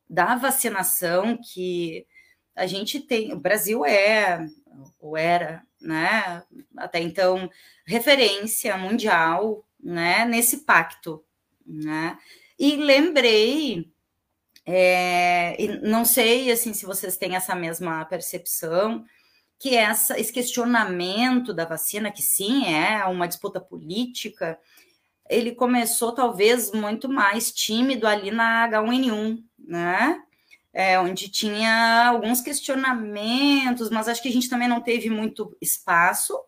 da 0.08 0.36
vacinação 0.36 1.38
que 1.52 2.06
a 2.54 2.66
gente 2.66 3.00
tem, 3.00 3.32
o 3.32 3.38
Brasil 3.38 3.84
é, 3.84 4.46
ou 5.00 5.16
era, 5.16 5.62
né, 5.80 6.42
até 6.76 7.00
então, 7.00 7.50
referência 7.86 8.76
mundial, 8.76 9.64
né, 9.80 10.24
nesse 10.24 10.58
pacto, 10.58 11.24
né? 11.64 12.18
E 12.58 12.76
lembrei 12.76 13.88
é, 14.70 15.56
não 15.82 16.04
sei 16.04 16.52
assim 16.52 16.74
se 16.74 16.84
vocês 16.84 17.16
têm 17.16 17.34
essa 17.34 17.54
mesma 17.54 18.04
percepção, 18.04 19.02
que 19.58 19.74
essa, 19.74 20.20
esse 20.20 20.30
questionamento 20.30 21.54
da 21.54 21.64
vacina, 21.64 22.12
que 22.12 22.20
sim 22.20 22.66
é 22.66 23.02
uma 23.06 23.26
disputa 23.26 23.58
política, 23.58 24.58
ele 25.26 25.52
começou 25.52 26.12
talvez 26.12 26.70
muito 26.70 27.08
mais 27.08 27.50
tímido 27.50 28.06
ali 28.06 28.30
na 28.30 28.68
H1N1, 28.68 29.42
né? 29.58 30.22
É, 30.70 31.00
onde 31.00 31.30
tinha 31.30 32.06
alguns 32.06 32.42
questionamentos, 32.42 33.88
mas 33.88 34.06
acho 34.06 34.22
que 34.22 34.28
a 34.28 34.32
gente 34.32 34.50
também 34.50 34.68
não 34.68 34.82
teve 34.82 35.08
muito 35.08 35.56
espaço 35.62 36.38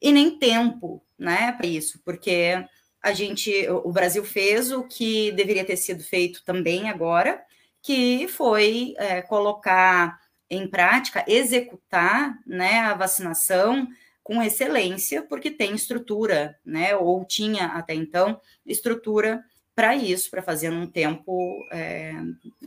e 0.00 0.12
nem 0.12 0.38
tempo, 0.38 1.02
né, 1.18 1.52
para 1.52 1.66
isso, 1.66 1.98
porque 2.04 2.62
a 3.02 3.12
gente, 3.14 3.50
o 3.68 3.90
Brasil 3.90 4.22
fez 4.24 4.70
o 4.70 4.84
que 4.84 5.32
deveria 5.32 5.64
ter 5.64 5.76
sido 5.78 6.04
feito 6.04 6.44
também 6.44 6.90
agora, 6.90 7.45
que 7.86 8.26
foi 8.26 8.94
é, 8.98 9.22
colocar 9.22 10.18
em 10.50 10.66
prática, 10.66 11.24
executar 11.28 12.36
né, 12.44 12.80
a 12.80 12.94
vacinação 12.94 13.86
com 14.24 14.42
excelência, 14.42 15.22
porque 15.22 15.52
tem 15.52 15.72
estrutura, 15.72 16.58
né? 16.64 16.96
Ou 16.96 17.24
tinha 17.24 17.66
até 17.66 17.94
então 17.94 18.40
estrutura 18.66 19.40
para 19.72 19.94
isso, 19.94 20.28
para 20.32 20.42
fazer 20.42 20.68
num 20.70 20.88
tempo, 20.88 21.64
é, 21.70 22.12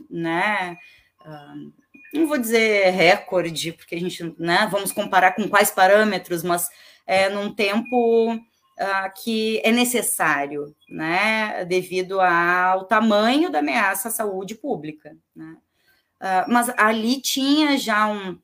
né? 0.08 0.78
Uh, 1.20 1.70
não 2.14 2.26
vou 2.26 2.38
dizer 2.38 2.88
recorde, 2.88 3.72
porque 3.72 3.96
a 3.96 4.00
gente, 4.00 4.34
né? 4.38 4.66
Vamos 4.70 4.90
comparar 4.90 5.32
com 5.32 5.46
quais 5.50 5.70
parâmetros, 5.70 6.42
mas 6.42 6.70
é, 7.06 7.28
num 7.28 7.52
tempo 7.52 8.40
uh, 8.80 9.22
que 9.22 9.60
é 9.62 9.70
necessário, 9.70 10.74
né? 10.88 11.64
Devido 11.66 12.20
ao 12.20 12.84
tamanho 12.84 13.50
da 13.50 13.58
ameaça 13.58 14.08
à 14.08 14.10
saúde 14.10 14.54
pública, 14.54 15.16
né? 15.36 15.56
Uh, 16.20 16.50
mas 16.50 16.70
ali 16.76 17.20
tinha 17.20 17.78
já 17.78 18.06
um, 18.06 18.38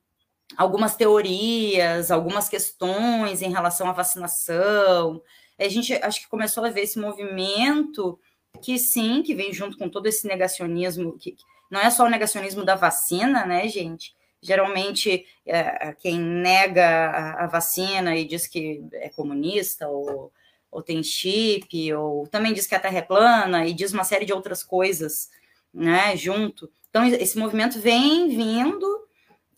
algumas 0.57 0.95
teorias, 0.97 2.11
algumas 2.11 2.49
questões 2.49 3.43
em 3.43 3.51
relação 3.51 3.89
à 3.89 3.93
vacinação. 3.93 5.22
A 5.59 5.68
gente 5.68 5.93
acho 5.95 6.20
que 6.20 6.28
começou 6.28 6.64
a 6.64 6.70
ver 6.70 6.82
esse 6.82 6.99
movimento 6.99 8.18
que 8.62 8.78
sim, 8.78 9.22
que 9.22 9.34
vem 9.34 9.53
junto 9.53 9.76
com 9.76 9.89
todo 9.89 10.07
esse 10.07 10.26
negacionismo, 10.26 11.18
que 11.18 11.37
não 11.70 11.80
é 11.80 11.91
só 11.91 12.05
o 12.05 12.11
negacionismo 12.11 12.64
da 12.64 12.74
vacina, 12.74 13.45
né, 13.45 13.68
gente? 13.68 14.14
Geralmente, 14.43 15.26
é, 15.45 15.93
quem 15.99 16.18
nega 16.18 16.87
a, 16.87 17.45
a, 17.45 17.47
vacina 17.47 18.14
e 18.16 18.24
diz 18.24 18.47
que 18.47 18.84
é 18.93 19.09
comunista 19.09 19.89
ou, 19.89 20.32
ou 20.70 20.82
tem 20.82 21.03
chip, 21.03 21.93
ou 21.95 22.26
também 22.26 22.53
diz 22.53 22.66
que 22.66 22.74
a 22.74 22.80
Terra 22.80 22.99
é 22.99 23.03
plana 23.03 23.66
e 23.66 23.72
diz 23.72 23.93
uma 23.93 24.05
série 24.05 24.24
de 24.24 24.32
outras 24.32 24.62
coisas, 24.62 25.30
né, 25.72 26.16
junto. 26.16 26.70
Então, 26.91 27.05
esse 27.05 27.39
movimento 27.39 27.80
vem 27.80 28.28
vindo 28.28 28.87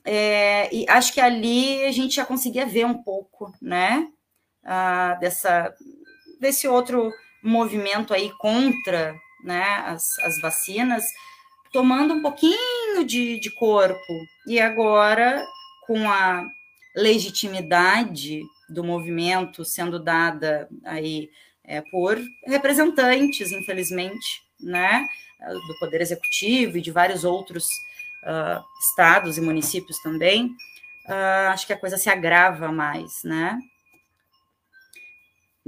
é, 0.04 0.74
e 0.74 0.86
acho 0.88 1.12
que 1.12 1.20
ali 1.20 1.84
a 1.84 1.92
gente 1.92 2.16
já 2.16 2.24
conseguia 2.24 2.64
ver 2.64 2.86
um 2.86 3.02
pouco, 3.02 3.52
né, 3.60 4.08
ah, 4.64 5.18
dessa, 5.20 5.74
desse 6.40 6.66
outro 6.66 7.12
movimento 7.42 8.14
aí 8.14 8.30
contra 8.38 9.14
né, 9.44 9.62
as, 9.86 10.18
as 10.20 10.40
vacinas, 10.40 11.04
tomando 11.72 12.14
um 12.14 12.22
pouquinho 12.22 13.04
de, 13.04 13.38
de 13.40 13.50
corpo. 13.50 14.12
E 14.46 14.60
agora, 14.60 15.44
com 15.86 16.08
a 16.10 16.44
legitimidade 16.94 18.42
do 18.68 18.84
movimento 18.84 19.64
sendo 19.64 19.98
dada 19.98 20.68
aí 20.84 21.30
é, 21.64 21.82
por 21.90 22.18
representantes, 22.46 23.52
infelizmente, 23.52 24.42
né, 24.60 25.06
do 25.40 25.78
Poder 25.78 26.00
Executivo 26.00 26.78
e 26.78 26.80
de 26.80 26.90
vários 26.90 27.24
outros 27.24 27.66
uh, 28.24 28.62
estados 28.80 29.38
e 29.38 29.40
municípios 29.40 29.98
também, 30.02 30.46
uh, 31.06 31.50
acho 31.50 31.66
que 31.66 31.72
a 31.72 31.78
coisa 31.78 31.96
se 31.96 32.10
agrava 32.10 32.72
mais, 32.72 33.22
né? 33.22 33.58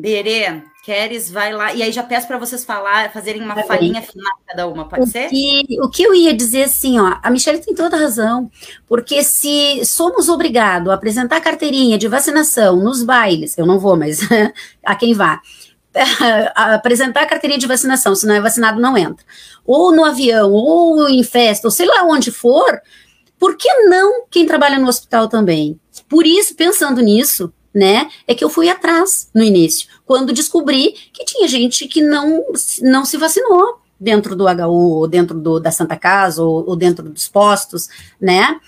Berê, 0.00 0.62
queres, 0.82 1.30
vai 1.30 1.52
lá. 1.52 1.74
E 1.74 1.82
aí 1.82 1.92
já 1.92 2.02
peço 2.02 2.26
para 2.26 2.38
vocês 2.38 2.64
falar, 2.64 3.12
fazerem 3.12 3.42
uma 3.42 3.62
falinha 3.62 4.00
final 4.00 4.32
cada 4.46 4.66
uma, 4.66 4.88
pode 4.88 5.02
o 5.02 5.06
ser? 5.06 5.28
Que, 5.28 5.64
o 5.82 5.88
que 5.90 6.02
eu 6.02 6.14
ia 6.14 6.34
dizer 6.34 6.64
assim, 6.64 6.98
ó, 6.98 7.18
a 7.22 7.30
Michelle 7.30 7.60
tem 7.60 7.74
toda 7.74 7.96
a 7.96 8.00
razão, 8.00 8.50
porque 8.88 9.22
se 9.22 9.84
somos 9.84 10.28
obrigados 10.28 10.88
a 10.90 10.94
apresentar 10.94 11.40
carteirinha 11.40 11.98
de 11.98 12.08
vacinação 12.08 12.76
nos 12.76 13.02
bailes, 13.02 13.56
eu 13.58 13.66
não 13.66 13.78
vou, 13.78 13.96
mas 13.96 14.20
a 14.84 14.94
quem 14.94 15.14
vá, 15.14 15.40
apresentar 16.54 17.22
a 17.22 17.26
carteirinha 17.26 17.58
de 17.58 17.66
vacinação, 17.66 18.14
se 18.14 18.26
não 18.26 18.34
é 18.34 18.40
vacinado, 18.40 18.80
não 18.80 18.96
entra. 18.96 19.24
Ou 19.66 19.94
no 19.94 20.04
avião, 20.04 20.52
ou 20.52 21.08
em 21.08 21.22
festa, 21.22 21.66
ou 21.66 21.70
sei 21.70 21.86
lá 21.86 22.04
onde 22.04 22.30
for, 22.30 22.80
por 23.38 23.56
que 23.56 23.72
não 23.84 24.26
quem 24.30 24.46
trabalha 24.46 24.78
no 24.78 24.88
hospital 24.88 25.28
também? 25.28 25.78
Por 26.08 26.26
isso, 26.26 26.54
pensando 26.54 27.00
nisso, 27.00 27.52
né? 27.74 28.08
É 28.26 28.34
que 28.34 28.44
eu 28.44 28.50
fui 28.50 28.68
atrás 28.68 29.28
no 29.34 29.42
início, 29.42 29.88
quando 30.04 30.32
descobri 30.32 30.94
que 31.12 31.24
tinha 31.24 31.46
gente 31.46 31.86
que 31.86 32.02
não, 32.02 32.44
não 32.82 33.04
se 33.04 33.16
vacinou 33.16 33.80
dentro 33.98 34.34
do 34.34 34.46
HU, 34.46 34.72
ou 34.72 35.06
dentro 35.06 35.38
do, 35.38 35.60
da 35.60 35.70
Santa 35.70 35.96
Casa, 35.96 36.42
ou, 36.42 36.68
ou 36.68 36.74
dentro 36.74 37.08
dos 37.08 37.28
postos, 37.28 37.88
né? 38.20 38.58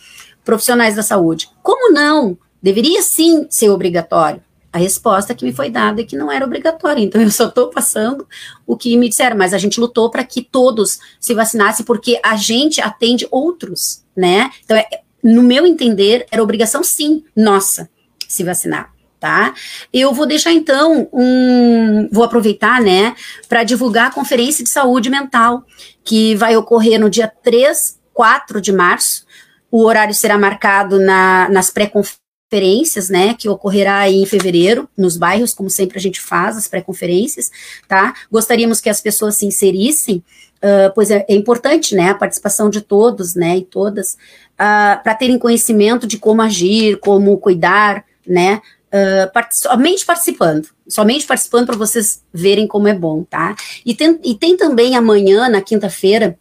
Profissionais 0.44 0.94
da 0.94 1.02
saúde. 1.02 1.48
Como 1.62 1.92
não? 1.92 2.36
Deveria 2.62 3.02
sim 3.02 3.46
ser 3.48 3.70
obrigatório. 3.70 4.42
A 4.72 4.78
resposta 4.78 5.34
que 5.34 5.44
me 5.44 5.52
foi 5.52 5.68
dada 5.68 6.00
é 6.00 6.04
que 6.04 6.16
não 6.16 6.32
era 6.32 6.46
obrigatório, 6.46 7.02
então 7.02 7.20
eu 7.20 7.30
só 7.30 7.48
estou 7.48 7.68
passando 7.68 8.26
o 8.66 8.76
que 8.76 8.96
me 8.96 9.08
disseram, 9.08 9.36
mas 9.36 9.52
a 9.52 9.58
gente 9.58 9.78
lutou 9.78 10.10
para 10.10 10.24
que 10.24 10.42
todos 10.42 10.98
se 11.20 11.34
vacinassem, 11.34 11.84
porque 11.84 12.18
a 12.22 12.36
gente 12.36 12.80
atende 12.80 13.26
outros, 13.30 14.02
né? 14.16 14.50
Então, 14.64 14.76
é, 14.76 14.88
no 15.22 15.42
meu 15.42 15.66
entender, 15.66 16.26
era 16.30 16.42
obrigação 16.42 16.82
sim, 16.82 17.22
nossa, 17.36 17.90
se 18.32 18.42
vacinar 18.44 18.92
tá? 19.22 19.54
Eu 19.92 20.12
vou 20.12 20.26
deixar 20.26 20.52
então 20.52 21.08
um, 21.12 22.08
vou 22.10 22.24
aproveitar, 22.24 22.80
né, 22.80 23.14
para 23.48 23.62
divulgar 23.62 24.08
a 24.08 24.12
conferência 24.12 24.64
de 24.64 24.68
saúde 24.68 25.08
mental 25.08 25.64
que 26.02 26.34
vai 26.34 26.56
ocorrer 26.56 26.98
no 26.98 27.08
dia 27.08 27.28
3, 27.28 28.00
4 28.12 28.60
de 28.60 28.72
março. 28.72 29.24
O 29.70 29.84
horário 29.84 30.12
será 30.12 30.36
marcado 30.36 30.98
na, 30.98 31.48
nas 31.50 31.70
pré-conferências, 31.70 33.08
né, 33.08 33.34
que 33.34 33.48
ocorrerá 33.48 34.10
em 34.10 34.26
fevereiro, 34.26 34.88
nos 34.98 35.16
bairros, 35.16 35.54
como 35.54 35.70
sempre 35.70 35.98
a 35.98 36.00
gente 36.00 36.20
faz, 36.20 36.56
as 36.56 36.66
pré-conferências, 36.66 37.48
tá? 37.86 38.14
Gostaríamos 38.28 38.80
que 38.80 38.90
as 38.90 39.00
pessoas 39.00 39.36
se 39.36 39.46
inserissem, 39.46 40.16
uh, 40.56 40.92
pois 40.96 41.12
é, 41.12 41.24
é, 41.28 41.34
importante, 41.36 41.94
né, 41.94 42.10
a 42.10 42.14
participação 42.16 42.68
de 42.68 42.80
todos, 42.80 43.36
né, 43.36 43.58
e 43.58 43.62
todas, 43.62 44.14
uh, 44.54 45.00
para 45.00 45.14
terem 45.14 45.38
conhecimento 45.38 46.08
de 46.08 46.18
como 46.18 46.42
agir, 46.42 46.98
como 46.98 47.38
cuidar, 47.38 48.04
né, 48.26 48.60
Uh, 48.94 49.32
part 49.32 49.56
somente 49.56 50.04
participando, 50.04 50.68
somente 50.86 51.26
participando 51.26 51.64
para 51.64 51.78
vocês 51.78 52.22
verem 52.30 52.66
como 52.66 52.88
é 52.88 52.92
bom, 52.92 53.24
tá? 53.24 53.56
E 53.86 53.94
tem, 53.94 54.20
e 54.22 54.34
tem 54.34 54.54
também 54.54 54.94
amanhã, 54.94 55.48
na 55.48 55.62
quinta-feira, 55.62 56.38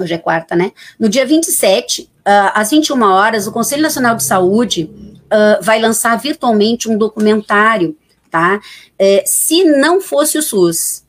hoje 0.00 0.14
é 0.14 0.16
quarta, 0.16 0.56
né? 0.56 0.72
No 0.98 1.10
dia 1.10 1.26
27, 1.26 2.04
uh, 2.04 2.08
às 2.54 2.70
21 2.70 3.02
horas, 3.02 3.46
o 3.46 3.52
Conselho 3.52 3.82
Nacional 3.82 4.16
de 4.16 4.24
Saúde 4.24 4.90
uh, 5.26 5.62
vai 5.62 5.78
lançar 5.78 6.16
virtualmente 6.16 6.88
um 6.88 6.96
documentário, 6.96 7.94
tá? 8.30 8.60
É, 8.98 9.22
se 9.26 9.62
não 9.64 10.00
fosse 10.00 10.38
o 10.38 10.42
SUS, 10.42 11.04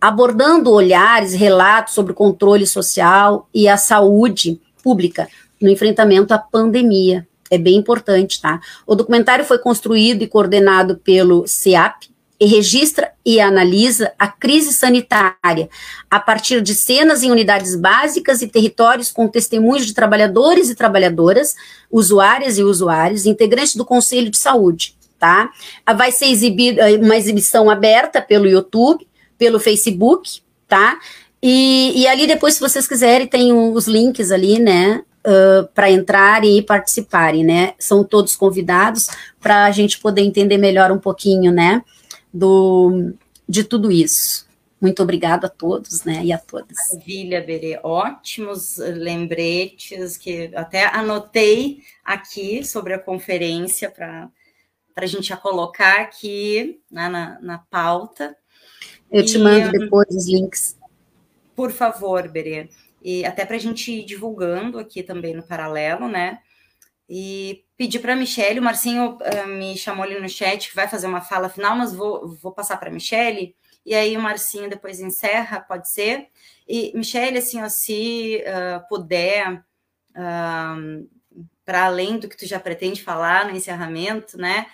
abordando 0.00 0.72
olhares, 0.72 1.34
relatos 1.34 1.94
sobre 1.94 2.12
o 2.12 2.14
controle 2.14 2.66
social 2.66 3.48
e 3.52 3.68
a 3.68 3.76
saúde 3.76 4.60
pública 4.82 5.28
no 5.60 5.68
enfrentamento 5.68 6.32
à 6.32 6.38
pandemia, 6.38 7.26
é 7.50 7.58
bem 7.58 7.76
importante, 7.76 8.40
tá? 8.40 8.60
O 8.86 8.94
documentário 8.94 9.44
foi 9.44 9.58
construído 9.58 10.22
e 10.22 10.26
coordenado 10.26 10.96
pelo 10.96 11.46
CEAP 11.46 12.08
e 12.40 12.46
registra 12.46 13.10
e 13.26 13.40
analisa 13.40 14.12
a 14.18 14.28
crise 14.28 14.72
sanitária 14.72 15.68
a 16.08 16.20
partir 16.20 16.62
de 16.62 16.74
cenas 16.74 17.22
em 17.22 17.30
unidades 17.30 17.74
básicas 17.74 18.42
e 18.42 18.46
territórios 18.46 19.10
com 19.10 19.26
testemunhos 19.26 19.86
de 19.86 19.94
trabalhadores 19.94 20.70
e 20.70 20.74
trabalhadoras, 20.74 21.56
usuárias 21.90 22.58
e 22.58 22.62
usuários, 22.62 23.26
integrantes 23.26 23.74
do 23.74 23.84
Conselho 23.84 24.30
de 24.30 24.38
Saúde, 24.38 24.94
tá? 25.18 25.50
Vai 25.96 26.12
ser 26.12 26.26
exibida 26.26 26.86
uma 26.96 27.16
exibição 27.16 27.68
aberta 27.68 28.22
pelo 28.22 28.46
YouTube, 28.46 29.06
pelo 29.36 29.58
Facebook, 29.58 30.40
tá? 30.68 30.98
E, 31.42 31.92
e 31.96 32.06
ali 32.06 32.26
depois, 32.26 32.54
se 32.54 32.60
vocês 32.60 32.86
quiserem, 32.86 33.26
tem 33.26 33.52
os 33.52 33.86
links 33.86 34.30
ali, 34.30 34.60
né? 34.60 35.02
Uh, 35.28 35.68
para 35.74 35.90
entrarem 35.90 36.58
e 36.58 36.62
participarem, 36.62 37.44
né? 37.44 37.74
São 37.78 38.02
todos 38.02 38.34
convidados 38.34 39.08
para 39.38 39.64
a 39.64 39.70
gente 39.70 40.00
poder 40.00 40.22
entender 40.22 40.56
melhor 40.56 40.90
um 40.90 40.98
pouquinho, 40.98 41.52
né? 41.52 41.84
Do, 42.32 43.12
de 43.46 43.64
tudo 43.64 43.92
isso. 43.92 44.48
Muito 44.80 45.02
obrigada 45.02 45.48
a 45.48 45.50
todos, 45.50 46.04
né, 46.04 46.24
e 46.24 46.32
a 46.32 46.38
todas. 46.38 46.76
Maravilha, 46.92 47.42
Berê. 47.42 47.80
Ótimos 47.82 48.76
lembretes 48.76 50.16
que 50.16 50.52
até 50.54 50.86
anotei 50.86 51.80
aqui 52.04 52.62
sobre 52.64 52.94
a 52.94 52.98
conferência 52.98 53.90
para 53.90 54.30
a 54.94 55.06
gente 55.06 55.28
já 55.28 55.36
colocar 55.36 56.02
aqui 56.02 56.80
né, 56.88 57.08
na, 57.08 57.40
na 57.40 57.58
pauta. 57.58 58.36
Eu 59.10 59.24
te 59.24 59.36
mando 59.36 59.72
depois 59.72 60.06
os 60.10 60.28
links. 60.28 60.78
Por 61.56 61.72
favor, 61.72 62.28
Berê 62.28 62.68
e 63.02 63.24
até 63.24 63.44
para 63.44 63.56
a 63.56 63.60
gente 63.60 63.92
ir 63.92 64.04
divulgando 64.04 64.78
aqui 64.78 65.02
também 65.02 65.34
no 65.34 65.42
paralelo, 65.42 66.08
né? 66.08 66.40
E 67.08 67.64
pedir 67.76 68.00
para 68.00 68.12
a 68.12 68.16
Michelle, 68.16 68.60
o 68.60 68.62
Marcinho 68.62 69.16
uh, 69.16 69.48
me 69.48 69.76
chamou 69.78 70.04
ali 70.04 70.20
no 70.20 70.28
chat 70.28 70.68
que 70.68 70.76
vai 70.76 70.88
fazer 70.88 71.06
uma 71.06 71.22
fala 71.22 71.48
final, 71.48 71.76
mas 71.76 71.94
vou, 71.94 72.28
vou 72.36 72.52
passar 72.52 72.76
para 72.76 72.90
a 72.90 72.92
Michelle, 72.92 73.56
e 73.86 73.94
aí 73.94 74.16
o 74.16 74.20
Marcinho 74.20 74.68
depois 74.68 75.00
encerra, 75.00 75.60
pode 75.60 75.90
ser. 75.90 76.28
E, 76.68 76.92
Michelle, 76.94 77.38
assim, 77.38 77.62
ó, 77.62 77.68
se 77.68 78.42
uh, 78.44 78.86
puder, 78.88 79.64
uh, 80.10 81.08
para 81.64 81.86
além 81.86 82.18
do 82.18 82.28
que 82.28 82.36
tu 82.36 82.46
já 82.46 82.60
pretende 82.60 83.02
falar 83.02 83.46
no 83.46 83.56
encerramento, 83.56 84.36
né? 84.36 84.66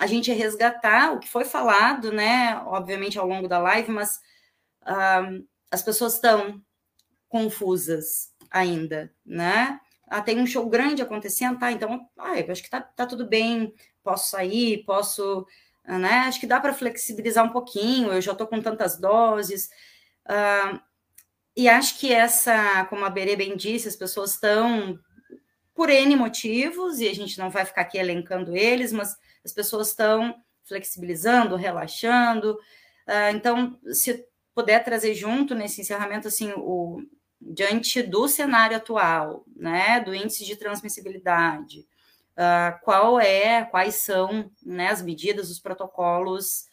a 0.00 0.06
gente 0.08 0.32
resgatar 0.32 1.12
o 1.12 1.20
que 1.20 1.28
foi 1.28 1.44
falado, 1.44 2.10
né? 2.10 2.60
Obviamente 2.66 3.16
ao 3.20 3.26
longo 3.26 3.46
da 3.46 3.58
live, 3.58 3.92
mas 3.92 4.18
as 5.70 5.80
pessoas 5.80 6.14
estão 6.14 6.60
confusas 7.32 8.30
ainda, 8.50 9.12
né? 9.24 9.80
ah, 10.12 10.20
tem 10.20 10.38
um 10.38 10.46
show 10.46 10.68
grande 10.68 11.00
acontecendo, 11.00 11.58
tá? 11.58 11.72
Então, 11.72 12.06
ah, 12.18 12.38
eu 12.38 12.52
acho 12.52 12.62
que 12.62 12.68
tá, 12.68 12.82
tá 12.82 13.06
tudo 13.06 13.26
bem, 13.26 13.72
posso 14.04 14.30
sair, 14.30 14.84
posso, 14.84 15.46
né? 15.86 16.24
Acho 16.26 16.38
que 16.38 16.46
dá 16.46 16.60
para 16.60 16.74
flexibilizar 16.74 17.42
um 17.42 17.48
pouquinho, 17.48 18.12
eu 18.12 18.20
já 18.20 18.32
estou 18.32 18.46
com 18.46 18.60
tantas 18.60 18.98
doses. 18.98 19.70
Uh, 20.28 20.78
e 21.56 21.66
acho 21.66 21.98
que 21.98 22.12
essa, 22.12 22.84
como 22.90 23.06
a 23.06 23.10
Berê 23.10 23.36
bem 23.36 23.56
disse, 23.56 23.88
as 23.88 23.96
pessoas 23.96 24.32
estão 24.32 24.98
por 25.74 25.88
N 25.88 26.14
motivos, 26.14 27.00
e 27.00 27.08
a 27.08 27.14
gente 27.14 27.38
não 27.38 27.48
vai 27.48 27.64
ficar 27.64 27.80
aqui 27.80 27.96
elencando 27.96 28.54
eles, 28.54 28.92
mas 28.92 29.16
as 29.42 29.52
pessoas 29.52 29.88
estão 29.88 30.34
flexibilizando, 30.64 31.56
relaxando. 31.56 32.52
Uh, 33.08 33.34
então, 33.34 33.78
se 33.94 34.26
puder 34.54 34.84
trazer 34.84 35.14
junto 35.14 35.54
nesse 35.54 35.80
encerramento, 35.80 36.28
assim, 36.28 36.52
o, 36.54 37.00
diante 37.46 38.02
do 38.02 38.28
cenário 38.28 38.76
atual, 38.76 39.44
né, 39.56 40.00
do 40.00 40.14
índice 40.14 40.44
de 40.44 40.56
transmissibilidade, 40.56 41.80
uh, 42.36 42.78
qual 42.82 43.20
é, 43.20 43.64
quais 43.64 43.96
são 43.96 44.50
né, 44.64 44.88
as 44.88 45.02
medidas, 45.02 45.50
os 45.50 45.58
protocolos 45.58 46.66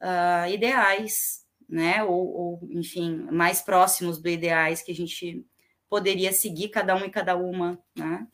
uh, 0.00 0.50
ideais, 0.50 1.44
né, 1.68 2.02
ou, 2.04 2.26
ou, 2.26 2.68
enfim, 2.70 3.26
mais 3.30 3.60
próximos 3.60 4.18
do 4.18 4.28
ideais 4.28 4.82
que 4.82 4.92
a 4.92 4.94
gente 4.94 5.44
poderia 5.88 6.32
seguir 6.32 6.68
cada 6.68 6.94
um 6.94 7.04
e 7.04 7.10
cada 7.10 7.36
uma, 7.36 7.78
né? 7.96 8.26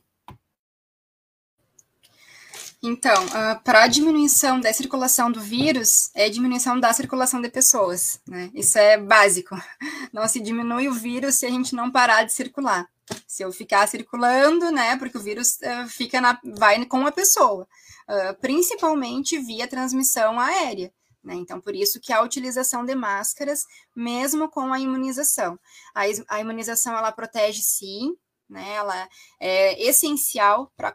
Então, 2.82 3.26
uh, 3.26 3.30
ah, 3.34 3.60
para 3.62 3.82
a 3.82 3.86
diminuição 3.86 4.58
da 4.58 4.72
circulação 4.72 5.30
do 5.30 5.38
vírus, 5.38 6.10
é 6.14 6.30
diminuição 6.30 6.80
da 6.80 6.92
circulação 6.94 7.40
de 7.40 7.50
pessoas, 7.50 8.18
né? 8.26 8.50
Isso 8.54 8.78
é 8.78 8.96
básico. 8.96 9.54
Não 10.12 10.26
se 10.26 10.40
diminui 10.40 10.88
o 10.88 10.94
vírus 10.94 11.34
se 11.34 11.44
a 11.44 11.50
gente 11.50 11.74
não 11.74 11.90
parar 11.90 12.24
de 12.24 12.32
circular. 12.32 12.88
Se 13.26 13.42
eu 13.42 13.52
ficar 13.52 13.86
circulando, 13.86 14.70
né? 14.70 14.96
Porque 14.96 15.18
o 15.18 15.20
vírus 15.20 15.58
uh, 15.58 15.88
fica 15.88 16.20
na, 16.22 16.40
vai 16.56 16.82
com 16.86 17.06
a 17.06 17.12
pessoa, 17.12 17.68
uh, 18.08 18.40
principalmente 18.40 19.38
via 19.38 19.68
transmissão 19.68 20.40
aérea. 20.40 20.90
Né? 21.22 21.34
Então, 21.34 21.60
por 21.60 21.74
isso 21.74 22.00
que 22.00 22.12
a 22.14 22.22
utilização 22.22 22.84
de 22.84 22.94
máscaras, 22.94 23.66
mesmo 23.94 24.48
com 24.48 24.72
a 24.72 24.80
imunização. 24.80 25.58
A, 25.94 26.02
a 26.28 26.40
imunização, 26.40 26.96
ela 26.96 27.12
protege, 27.12 27.60
sim, 27.60 28.16
né? 28.50 28.74
Ela 28.74 29.08
é 29.38 29.82
essencial 29.82 30.72
para 30.76 30.88
a 30.88 30.94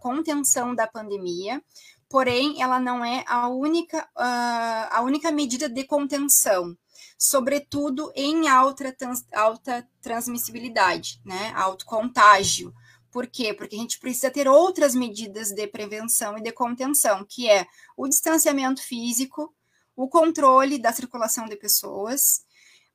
contenção 0.00 0.74
da 0.74 0.86
pandemia, 0.86 1.62
porém, 2.08 2.62
ela 2.62 2.80
não 2.80 3.04
é 3.04 3.24
a 3.26 3.48
única, 3.48 4.02
uh, 4.16 4.88
a 4.90 5.02
única 5.02 5.30
medida 5.30 5.68
de 5.68 5.84
contenção, 5.84 6.76
sobretudo 7.18 8.10
em 8.14 8.48
alta, 8.48 8.92
trans, 8.92 9.24
alta 9.32 9.86
transmissibilidade, 10.00 11.20
né? 11.24 11.52
Alto 11.54 11.84
contágio. 11.84 12.72
Por 13.10 13.26
quê? 13.26 13.54
Porque 13.54 13.76
a 13.76 13.78
gente 13.78 13.98
precisa 13.98 14.30
ter 14.30 14.46
outras 14.48 14.94
medidas 14.94 15.50
de 15.50 15.66
prevenção 15.66 16.36
e 16.36 16.42
de 16.42 16.52
contenção, 16.52 17.24
que 17.28 17.48
é 17.48 17.66
o 17.96 18.08
distanciamento 18.08 18.82
físico, 18.82 19.54
o 19.96 20.08
controle 20.08 20.78
da 20.78 20.92
circulação 20.92 21.46
de 21.46 21.56
pessoas, 21.56 22.44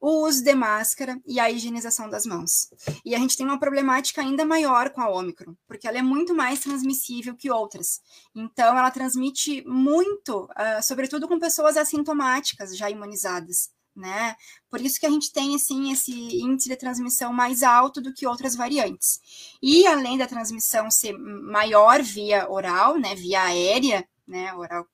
o 0.01 0.25
uso 0.25 0.43
de 0.43 0.55
máscara 0.55 1.21
e 1.27 1.39
a 1.39 1.51
higienização 1.51 2.09
das 2.09 2.25
mãos. 2.25 2.69
E 3.05 3.13
a 3.13 3.19
gente 3.19 3.37
tem 3.37 3.45
uma 3.45 3.59
problemática 3.59 4.19
ainda 4.19 4.43
maior 4.43 4.89
com 4.89 4.99
a 4.99 5.07
Ômicron, 5.07 5.55
porque 5.67 5.87
ela 5.87 5.99
é 5.99 6.01
muito 6.01 6.33
mais 6.33 6.59
transmissível 6.59 7.35
que 7.35 7.51
outras. 7.51 8.01
Então, 8.33 8.75
ela 8.75 8.89
transmite 8.89 9.63
muito, 9.67 10.45
uh, 10.45 10.81
sobretudo 10.81 11.27
com 11.27 11.37
pessoas 11.37 11.77
assintomáticas 11.77 12.75
já 12.75 12.89
imunizadas. 12.89 13.69
Né? 13.93 14.35
Por 14.69 14.79
isso 14.79 14.99
que 14.99 15.05
a 15.05 15.09
gente 15.09 15.33
tem 15.33 15.53
assim 15.53 15.91
esse 15.91 16.13
índice 16.13 16.69
de 16.69 16.77
transmissão 16.77 17.33
mais 17.33 17.61
alto 17.61 18.01
do 18.01 18.13
que 18.13 18.25
outras 18.25 18.55
variantes. 18.55 19.19
E 19.61 19.85
além 19.85 20.17
da 20.17 20.25
transmissão 20.25 20.89
ser 20.89 21.11
maior 21.11 22.01
via 22.01 22.49
oral, 22.49 22.97
né, 22.97 23.13
via 23.15 23.43
aérea, 23.43 24.07
né, 24.25 24.53
oral 24.53 24.87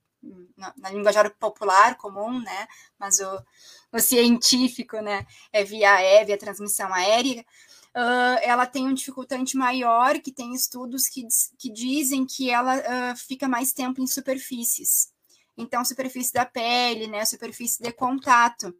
na, 0.55 0.73
na 0.78 0.89
linguajar 0.89 1.30
popular 1.38 1.95
comum, 1.97 2.39
né, 2.41 2.67
mas 2.99 3.19
o, 3.19 3.43
o 3.91 3.99
científico, 3.99 4.97
né, 4.97 5.25
é 5.51 5.63
via 5.63 5.93
aérea, 5.93 6.25
via 6.25 6.38
transmissão 6.38 6.93
aérea, 6.93 7.45
uh, 7.95 8.39
ela 8.41 8.65
tem 8.65 8.88
um 8.88 8.93
dificultante 8.93 9.57
maior, 9.57 10.19
que 10.19 10.32
tem 10.32 10.53
estudos 10.53 11.07
que, 11.07 11.28
que 11.57 11.71
dizem 11.71 12.25
que 12.25 12.49
ela 12.49 12.78
uh, 12.78 13.17
fica 13.17 13.47
mais 13.47 13.73
tempo 13.73 14.01
em 14.01 14.07
superfícies. 14.07 15.11
Então, 15.57 15.84
superfície 15.84 16.32
da 16.32 16.45
pele, 16.45 17.07
né, 17.07 17.25
superfície 17.25 17.82
de 17.82 17.91
contato. 17.91 18.73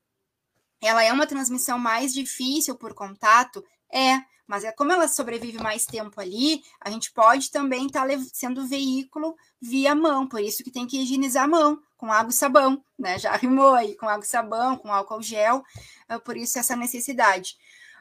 Ela 0.80 1.04
é 1.04 1.12
uma 1.12 1.26
transmissão 1.26 1.80
mais 1.80 2.14
difícil 2.14 2.76
por 2.76 2.94
contato? 2.94 3.66
É, 3.92 4.18
mas 4.48 4.64
é 4.64 4.72
como 4.72 4.92
ela 4.92 5.08
sobrevive 5.08 5.58
mais 5.62 5.86
tempo 5.86 6.20
ali, 6.22 6.64
a 6.80 6.90
gente 6.90 7.12
pode 7.12 7.52
também 7.52 7.88
estar 7.88 8.08
tá 8.08 8.18
sendo 8.34 8.66
veículo 8.66 9.36
via 9.62 9.94
mão, 9.94 10.28
por 10.28 10.40
isso 10.40 10.64
que 10.64 10.72
tem 10.72 10.88
que 10.88 11.02
higienizar 11.02 11.44
a 11.44 11.48
mão 11.48 11.82
com 11.98 12.12
água 12.12 12.30
e 12.30 12.34
sabão, 12.34 12.84
né? 12.98 13.20
Já 13.20 13.36
rimou 13.36 13.74
aí, 13.74 13.96
com 13.96 14.08
água 14.08 14.24
e 14.24 14.28
sabão, 14.28 14.78
com 14.78 14.94
álcool 14.94 15.22
gel, 15.22 15.64
uh, 16.10 16.20
por 16.22 16.38
isso 16.38 16.58
essa 16.58 16.76
necessidade. 16.76 17.58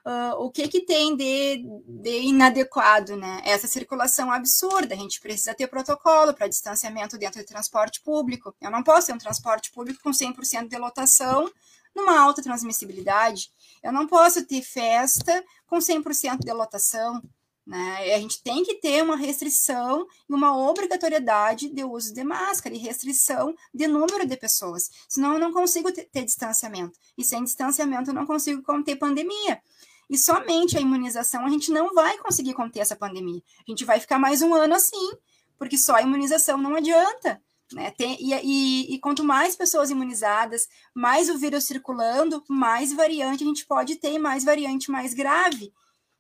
Uh, 0.07 0.38
o 0.38 0.53
que 0.53 0.68
que 0.68 0.82
tem 0.82 1.16
de, 1.16 1.64
de 1.84 2.20
inadequado, 2.20 3.16
né? 3.16 3.42
Essa 3.44 3.66
circulação 3.66 4.30
absurda, 4.30 4.94
a 4.94 4.97
gente 4.97 5.20
precisa 5.20 5.53
ter 5.53 5.66
protocolo 5.66 6.32
para 6.32 6.47
distanciamento 6.47 7.18
dentro 7.18 7.42
do 7.42 7.47
transporte 7.47 8.01
público. 8.03 8.55
Eu 8.61 8.70
não 8.70 8.84
posso 8.84 9.09
ter 9.09 9.14
um 9.14 9.18
transporte 9.18 9.72
público 9.72 10.01
com 10.05 10.11
100% 10.11 10.68
de 10.68 10.78
lotação 10.78 11.51
numa 11.92 12.20
alta 12.20 12.40
transmissibilidade. 12.40 13.51
Eu 13.87 13.93
não 13.93 14.07
posso 14.07 14.45
ter 14.45 14.62
festa 14.62 15.45
com 15.64 15.78
100% 15.78 16.41
de 16.41 16.53
lotação. 16.53 17.22
Né? 17.64 18.14
A 18.14 18.18
gente 18.18 18.43
tem 18.43 18.64
que 18.64 18.80
ter 18.80 19.03
uma 19.03 19.16
restrição 19.16 20.07
e 20.28 20.34
uma 20.34 20.57
obrigatoriedade 20.57 21.68
de 21.68 21.84
uso 21.84 22.12
de 22.12 22.24
máscara 22.24 22.74
e 22.74 22.78
restrição 22.78 23.55
de 23.72 23.87
número 23.87 24.26
de 24.26 24.37
pessoas. 24.37 24.91
Senão 25.09 25.34
eu 25.34 25.39
não 25.39 25.53
consigo 25.53 25.93
ter, 25.93 26.05
ter 26.05 26.24
distanciamento. 26.24 26.99
E 27.16 27.22
sem 27.24 27.45
distanciamento 27.45 28.11
eu 28.11 28.14
não 28.14 28.26
consigo 28.26 28.61
conter 28.61 28.97
pandemia. 28.97 29.62
E 30.11 30.18
somente 30.18 30.76
a 30.76 30.80
imunização 30.80 31.47
a 31.47 31.49
gente 31.49 31.70
não 31.70 31.95
vai 31.95 32.18
conseguir 32.18 32.55
conter 32.55 32.80
essa 32.80 32.97
pandemia. 32.97 33.41
A 33.66 33.70
gente 33.70 33.84
vai 33.84 34.01
ficar 34.01 34.18
mais 34.18 34.43
um 34.43 34.53
ano 34.53 34.74
assim, 34.74 35.12
porque 35.57 35.78
só 35.78 35.95
a 35.95 36.03
imunização 36.03 36.59
não 36.59 36.74
adianta. 36.74 37.41
Né? 37.73 37.91
Tem, 37.91 38.17
e, 38.21 38.33
e, 38.33 38.95
e, 38.95 38.99
quanto 39.01 39.25
mais 39.25 39.57
pessoas 39.57 39.91
imunizadas, 39.91 40.69
mais 40.95 41.29
o 41.29 41.37
vírus 41.37 41.64
circulando, 41.64 42.45
mais 42.49 42.93
variante 42.93 43.43
a 43.43 43.47
gente 43.47 43.67
pode 43.67 43.97
ter, 43.97 44.19
mais 44.19 44.45
variante 44.45 44.91
mais 44.91 45.12
grave. 45.12 45.73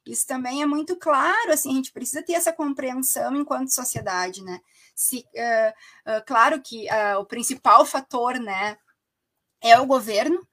Isso 0.04 0.26
também 0.26 0.62
é 0.62 0.66
muito 0.66 0.96
claro, 0.96 1.52
assim, 1.52 1.70
a 1.70 1.74
gente 1.74 1.92
precisa 1.92 2.22
ter 2.22 2.34
essa 2.34 2.52
compreensão 2.52 3.34
enquanto 3.36 3.74
sociedade, 3.74 4.42
né? 4.42 4.60
Se, 4.94 5.18
uh, 5.18 6.18
uh, 6.18 6.24
claro 6.24 6.60
que 6.60 6.86
uh, 6.86 7.20
o 7.20 7.26
principal 7.26 7.84
fator, 7.84 8.38
né, 8.38 8.78
é 9.60 9.78
o 9.78 9.86
governo, 9.86 10.46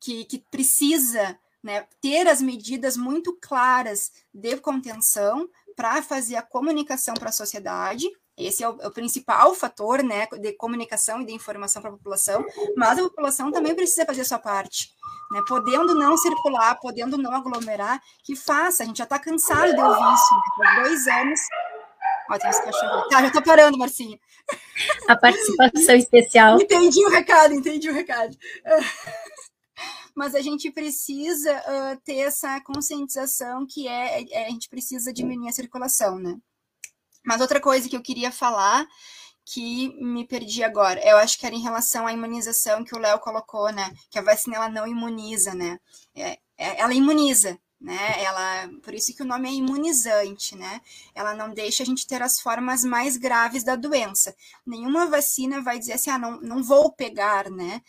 que, 0.00 0.24
que 0.24 0.38
precisa 0.38 1.38
né, 1.62 1.86
ter 2.00 2.26
as 2.26 2.40
medidas 2.40 2.96
muito 2.96 3.36
claras 3.40 4.12
de 4.32 4.56
contenção 4.58 5.48
para 5.76 6.02
fazer 6.02 6.36
a 6.36 6.42
comunicação 6.42 7.14
para 7.14 7.28
a 7.28 7.32
sociedade, 7.32 8.08
esse 8.46 8.62
é 8.62 8.68
o, 8.68 8.76
é 8.80 8.86
o, 8.86 8.90
principal 8.90 9.54
fator 9.54 10.02
né, 10.02 10.26
de 10.38 10.52
comunicação 10.52 11.20
e 11.20 11.26
de 11.26 11.32
informação 11.32 11.80
para 11.80 11.90
a 11.90 11.94
população, 11.94 12.44
mas 12.76 12.98
a 12.98 13.02
população 13.02 13.50
também 13.50 13.74
precisa 13.74 14.06
fazer 14.06 14.22
a 14.22 14.24
sua 14.24 14.38
parte 14.38 14.90
né? 15.30 15.40
Podendo 15.46 15.94
não 15.94 16.16
circular, 16.16 16.74
podendo 16.80 17.16
não 17.16 17.32
aglomerar, 17.32 18.02
que 18.24 18.34
faça. 18.34 18.82
A 18.82 18.86
gente 18.86 18.98
já 18.98 19.04
está 19.04 19.18
cansado 19.18 19.72
de 19.72 19.80
ouvir 19.80 20.14
isso. 20.14 20.34
Né? 20.34 20.40
Por 20.56 20.82
dois 20.82 21.06
anos. 21.06 21.40
Ó, 22.30 22.38
tem 22.38 22.50
os 22.50 22.60
cachorros. 22.60 23.08
Tá, 23.08 23.20
já 23.20 23.26
estou 23.28 23.42
parando, 23.42 23.78
Marcinha. 23.78 24.18
A 25.08 25.16
participação 25.16 25.94
especial. 25.94 26.60
Entendi 26.60 27.04
o 27.04 27.10
recado, 27.10 27.54
entendi 27.54 27.88
o 27.88 27.94
recado. 27.94 28.36
Mas 30.14 30.34
a 30.34 30.40
gente 30.40 30.70
precisa 30.70 31.52
uh, 31.56 32.00
ter 32.04 32.18
essa 32.18 32.60
conscientização 32.62 33.64
que 33.66 33.86
é, 33.86 34.22
é, 34.32 34.46
a 34.46 34.50
gente 34.50 34.68
precisa 34.68 35.12
diminuir 35.12 35.48
a 35.48 35.52
circulação, 35.52 36.18
né? 36.18 36.36
Mas 37.24 37.40
outra 37.40 37.60
coisa 37.60 37.88
que 37.88 37.96
eu 37.96 38.02
queria 38.02 38.32
falar 38.32 38.86
que 39.44 39.88
me 40.00 40.26
perdi 40.26 40.62
agora. 40.62 41.00
Eu 41.04 41.16
acho 41.16 41.38
que 41.38 41.44
era 41.44 41.54
em 41.54 41.62
relação 41.62 42.06
à 42.06 42.12
imunização 42.12 42.84
que 42.84 42.94
o 42.94 42.98
Léo 42.98 43.18
colocou, 43.18 43.70
né? 43.72 43.92
Que 44.08 44.18
a 44.18 44.22
vacina 44.22 44.56
ela 44.56 44.68
não 44.68 44.86
imuniza, 44.86 45.54
né? 45.54 45.80
É, 46.14 46.38
é, 46.56 46.80
ela 46.80 46.94
imuniza, 46.94 47.58
né? 47.80 48.22
Ela, 48.22 48.70
por 48.82 48.94
isso 48.94 49.14
que 49.14 49.22
o 49.22 49.26
nome 49.26 49.48
é 49.48 49.52
imunizante, 49.52 50.56
né? 50.56 50.80
Ela 51.14 51.34
não 51.34 51.52
deixa 51.52 51.82
a 51.82 51.86
gente 51.86 52.06
ter 52.06 52.22
as 52.22 52.40
formas 52.40 52.84
mais 52.84 53.16
graves 53.16 53.64
da 53.64 53.74
doença. 53.74 54.36
Nenhuma 54.64 55.06
vacina 55.06 55.60
vai 55.60 55.78
dizer 55.78 55.94
assim, 55.94 56.10
ah, 56.10 56.18
não, 56.18 56.40
não 56.40 56.62
vou 56.62 56.92
pegar, 56.92 57.50
né? 57.50 57.82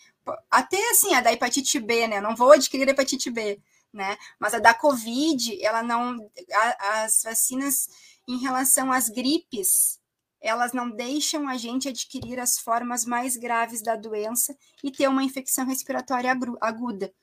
Até 0.49 0.77
assim, 0.91 1.13
a 1.13 1.21
da 1.21 1.31
hepatite 1.31 1.79
B, 1.79 2.07
né? 2.07 2.19
Não 2.21 2.35
vou 2.35 2.53
adquirir 2.53 2.87
hepatite 2.89 3.29
B, 3.29 3.59
né? 3.93 4.17
Mas 4.39 4.53
a 4.53 4.59
da 4.59 4.73
Covid, 4.73 5.63
ela 5.63 5.83
não. 5.83 6.17
A, 6.53 7.03
as 7.03 7.21
vacinas 7.23 7.87
em 8.31 8.37
relação 8.37 8.91
às 8.91 9.09
gripes, 9.09 9.99
elas 10.39 10.73
não 10.73 10.89
deixam 10.89 11.47
a 11.47 11.57
gente 11.57 11.89
adquirir 11.89 12.39
as 12.39 12.57
formas 12.57 13.05
mais 13.05 13.35
graves 13.35 13.81
da 13.81 13.95
doença 13.95 14.55
e 14.83 14.89
ter 14.89 15.07
uma 15.07 15.23
infecção 15.23 15.65
respiratória 15.65 16.35
aguda. 16.61 17.13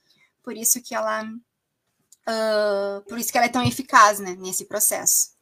Por 0.43 0.57
isso 0.57 0.83
que 0.83 0.95
ela, 0.95 1.25
uh, 1.25 3.03
por 3.09 3.19
isso 3.19 3.33
que 3.33 3.39
ela 3.39 3.47
é 3.47 3.51
tão 3.51 3.65
eficaz, 3.65 4.21
né, 4.21 4.37
nesse 4.39 4.67
processo. 4.67 5.37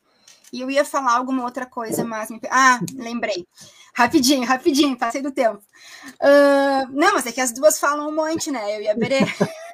E 0.52 0.60
eu 0.60 0.70
ia 0.70 0.84
falar 0.84 1.16
alguma 1.16 1.42
outra 1.42 1.66
coisa, 1.66 2.04
mas. 2.04 2.30
Me... 2.30 2.40
Ah, 2.48 2.78
lembrei. 2.94 3.46
Rapidinho, 3.92 4.46
rapidinho, 4.46 4.96
passei 4.96 5.20
do 5.20 5.32
tempo. 5.32 5.60
Uh, 6.14 6.92
não, 6.92 7.14
mas 7.14 7.26
é 7.26 7.32
que 7.32 7.40
as 7.40 7.52
duas 7.52 7.78
falam 7.80 8.08
um 8.08 8.14
monte, 8.14 8.50
né? 8.50 8.76
Eu 8.76 8.82
e 8.82 8.88
a 8.88 8.94
Berê. 8.94 9.20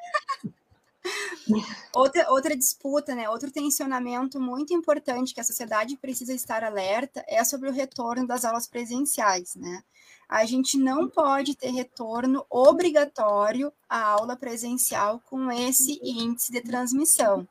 outra, 1.95 2.31
outra 2.31 2.57
disputa, 2.57 3.15
né? 3.15 3.29
Outro 3.29 3.51
tensionamento 3.51 4.41
muito 4.41 4.73
importante 4.73 5.35
que 5.35 5.41
a 5.41 5.45
sociedade 5.45 5.97
precisa 5.97 6.33
estar 6.33 6.63
alerta 6.65 7.25
é 7.29 7.43
sobre 7.45 7.69
o 7.69 7.73
retorno 7.73 8.27
das 8.27 8.45
aulas 8.45 8.67
presenciais, 8.67 9.55
né? 9.57 9.83
A 10.29 10.47
gente 10.47 10.79
não 10.79 11.09
pode 11.09 11.55
ter 11.55 11.71
retorno 11.71 12.47
obrigatório 12.49 13.73
à 13.89 14.03
aula 14.03 14.35
presencial 14.35 15.21
com 15.29 15.51
esse 15.53 16.01
índice 16.03 16.51
de 16.51 16.63
transmissão 16.63 17.47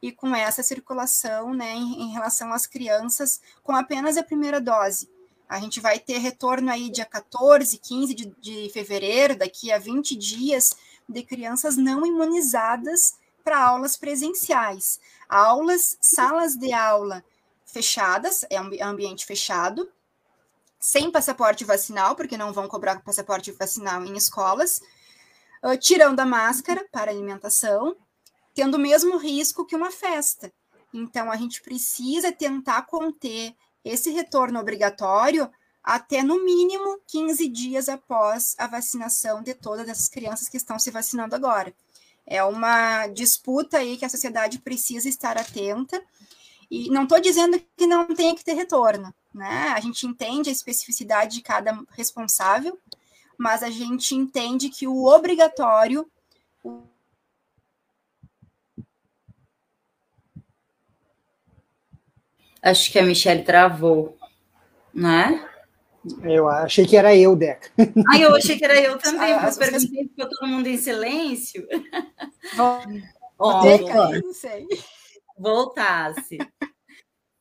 e 0.00 0.10
com 0.10 0.34
essa 0.34 0.62
circulação, 0.62 1.52
né, 1.54 1.74
em, 1.74 2.02
em 2.02 2.12
relação 2.12 2.52
às 2.52 2.66
crianças 2.66 3.40
com 3.62 3.72
apenas 3.72 4.16
a 4.16 4.22
primeira 4.22 4.60
dose. 4.60 5.08
A 5.48 5.60
gente 5.60 5.80
vai 5.80 5.98
ter 5.98 6.16
retorno 6.16 6.70
aí 6.70 6.88
dia 6.88 7.04
14, 7.04 7.76
15 7.76 8.14
de, 8.14 8.34
de 8.40 8.70
fevereiro, 8.70 9.36
daqui 9.36 9.70
a 9.70 9.76
20 9.76 10.16
dias, 10.16 10.74
de 11.08 11.22
crianças 11.22 11.76
não 11.76 12.06
imunizadas 12.06 13.14
para 13.42 13.62
aulas 13.62 13.96
presenciais. 13.96 15.00
Aulas, 15.28 15.96
salas 16.00 16.56
de 16.56 16.72
aula 16.72 17.24
fechadas, 17.66 18.44
é 18.50 18.60
um 18.60 18.70
ambiente 18.82 19.24
fechado, 19.24 19.90
sem 20.78 21.10
passaporte 21.10 21.64
vacinal, 21.64 22.14
porque 22.14 22.36
não 22.36 22.52
vão 22.52 22.68
cobrar 22.68 23.02
passaporte 23.02 23.50
vacinal 23.52 24.04
em 24.04 24.16
escolas, 24.16 24.82
uh, 25.62 25.76
tirando 25.78 26.20
a 26.20 26.26
máscara 26.26 26.86
para 26.92 27.10
alimentação, 27.10 27.96
tendo 28.54 28.74
o 28.74 28.80
mesmo 28.80 29.16
risco 29.16 29.64
que 29.64 29.76
uma 29.76 29.90
festa. 29.90 30.52
Então, 30.92 31.30
a 31.30 31.36
gente 31.36 31.62
precisa 31.62 32.30
tentar 32.30 32.82
conter 32.82 33.54
esse 33.84 34.10
retorno 34.10 34.60
obrigatório 34.60 35.50
até 35.82 36.22
no 36.22 36.44
mínimo 36.44 37.00
15 37.08 37.48
dias 37.48 37.88
após 37.88 38.54
a 38.58 38.66
vacinação 38.66 39.42
de 39.42 39.54
todas 39.54 39.88
essas 39.88 40.08
crianças 40.08 40.48
que 40.48 40.56
estão 40.56 40.78
se 40.78 40.90
vacinando 40.90 41.34
agora. 41.34 41.74
É 42.26 42.42
uma 42.44 43.08
disputa 43.08 43.78
aí 43.78 43.96
que 43.96 44.04
a 44.04 44.08
sociedade 44.08 44.60
precisa 44.60 45.08
estar 45.08 45.36
atenta. 45.36 46.00
E 46.70 46.88
não 46.88 47.02
estou 47.02 47.20
dizendo 47.20 47.60
que 47.76 47.86
não 47.86 48.06
tenha 48.14 48.34
que 48.34 48.44
ter 48.44 48.54
retorno, 48.54 49.12
né? 49.34 49.68
A 49.76 49.80
gente 49.80 50.06
entende 50.06 50.48
a 50.48 50.52
especificidade 50.52 51.34
de 51.34 51.42
cada 51.42 51.78
responsável, 51.90 52.78
mas 53.36 53.62
a 53.62 53.70
gente 53.70 54.14
entende 54.14 54.70
que 54.70 54.86
o 54.86 55.04
obrigatório. 55.04 56.08
Acho 62.62 62.92
que 62.92 62.98
a 62.98 63.02
Michelle 63.02 63.44
travou, 63.44 64.16
né? 64.94 65.51
Eu 66.22 66.48
achei 66.48 66.86
que 66.86 66.96
era 66.96 67.14
eu, 67.14 67.36
Deca. 67.36 67.70
Ah, 68.08 68.18
eu 68.18 68.34
achei 68.34 68.58
que 68.58 68.64
era 68.64 68.80
eu 68.80 68.98
também, 68.98 69.34
mas 69.36 69.56
perguntei 69.56 70.08
ficou 70.08 70.28
todo 70.28 70.48
mundo 70.48 70.66
em 70.66 70.76
silêncio. 70.76 71.66
Oh, 73.38 73.60
Deca, 73.62 74.20
não 74.20 74.32
sei. 74.32 74.66
Voltasse. 75.38 76.38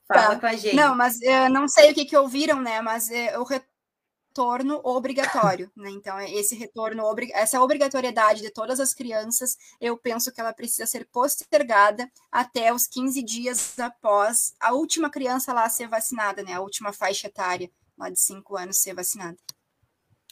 Fala 0.07 0.36
tá. 0.36 0.39
com 0.39 0.45
a 0.45 0.53
gente. 0.55 0.76
Não, 0.76 0.95
mas 0.95 1.22
eu 1.22 1.32
eh, 1.32 1.49
não 1.49 1.68
sei 1.68 1.91
o 1.91 1.93
que, 1.93 2.05
que 2.05 2.18
ouviram, 2.18 2.62
né? 2.62 2.82
Mas 2.82 3.09
é, 3.09 3.38
o 3.38 3.43
retorno 3.43 4.82
obrigatório, 4.84 5.72
né? 5.76 5.89
Então, 5.89 6.18
é 6.18 6.32
esse 6.32 6.55
retorno, 6.55 7.03
essa 7.34 7.62
obrigatoriedade 7.62 8.41
de 8.41 8.49
todas 8.49 8.80
as 8.80 8.93
crianças, 8.93 9.57
eu 9.80 9.97
penso 9.97 10.32
que 10.32 10.39
ela 10.39 10.53
precisa 10.53 10.86
ser 10.86 11.07
postergada 11.12 12.09
até 12.32 12.74
os 12.74 12.88
15 12.88 13.24
dias 13.24 13.80
após 13.80 14.53
a 14.59 14.74
última 14.74 15.09
criança 15.09 15.53
lá 15.53 15.68
ser 15.70 15.88
vacinada, 15.88 16.43
né? 16.43 16.53
A 16.53 16.62
última 16.62 16.91
faixa 16.93 17.28
etária 17.28 17.70
lá 18.02 18.10
de 18.10 18.20
cinco 18.20 18.58
anos 18.58 18.82
ser 18.82 18.93
vacinada. 18.93 19.38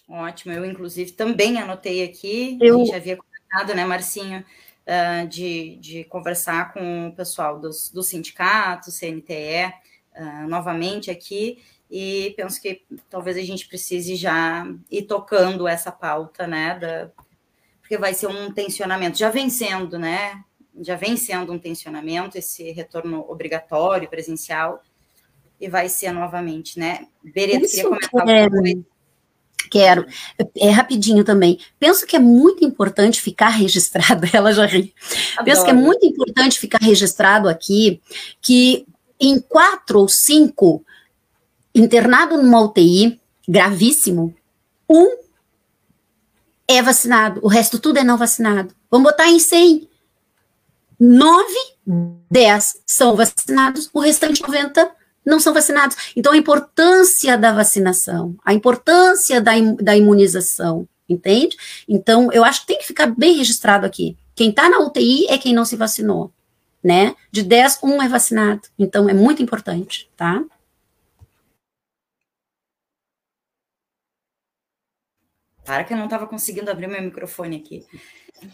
Ótimo, 0.07 0.53
eu 0.53 0.65
inclusive 0.65 1.11
também 1.11 1.57
anotei 1.57 2.03
aqui, 2.03 2.57
eu... 2.59 2.75
a 2.75 2.77
gente 2.79 2.95
havia 2.95 3.17
comentado, 3.17 3.75
né, 3.75 3.85
Marcinho, 3.85 4.43
uh, 4.43 5.27
de, 5.27 5.77
de 5.77 6.03
conversar 6.05 6.73
com 6.73 7.09
o 7.09 7.15
pessoal 7.15 7.59
dos, 7.59 7.91
do 7.91 8.01
sindicato, 8.01 8.91
CNTE, 8.91 9.67
uh, 9.67 9.73
ah, 10.15 10.47
novamente 10.47 11.11
aqui, 11.11 11.63
e 11.91 12.33
penso 12.35 12.59
que 12.59 12.83
talvez 13.07 13.37
a 13.37 13.41
gente 13.41 13.67
precise 13.67 14.15
já 14.15 14.65
ir 14.89 15.03
tocando 15.03 15.67
essa 15.67 15.91
pauta, 15.91 16.47
né, 16.47 16.79
da, 16.79 17.11
porque 17.79 17.97
vai 17.97 18.15
ser 18.15 18.27
um 18.27 18.51
tensionamento, 18.51 19.17
já 19.17 19.29
vem 19.29 19.47
sendo, 19.47 19.99
né, 19.99 20.43
já 20.81 20.95
vem 20.95 21.15
sendo 21.17 21.53
um 21.53 21.59
tensionamento, 21.59 22.35
esse 22.35 22.71
retorno 22.71 23.25
obrigatório, 23.29 24.09
presencial, 24.09 24.81
e 25.59 25.67
vai 25.67 25.89
ser 25.89 26.11
novamente, 26.11 26.79
né? 26.79 27.07
Bereta, 27.23 27.67
queria 27.67 27.83
comentar 27.83 28.25
quero. 28.25 28.85
Quero. 29.69 30.05
É 30.57 30.69
rapidinho 30.69 31.23
também. 31.23 31.59
Penso 31.79 32.05
que 32.07 32.15
é 32.15 32.19
muito 32.19 32.63
importante 32.65 33.21
ficar 33.21 33.49
registrado, 33.53 34.27
ela 34.33 34.53
já 34.53 34.65
ri. 34.65 34.93
Adoro. 35.33 35.45
Penso 35.45 35.63
que 35.65 35.71
é 35.71 35.73
muito 35.73 36.05
importante 36.05 36.59
ficar 36.59 36.81
registrado 36.81 37.47
aqui 37.47 38.01
que 38.41 38.85
em 39.19 39.39
quatro 39.39 39.99
ou 39.99 40.07
cinco 40.07 40.83
internado 41.75 42.37
numa 42.37 42.61
UTI, 42.61 43.19
gravíssimo, 43.47 44.33
um 44.89 45.19
é 46.67 46.81
vacinado, 46.81 47.39
o 47.43 47.47
resto 47.47 47.79
tudo 47.79 47.97
é 47.99 48.03
não 48.03 48.17
vacinado. 48.17 48.73
Vamos 48.89 49.11
botar 49.11 49.27
em 49.27 49.39
100. 49.39 49.87
Nove, 50.99 51.57
dez 52.29 52.81
são 52.85 53.15
vacinados, 53.15 53.89
o 53.93 53.99
restante 53.99 54.41
90 54.41 54.98
não 55.29 55.39
são 55.39 55.53
vacinados. 55.53 55.95
Então, 56.15 56.33
a 56.33 56.37
importância 56.37 57.37
da 57.37 57.53
vacinação, 57.53 58.35
a 58.43 58.53
importância 58.53 59.39
da, 59.39 59.51
da 59.79 59.95
imunização, 59.95 60.87
entende? 61.07 61.55
Então, 61.87 62.31
eu 62.31 62.43
acho 62.43 62.61
que 62.61 62.67
tem 62.67 62.79
que 62.79 62.87
ficar 62.87 63.07
bem 63.07 63.37
registrado 63.37 63.85
aqui. 63.85 64.17
Quem 64.35 64.49
está 64.49 64.69
na 64.69 64.79
UTI 64.79 65.27
é 65.27 65.37
quem 65.37 65.53
não 65.53 65.65
se 65.65 65.75
vacinou, 65.75 66.31
né? 66.83 67.15
De 67.31 67.43
10, 67.43 67.79
um 67.83 68.01
é 68.01 68.07
vacinado. 68.07 68.61
Então, 68.77 69.09
é 69.09 69.13
muito 69.13 69.41
importante, 69.43 70.09
tá? 70.17 70.43
Para 75.63 75.83
que 75.83 75.93
eu 75.93 75.97
não 75.97 76.05
estava 76.05 76.25
conseguindo 76.25 76.71
abrir 76.71 76.87
meu 76.87 77.01
microfone 77.01 77.57
aqui. 77.57 77.85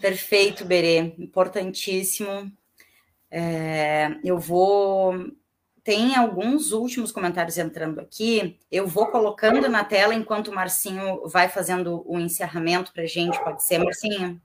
Perfeito, 0.00 0.64
Berê, 0.64 1.14
importantíssimo. 1.18 2.52
É, 3.30 4.18
eu 4.22 4.38
vou 4.38 5.14
tem 5.86 6.16
alguns 6.16 6.72
últimos 6.72 7.12
comentários 7.12 7.56
entrando 7.56 8.00
aqui. 8.00 8.58
Eu 8.72 8.88
vou 8.88 9.06
colocando 9.06 9.68
na 9.68 9.84
tela 9.84 10.12
enquanto 10.12 10.48
o 10.48 10.54
Marcinho 10.54 11.28
vai 11.28 11.48
fazendo 11.48 12.02
o 12.04 12.18
encerramento 12.18 12.92
para 12.92 13.04
a 13.04 13.06
gente. 13.06 13.38
Pode 13.44 13.62
ser, 13.62 13.78
Marcinho? 13.78 14.42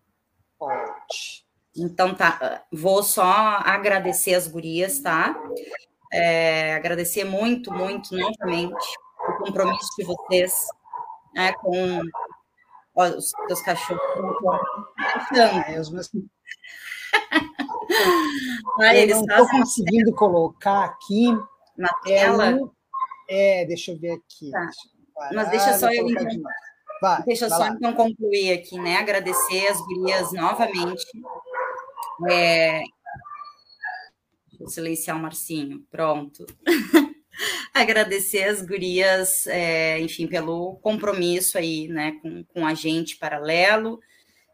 Pode. 0.60 1.44
Então 1.76 2.14
tá, 2.14 2.64
vou 2.72 3.02
só 3.02 3.24
agradecer 3.24 4.36
as 4.36 4.48
gurias, 4.48 5.00
tá? 5.00 5.36
É, 6.14 6.76
agradecer 6.76 7.24
muito, 7.24 7.74
muito, 7.74 8.16
novamente 8.16 8.98
o 9.28 9.44
compromisso 9.44 9.90
de 9.98 10.04
vocês 10.04 10.54
né, 11.34 11.54
com 11.54 12.02
ó, 12.94 13.08
os 13.08 13.32
seus 13.48 13.62
cachorros. 13.64 14.00
É, 15.36 15.80
os 15.80 15.90
meus 15.90 16.08
eu 17.92 19.08
não 19.08 19.22
estou 19.22 19.48
conseguindo 19.50 20.14
colocar 20.14 20.86
aqui 20.86 21.28
na 21.78 21.90
tela. 22.04 22.58
É, 23.30 23.66
deixa 23.66 23.92
eu 23.92 24.00
ver 24.00 24.12
aqui. 24.12 24.52
Tá. 24.52 24.60
Deixa 24.60 24.90
parar, 25.14 25.34
Mas 25.34 25.50
deixa 25.50 25.78
só 25.78 25.92
eu. 25.92 26.06
De 26.06 26.42
vai, 27.02 27.24
deixa 27.24 27.48
vai 27.48 27.58
só 27.58 27.66
lá. 27.66 27.70
então 27.70 27.94
concluir 27.94 28.52
aqui, 28.54 28.80
né? 28.80 28.98
Agradecer 28.98 29.68
as 29.68 29.80
gurias 29.82 30.32
novamente. 30.34 31.06
É... 32.30 32.82
Eu 34.60 34.68
silenciar 34.68 35.18
o 35.18 35.20
Marcinho. 35.20 35.86
Pronto. 35.90 36.46
Agradecer 37.74 38.44
as 38.44 38.62
gurias, 38.62 39.48
é, 39.48 39.98
enfim, 40.00 40.28
pelo 40.28 40.76
compromisso 40.82 41.58
aí, 41.58 41.88
né, 41.88 42.20
com, 42.22 42.44
com 42.44 42.68
a 42.68 42.74
gente 42.74 43.18
paralelo 43.18 44.00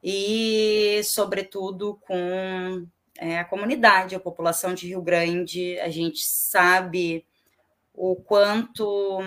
e, 0.03 1.01
sobretudo, 1.03 1.99
com 2.07 2.87
é, 3.17 3.39
a 3.39 3.45
comunidade, 3.45 4.15
a 4.15 4.19
população 4.19 4.73
de 4.73 4.87
Rio 4.87 5.01
Grande. 5.01 5.79
A 5.79 5.89
gente 5.89 6.23
sabe 6.23 7.25
o 7.93 8.15
quanto 8.15 9.19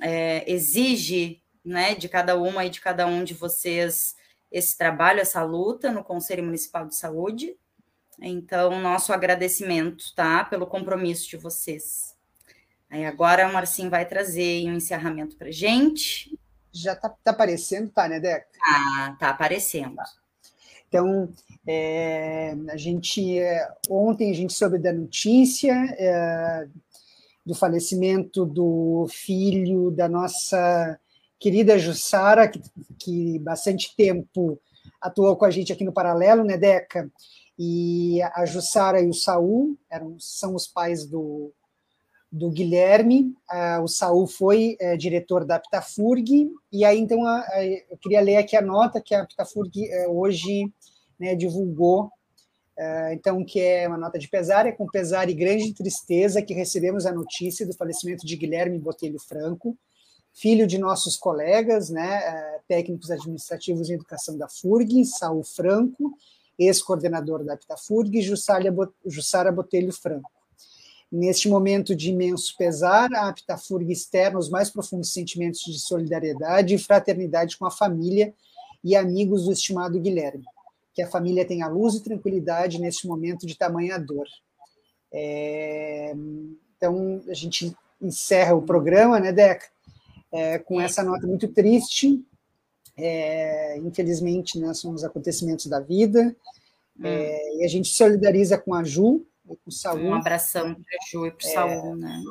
é, 0.00 0.50
exige 0.50 1.42
né, 1.64 1.94
de 1.94 2.08
cada 2.08 2.36
uma 2.36 2.64
e 2.64 2.70
de 2.70 2.80
cada 2.80 3.06
um 3.06 3.24
de 3.24 3.34
vocês 3.34 4.16
esse 4.50 4.76
trabalho, 4.78 5.20
essa 5.20 5.42
luta 5.42 5.92
no 5.92 6.02
Conselho 6.02 6.42
Municipal 6.42 6.86
de 6.86 6.96
Saúde. 6.96 7.56
Então, 8.20 8.80
nosso 8.80 9.12
agradecimento, 9.12 10.12
tá? 10.14 10.44
Pelo 10.44 10.66
compromisso 10.66 11.28
de 11.28 11.36
vocês. 11.36 12.16
Aí 12.90 13.04
agora 13.04 13.46
o 13.46 13.52
Marcinho 13.52 13.90
vai 13.90 14.06
trazer 14.06 14.64
um 14.68 14.74
encerramento 14.74 15.36
para 15.36 15.50
gente 15.50 16.36
já 16.72 16.92
está 16.92 17.08
tá 17.08 17.30
aparecendo, 17.30 17.90
tá, 17.90 18.08
né, 18.08 18.20
Deca? 18.20 18.46
Ah, 18.62 19.16
tá 19.18 19.30
aparecendo. 19.30 19.96
Tá. 19.96 20.04
Então, 20.88 21.28
é, 21.66 22.56
a 22.70 22.76
gente, 22.76 23.38
ontem 23.90 24.30
a 24.30 24.34
gente 24.34 24.52
soube 24.54 24.78
da 24.78 24.92
notícia 24.92 25.74
é, 25.98 26.66
do 27.44 27.54
falecimento 27.54 28.46
do 28.46 29.06
filho 29.10 29.90
da 29.90 30.08
nossa 30.08 30.98
querida 31.38 31.78
Jussara, 31.78 32.48
que, 32.48 32.60
que 32.98 33.38
bastante 33.38 33.94
tempo 33.96 34.58
atuou 35.00 35.36
com 35.36 35.44
a 35.44 35.50
gente 35.50 35.72
aqui 35.72 35.84
no 35.84 35.92
Paralelo, 35.92 36.42
né, 36.42 36.56
Deca? 36.56 37.10
E 37.58 38.22
a 38.22 38.46
Jussara 38.46 39.00
e 39.00 39.08
o 39.08 39.14
Saul 39.14 39.76
eram, 39.90 40.16
são 40.18 40.54
os 40.54 40.66
pais 40.66 41.06
do, 41.06 41.52
do 42.30 42.50
Guilherme. 42.50 43.34
Uh, 43.50 43.82
o 43.82 43.88
Saul 43.88 44.26
foi 44.26 44.76
uh, 44.80 44.96
diretor 44.96 45.44
da 45.44 45.56
Aptafurg, 45.56 46.50
e 46.70 46.84
aí 46.84 46.98
então 46.98 47.22
uh, 47.22 47.42
eu 47.90 47.96
queria 47.96 48.20
ler 48.20 48.36
aqui 48.36 48.56
a 48.56 48.62
nota 48.62 49.00
que 49.00 49.14
a 49.14 49.22
Aptafurg 49.22 49.70
eh, 49.84 50.06
hoje 50.08 50.70
né, 51.18 51.34
divulgou, 51.34 52.10
então 53.10 53.44
que 53.44 53.60
é 53.60 53.88
uma 53.88 53.98
nota 53.98 54.20
de 54.20 54.28
pesar, 54.28 54.64
é 54.64 54.70
com 54.70 54.86
pesar 54.86 55.28
e 55.28 55.34
grande 55.34 55.74
tristeza 55.74 56.40
que 56.40 56.54
recebemos 56.54 57.06
a 57.06 57.12
notícia 57.12 57.66
do 57.66 57.74
falecimento 57.74 58.24
de 58.24 58.36
Guilherme 58.36 58.78
Botelho 58.78 59.18
Franco, 59.18 59.76
filho 60.32 60.64
de 60.64 60.78
nossos 60.78 61.16
colegas, 61.16 61.90
né, 61.90 62.22
técnicos 62.68 63.10
administrativos 63.10 63.90
em 63.90 63.94
educação 63.94 64.38
da 64.38 64.48
FURG, 64.48 65.04
Saul 65.04 65.42
Franco, 65.42 66.14
ex-coordenador 66.56 67.42
da 67.42 67.54
Aptafurg, 67.54 68.16
e 68.16 68.22
Jussara 68.22 69.50
Botelho 69.50 69.92
Franco. 69.92 70.37
Neste 71.10 71.48
momento 71.48 71.96
de 71.96 72.10
imenso 72.10 72.54
pesar, 72.58 73.10
a 73.14 73.28
Aptafurg 73.28 73.90
externa 73.90 74.38
os 74.38 74.50
mais 74.50 74.68
profundos 74.68 75.12
sentimentos 75.12 75.60
de 75.60 75.78
solidariedade 75.78 76.74
e 76.74 76.78
fraternidade 76.78 77.56
com 77.56 77.64
a 77.64 77.70
família 77.70 78.34
e 78.84 78.94
amigos 78.94 79.44
do 79.44 79.52
estimado 79.52 79.98
Guilherme. 79.98 80.44
Que 80.94 81.00
a 81.00 81.08
família 81.08 81.46
tenha 81.46 81.66
luz 81.66 81.94
e 81.94 82.02
tranquilidade 82.02 82.78
neste 82.78 83.06
momento 83.06 83.46
de 83.46 83.56
tamanha 83.56 83.98
dor. 83.98 84.26
É, 85.10 86.14
então, 86.76 87.22
a 87.28 87.34
gente 87.34 87.74
encerra 88.00 88.54
o 88.54 88.62
programa, 88.62 89.18
né, 89.18 89.32
Deca? 89.32 89.66
É, 90.30 90.58
com 90.58 90.78
essa 90.78 91.02
nota 91.02 91.26
muito 91.26 91.48
triste. 91.48 92.22
É, 92.96 93.78
infelizmente, 93.78 94.58
né, 94.58 94.74
são 94.74 94.92
os 94.92 95.04
acontecimentos 95.04 95.66
da 95.66 95.80
vida. 95.80 96.36
É, 97.02 97.52
hum. 97.54 97.60
e 97.60 97.64
a 97.64 97.68
gente 97.68 97.88
solidariza 97.88 98.58
com 98.58 98.74
a 98.74 98.82
Ju, 98.82 99.24
o 99.64 99.70
Saúl. 99.70 100.00
Um 100.00 100.14
abração 100.14 100.74
para 100.74 100.82
a 100.82 101.10
Ju 101.10 101.26
e 101.26 101.30
para 101.30 101.46
o 101.46 101.48
é, 101.48 101.52
Saúl, 101.52 101.96
né? 101.96 102.22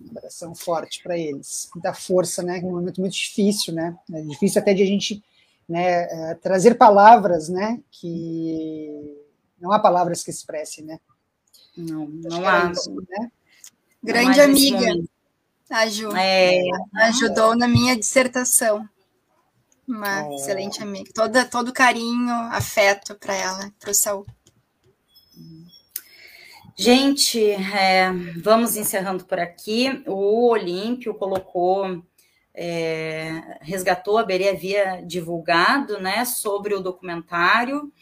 Um 0.00 0.10
abração 0.10 0.54
forte 0.54 1.02
para 1.02 1.18
eles. 1.18 1.68
Muita 1.74 1.92
força, 1.92 2.42
né? 2.42 2.60
Um 2.64 2.72
momento 2.72 3.00
muito 3.00 3.14
difícil, 3.14 3.74
né? 3.74 3.96
É 4.12 4.22
difícil 4.22 4.60
até 4.60 4.72
de 4.72 4.82
a 4.82 4.86
gente 4.86 5.22
né, 5.68 6.30
é, 6.30 6.34
trazer 6.34 6.76
palavras, 6.76 7.48
né? 7.48 7.80
Que 7.90 9.18
não 9.60 9.72
há 9.72 9.78
palavras 9.78 10.22
que 10.22 10.30
expressem, 10.30 10.84
né? 10.84 10.98
Não, 11.76 12.06
não 12.08 12.48
há. 12.48 12.70
Isso, 12.70 12.94
né? 13.08 13.30
Grande 14.02 14.40
amiga, 14.40 15.04
a 15.70 15.86
Ju. 15.86 16.14
É. 16.16 16.60
Ajudou 17.02 17.56
na 17.56 17.68
minha 17.68 17.96
dissertação. 17.96 18.88
Uma 19.86 20.26
oh. 20.26 20.34
excelente 20.34 20.82
amiga. 20.82 21.10
Toda, 21.14 21.44
todo 21.44 21.72
carinho, 21.72 22.32
afeto 22.52 23.14
para 23.14 23.34
ela, 23.34 23.72
para 23.78 23.90
o 23.90 23.94
Saul. 23.94 24.26
Gente, 26.80 27.50
é, 27.50 28.08
vamos 28.40 28.76
encerrando 28.76 29.24
por 29.24 29.40
aqui. 29.40 30.00
O 30.06 30.48
Olímpio 30.48 31.12
colocou, 31.12 32.04
é, 32.54 33.58
resgatou, 33.62 34.16
a 34.16 34.22
Berê 34.22 34.50
havia 34.50 35.02
divulgado 35.04 35.98
né, 35.98 36.24
sobre 36.24 36.76
o 36.76 36.80
documentário. 36.80 37.92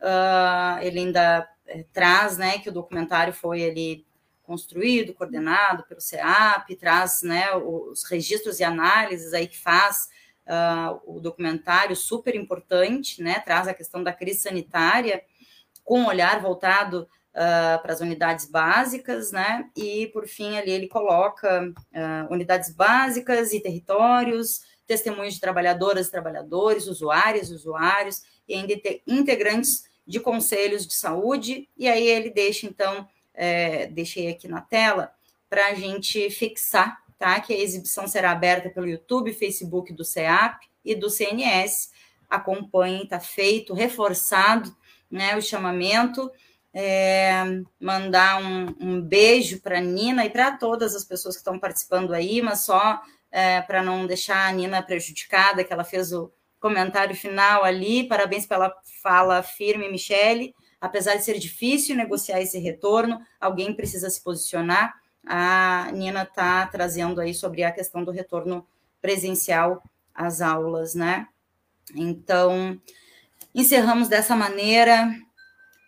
Uh, 0.00 0.82
ele 0.82 0.98
ainda 0.98 1.48
é, 1.64 1.84
traz 1.92 2.36
né, 2.36 2.58
que 2.58 2.68
o 2.68 2.72
documentário 2.72 3.32
foi 3.32 3.70
ali 3.70 4.04
construído, 4.42 5.14
coordenado 5.14 5.84
pelo 5.84 6.00
CEAP, 6.00 6.74
traz 6.74 7.22
né, 7.22 7.54
os 7.54 8.02
registros 8.02 8.58
e 8.58 8.64
análises 8.64 9.32
aí 9.32 9.46
que 9.46 9.60
faz 9.60 10.08
uh, 10.48 11.00
o 11.06 11.20
documentário 11.20 11.94
super 11.94 12.34
importante, 12.34 13.22
né, 13.22 13.38
traz 13.38 13.68
a 13.68 13.74
questão 13.74 14.02
da 14.02 14.12
crise 14.12 14.40
sanitária 14.40 15.22
com 15.84 16.00
um 16.00 16.06
olhar 16.08 16.40
voltado 16.40 17.08
uh, 17.34 17.82
para 17.82 17.92
as 17.92 18.00
unidades 18.00 18.46
básicas, 18.46 19.32
né? 19.32 19.68
E 19.76 20.06
por 20.08 20.26
fim 20.26 20.56
ali 20.56 20.70
ele 20.70 20.88
coloca 20.88 21.68
uh, 21.68 22.32
unidades 22.32 22.70
básicas 22.70 23.52
e 23.52 23.60
territórios, 23.60 24.60
testemunhos 24.86 25.34
de 25.34 25.40
trabalhadoras 25.40 26.08
trabalhadores, 26.08 26.86
usuários 26.86 27.50
e 27.50 27.54
usuários, 27.54 28.22
e 28.48 28.54
ainda 28.54 28.74
integrantes 29.06 29.84
de 30.06 30.20
conselhos 30.20 30.86
de 30.86 30.94
saúde, 30.94 31.68
e 31.76 31.88
aí 31.88 32.06
ele 32.06 32.30
deixa, 32.30 32.66
então, 32.66 33.08
é, 33.32 33.86
deixei 33.86 34.28
aqui 34.28 34.46
na 34.46 34.60
tela, 34.60 35.12
para 35.48 35.68
a 35.68 35.74
gente 35.74 36.28
fixar, 36.30 36.98
tá? 37.18 37.40
Que 37.40 37.54
a 37.54 37.58
exibição 37.58 38.06
será 38.06 38.32
aberta 38.32 38.68
pelo 38.68 38.86
YouTube, 38.86 39.32
Facebook 39.32 39.92
do 39.92 40.04
CEAP 40.04 40.66
e 40.84 40.94
do 40.94 41.08
CNS. 41.08 41.90
Acompanhem, 42.28 43.04
está 43.04 43.18
feito, 43.18 43.72
reforçado 43.72 44.76
né, 45.10 45.36
o 45.36 45.40
chamamento 45.40 46.30
é, 46.74 47.44
mandar 47.80 48.42
um, 48.42 48.74
um 48.80 49.00
beijo 49.00 49.60
para 49.60 49.80
Nina 49.80 50.26
e 50.26 50.30
para 50.30 50.56
todas 50.56 50.94
as 50.96 51.04
pessoas 51.04 51.36
que 51.36 51.40
estão 51.40 51.58
participando 51.58 52.12
aí, 52.12 52.42
mas 52.42 52.64
só 52.64 53.00
é, 53.30 53.60
para 53.62 53.82
não 53.82 54.06
deixar 54.06 54.48
a 54.48 54.52
Nina 54.52 54.82
prejudicada, 54.82 55.62
que 55.62 55.72
ela 55.72 55.84
fez 55.84 56.12
o 56.12 56.32
comentário 56.58 57.14
final 57.14 57.62
ali. 57.62 58.08
Parabéns 58.08 58.44
pela 58.44 58.74
fala 59.02 59.42
firme, 59.42 59.88
Michele. 59.88 60.54
Apesar 60.80 61.14
de 61.14 61.24
ser 61.24 61.38
difícil 61.38 61.96
negociar 61.96 62.40
esse 62.40 62.58
retorno, 62.58 63.20
alguém 63.40 63.72
precisa 63.72 64.10
se 64.10 64.22
posicionar. 64.22 64.94
A 65.26 65.90
Nina 65.92 66.24
está 66.24 66.66
trazendo 66.66 67.20
aí 67.20 67.32
sobre 67.32 67.62
a 67.62 67.72
questão 67.72 68.04
do 68.04 68.10
retorno 68.10 68.66
presencial 69.00 69.82
às 70.14 70.40
aulas, 70.40 70.94
né? 70.94 71.28
Então, 71.94 72.80
encerramos 73.54 74.08
dessa 74.08 74.34
maneira. 74.34 75.08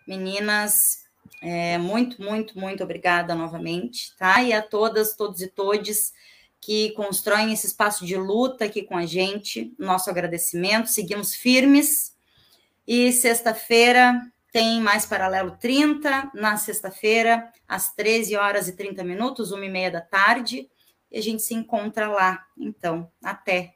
Meninas, 0.07 1.05
é, 1.41 1.77
muito, 1.77 2.21
muito, 2.21 2.57
muito 2.57 2.83
obrigada 2.83 3.35
novamente, 3.35 4.15
tá? 4.17 4.41
E 4.41 4.53
a 4.53 4.61
todas, 4.61 5.15
todos 5.15 5.41
e 5.41 5.47
todes 5.47 6.13
que 6.59 6.91
constroem 6.91 7.53
esse 7.53 7.67
espaço 7.67 8.05
de 8.05 8.15
luta 8.17 8.65
aqui 8.65 8.83
com 8.83 8.97
a 8.97 9.05
gente, 9.05 9.73
nosso 9.77 10.09
agradecimento, 10.09 10.87
seguimos 10.87 11.35
firmes. 11.35 12.15
E 12.87 13.11
sexta-feira 13.11 14.21
tem 14.51 14.81
mais 14.81 15.05
Paralelo 15.05 15.51
30, 15.51 16.31
na 16.33 16.57
sexta-feira, 16.57 17.51
às 17.67 17.93
13 17.93 18.35
horas 18.35 18.67
e 18.67 18.75
30 18.75 19.03
minutos, 19.03 19.51
uma 19.51 19.65
e 19.65 19.69
meia 19.69 19.91
da 19.91 20.01
tarde, 20.01 20.69
e 21.11 21.17
a 21.17 21.21
gente 21.21 21.43
se 21.43 21.53
encontra 21.53 22.07
lá. 22.07 22.45
Então, 22.57 23.11
até. 23.21 23.75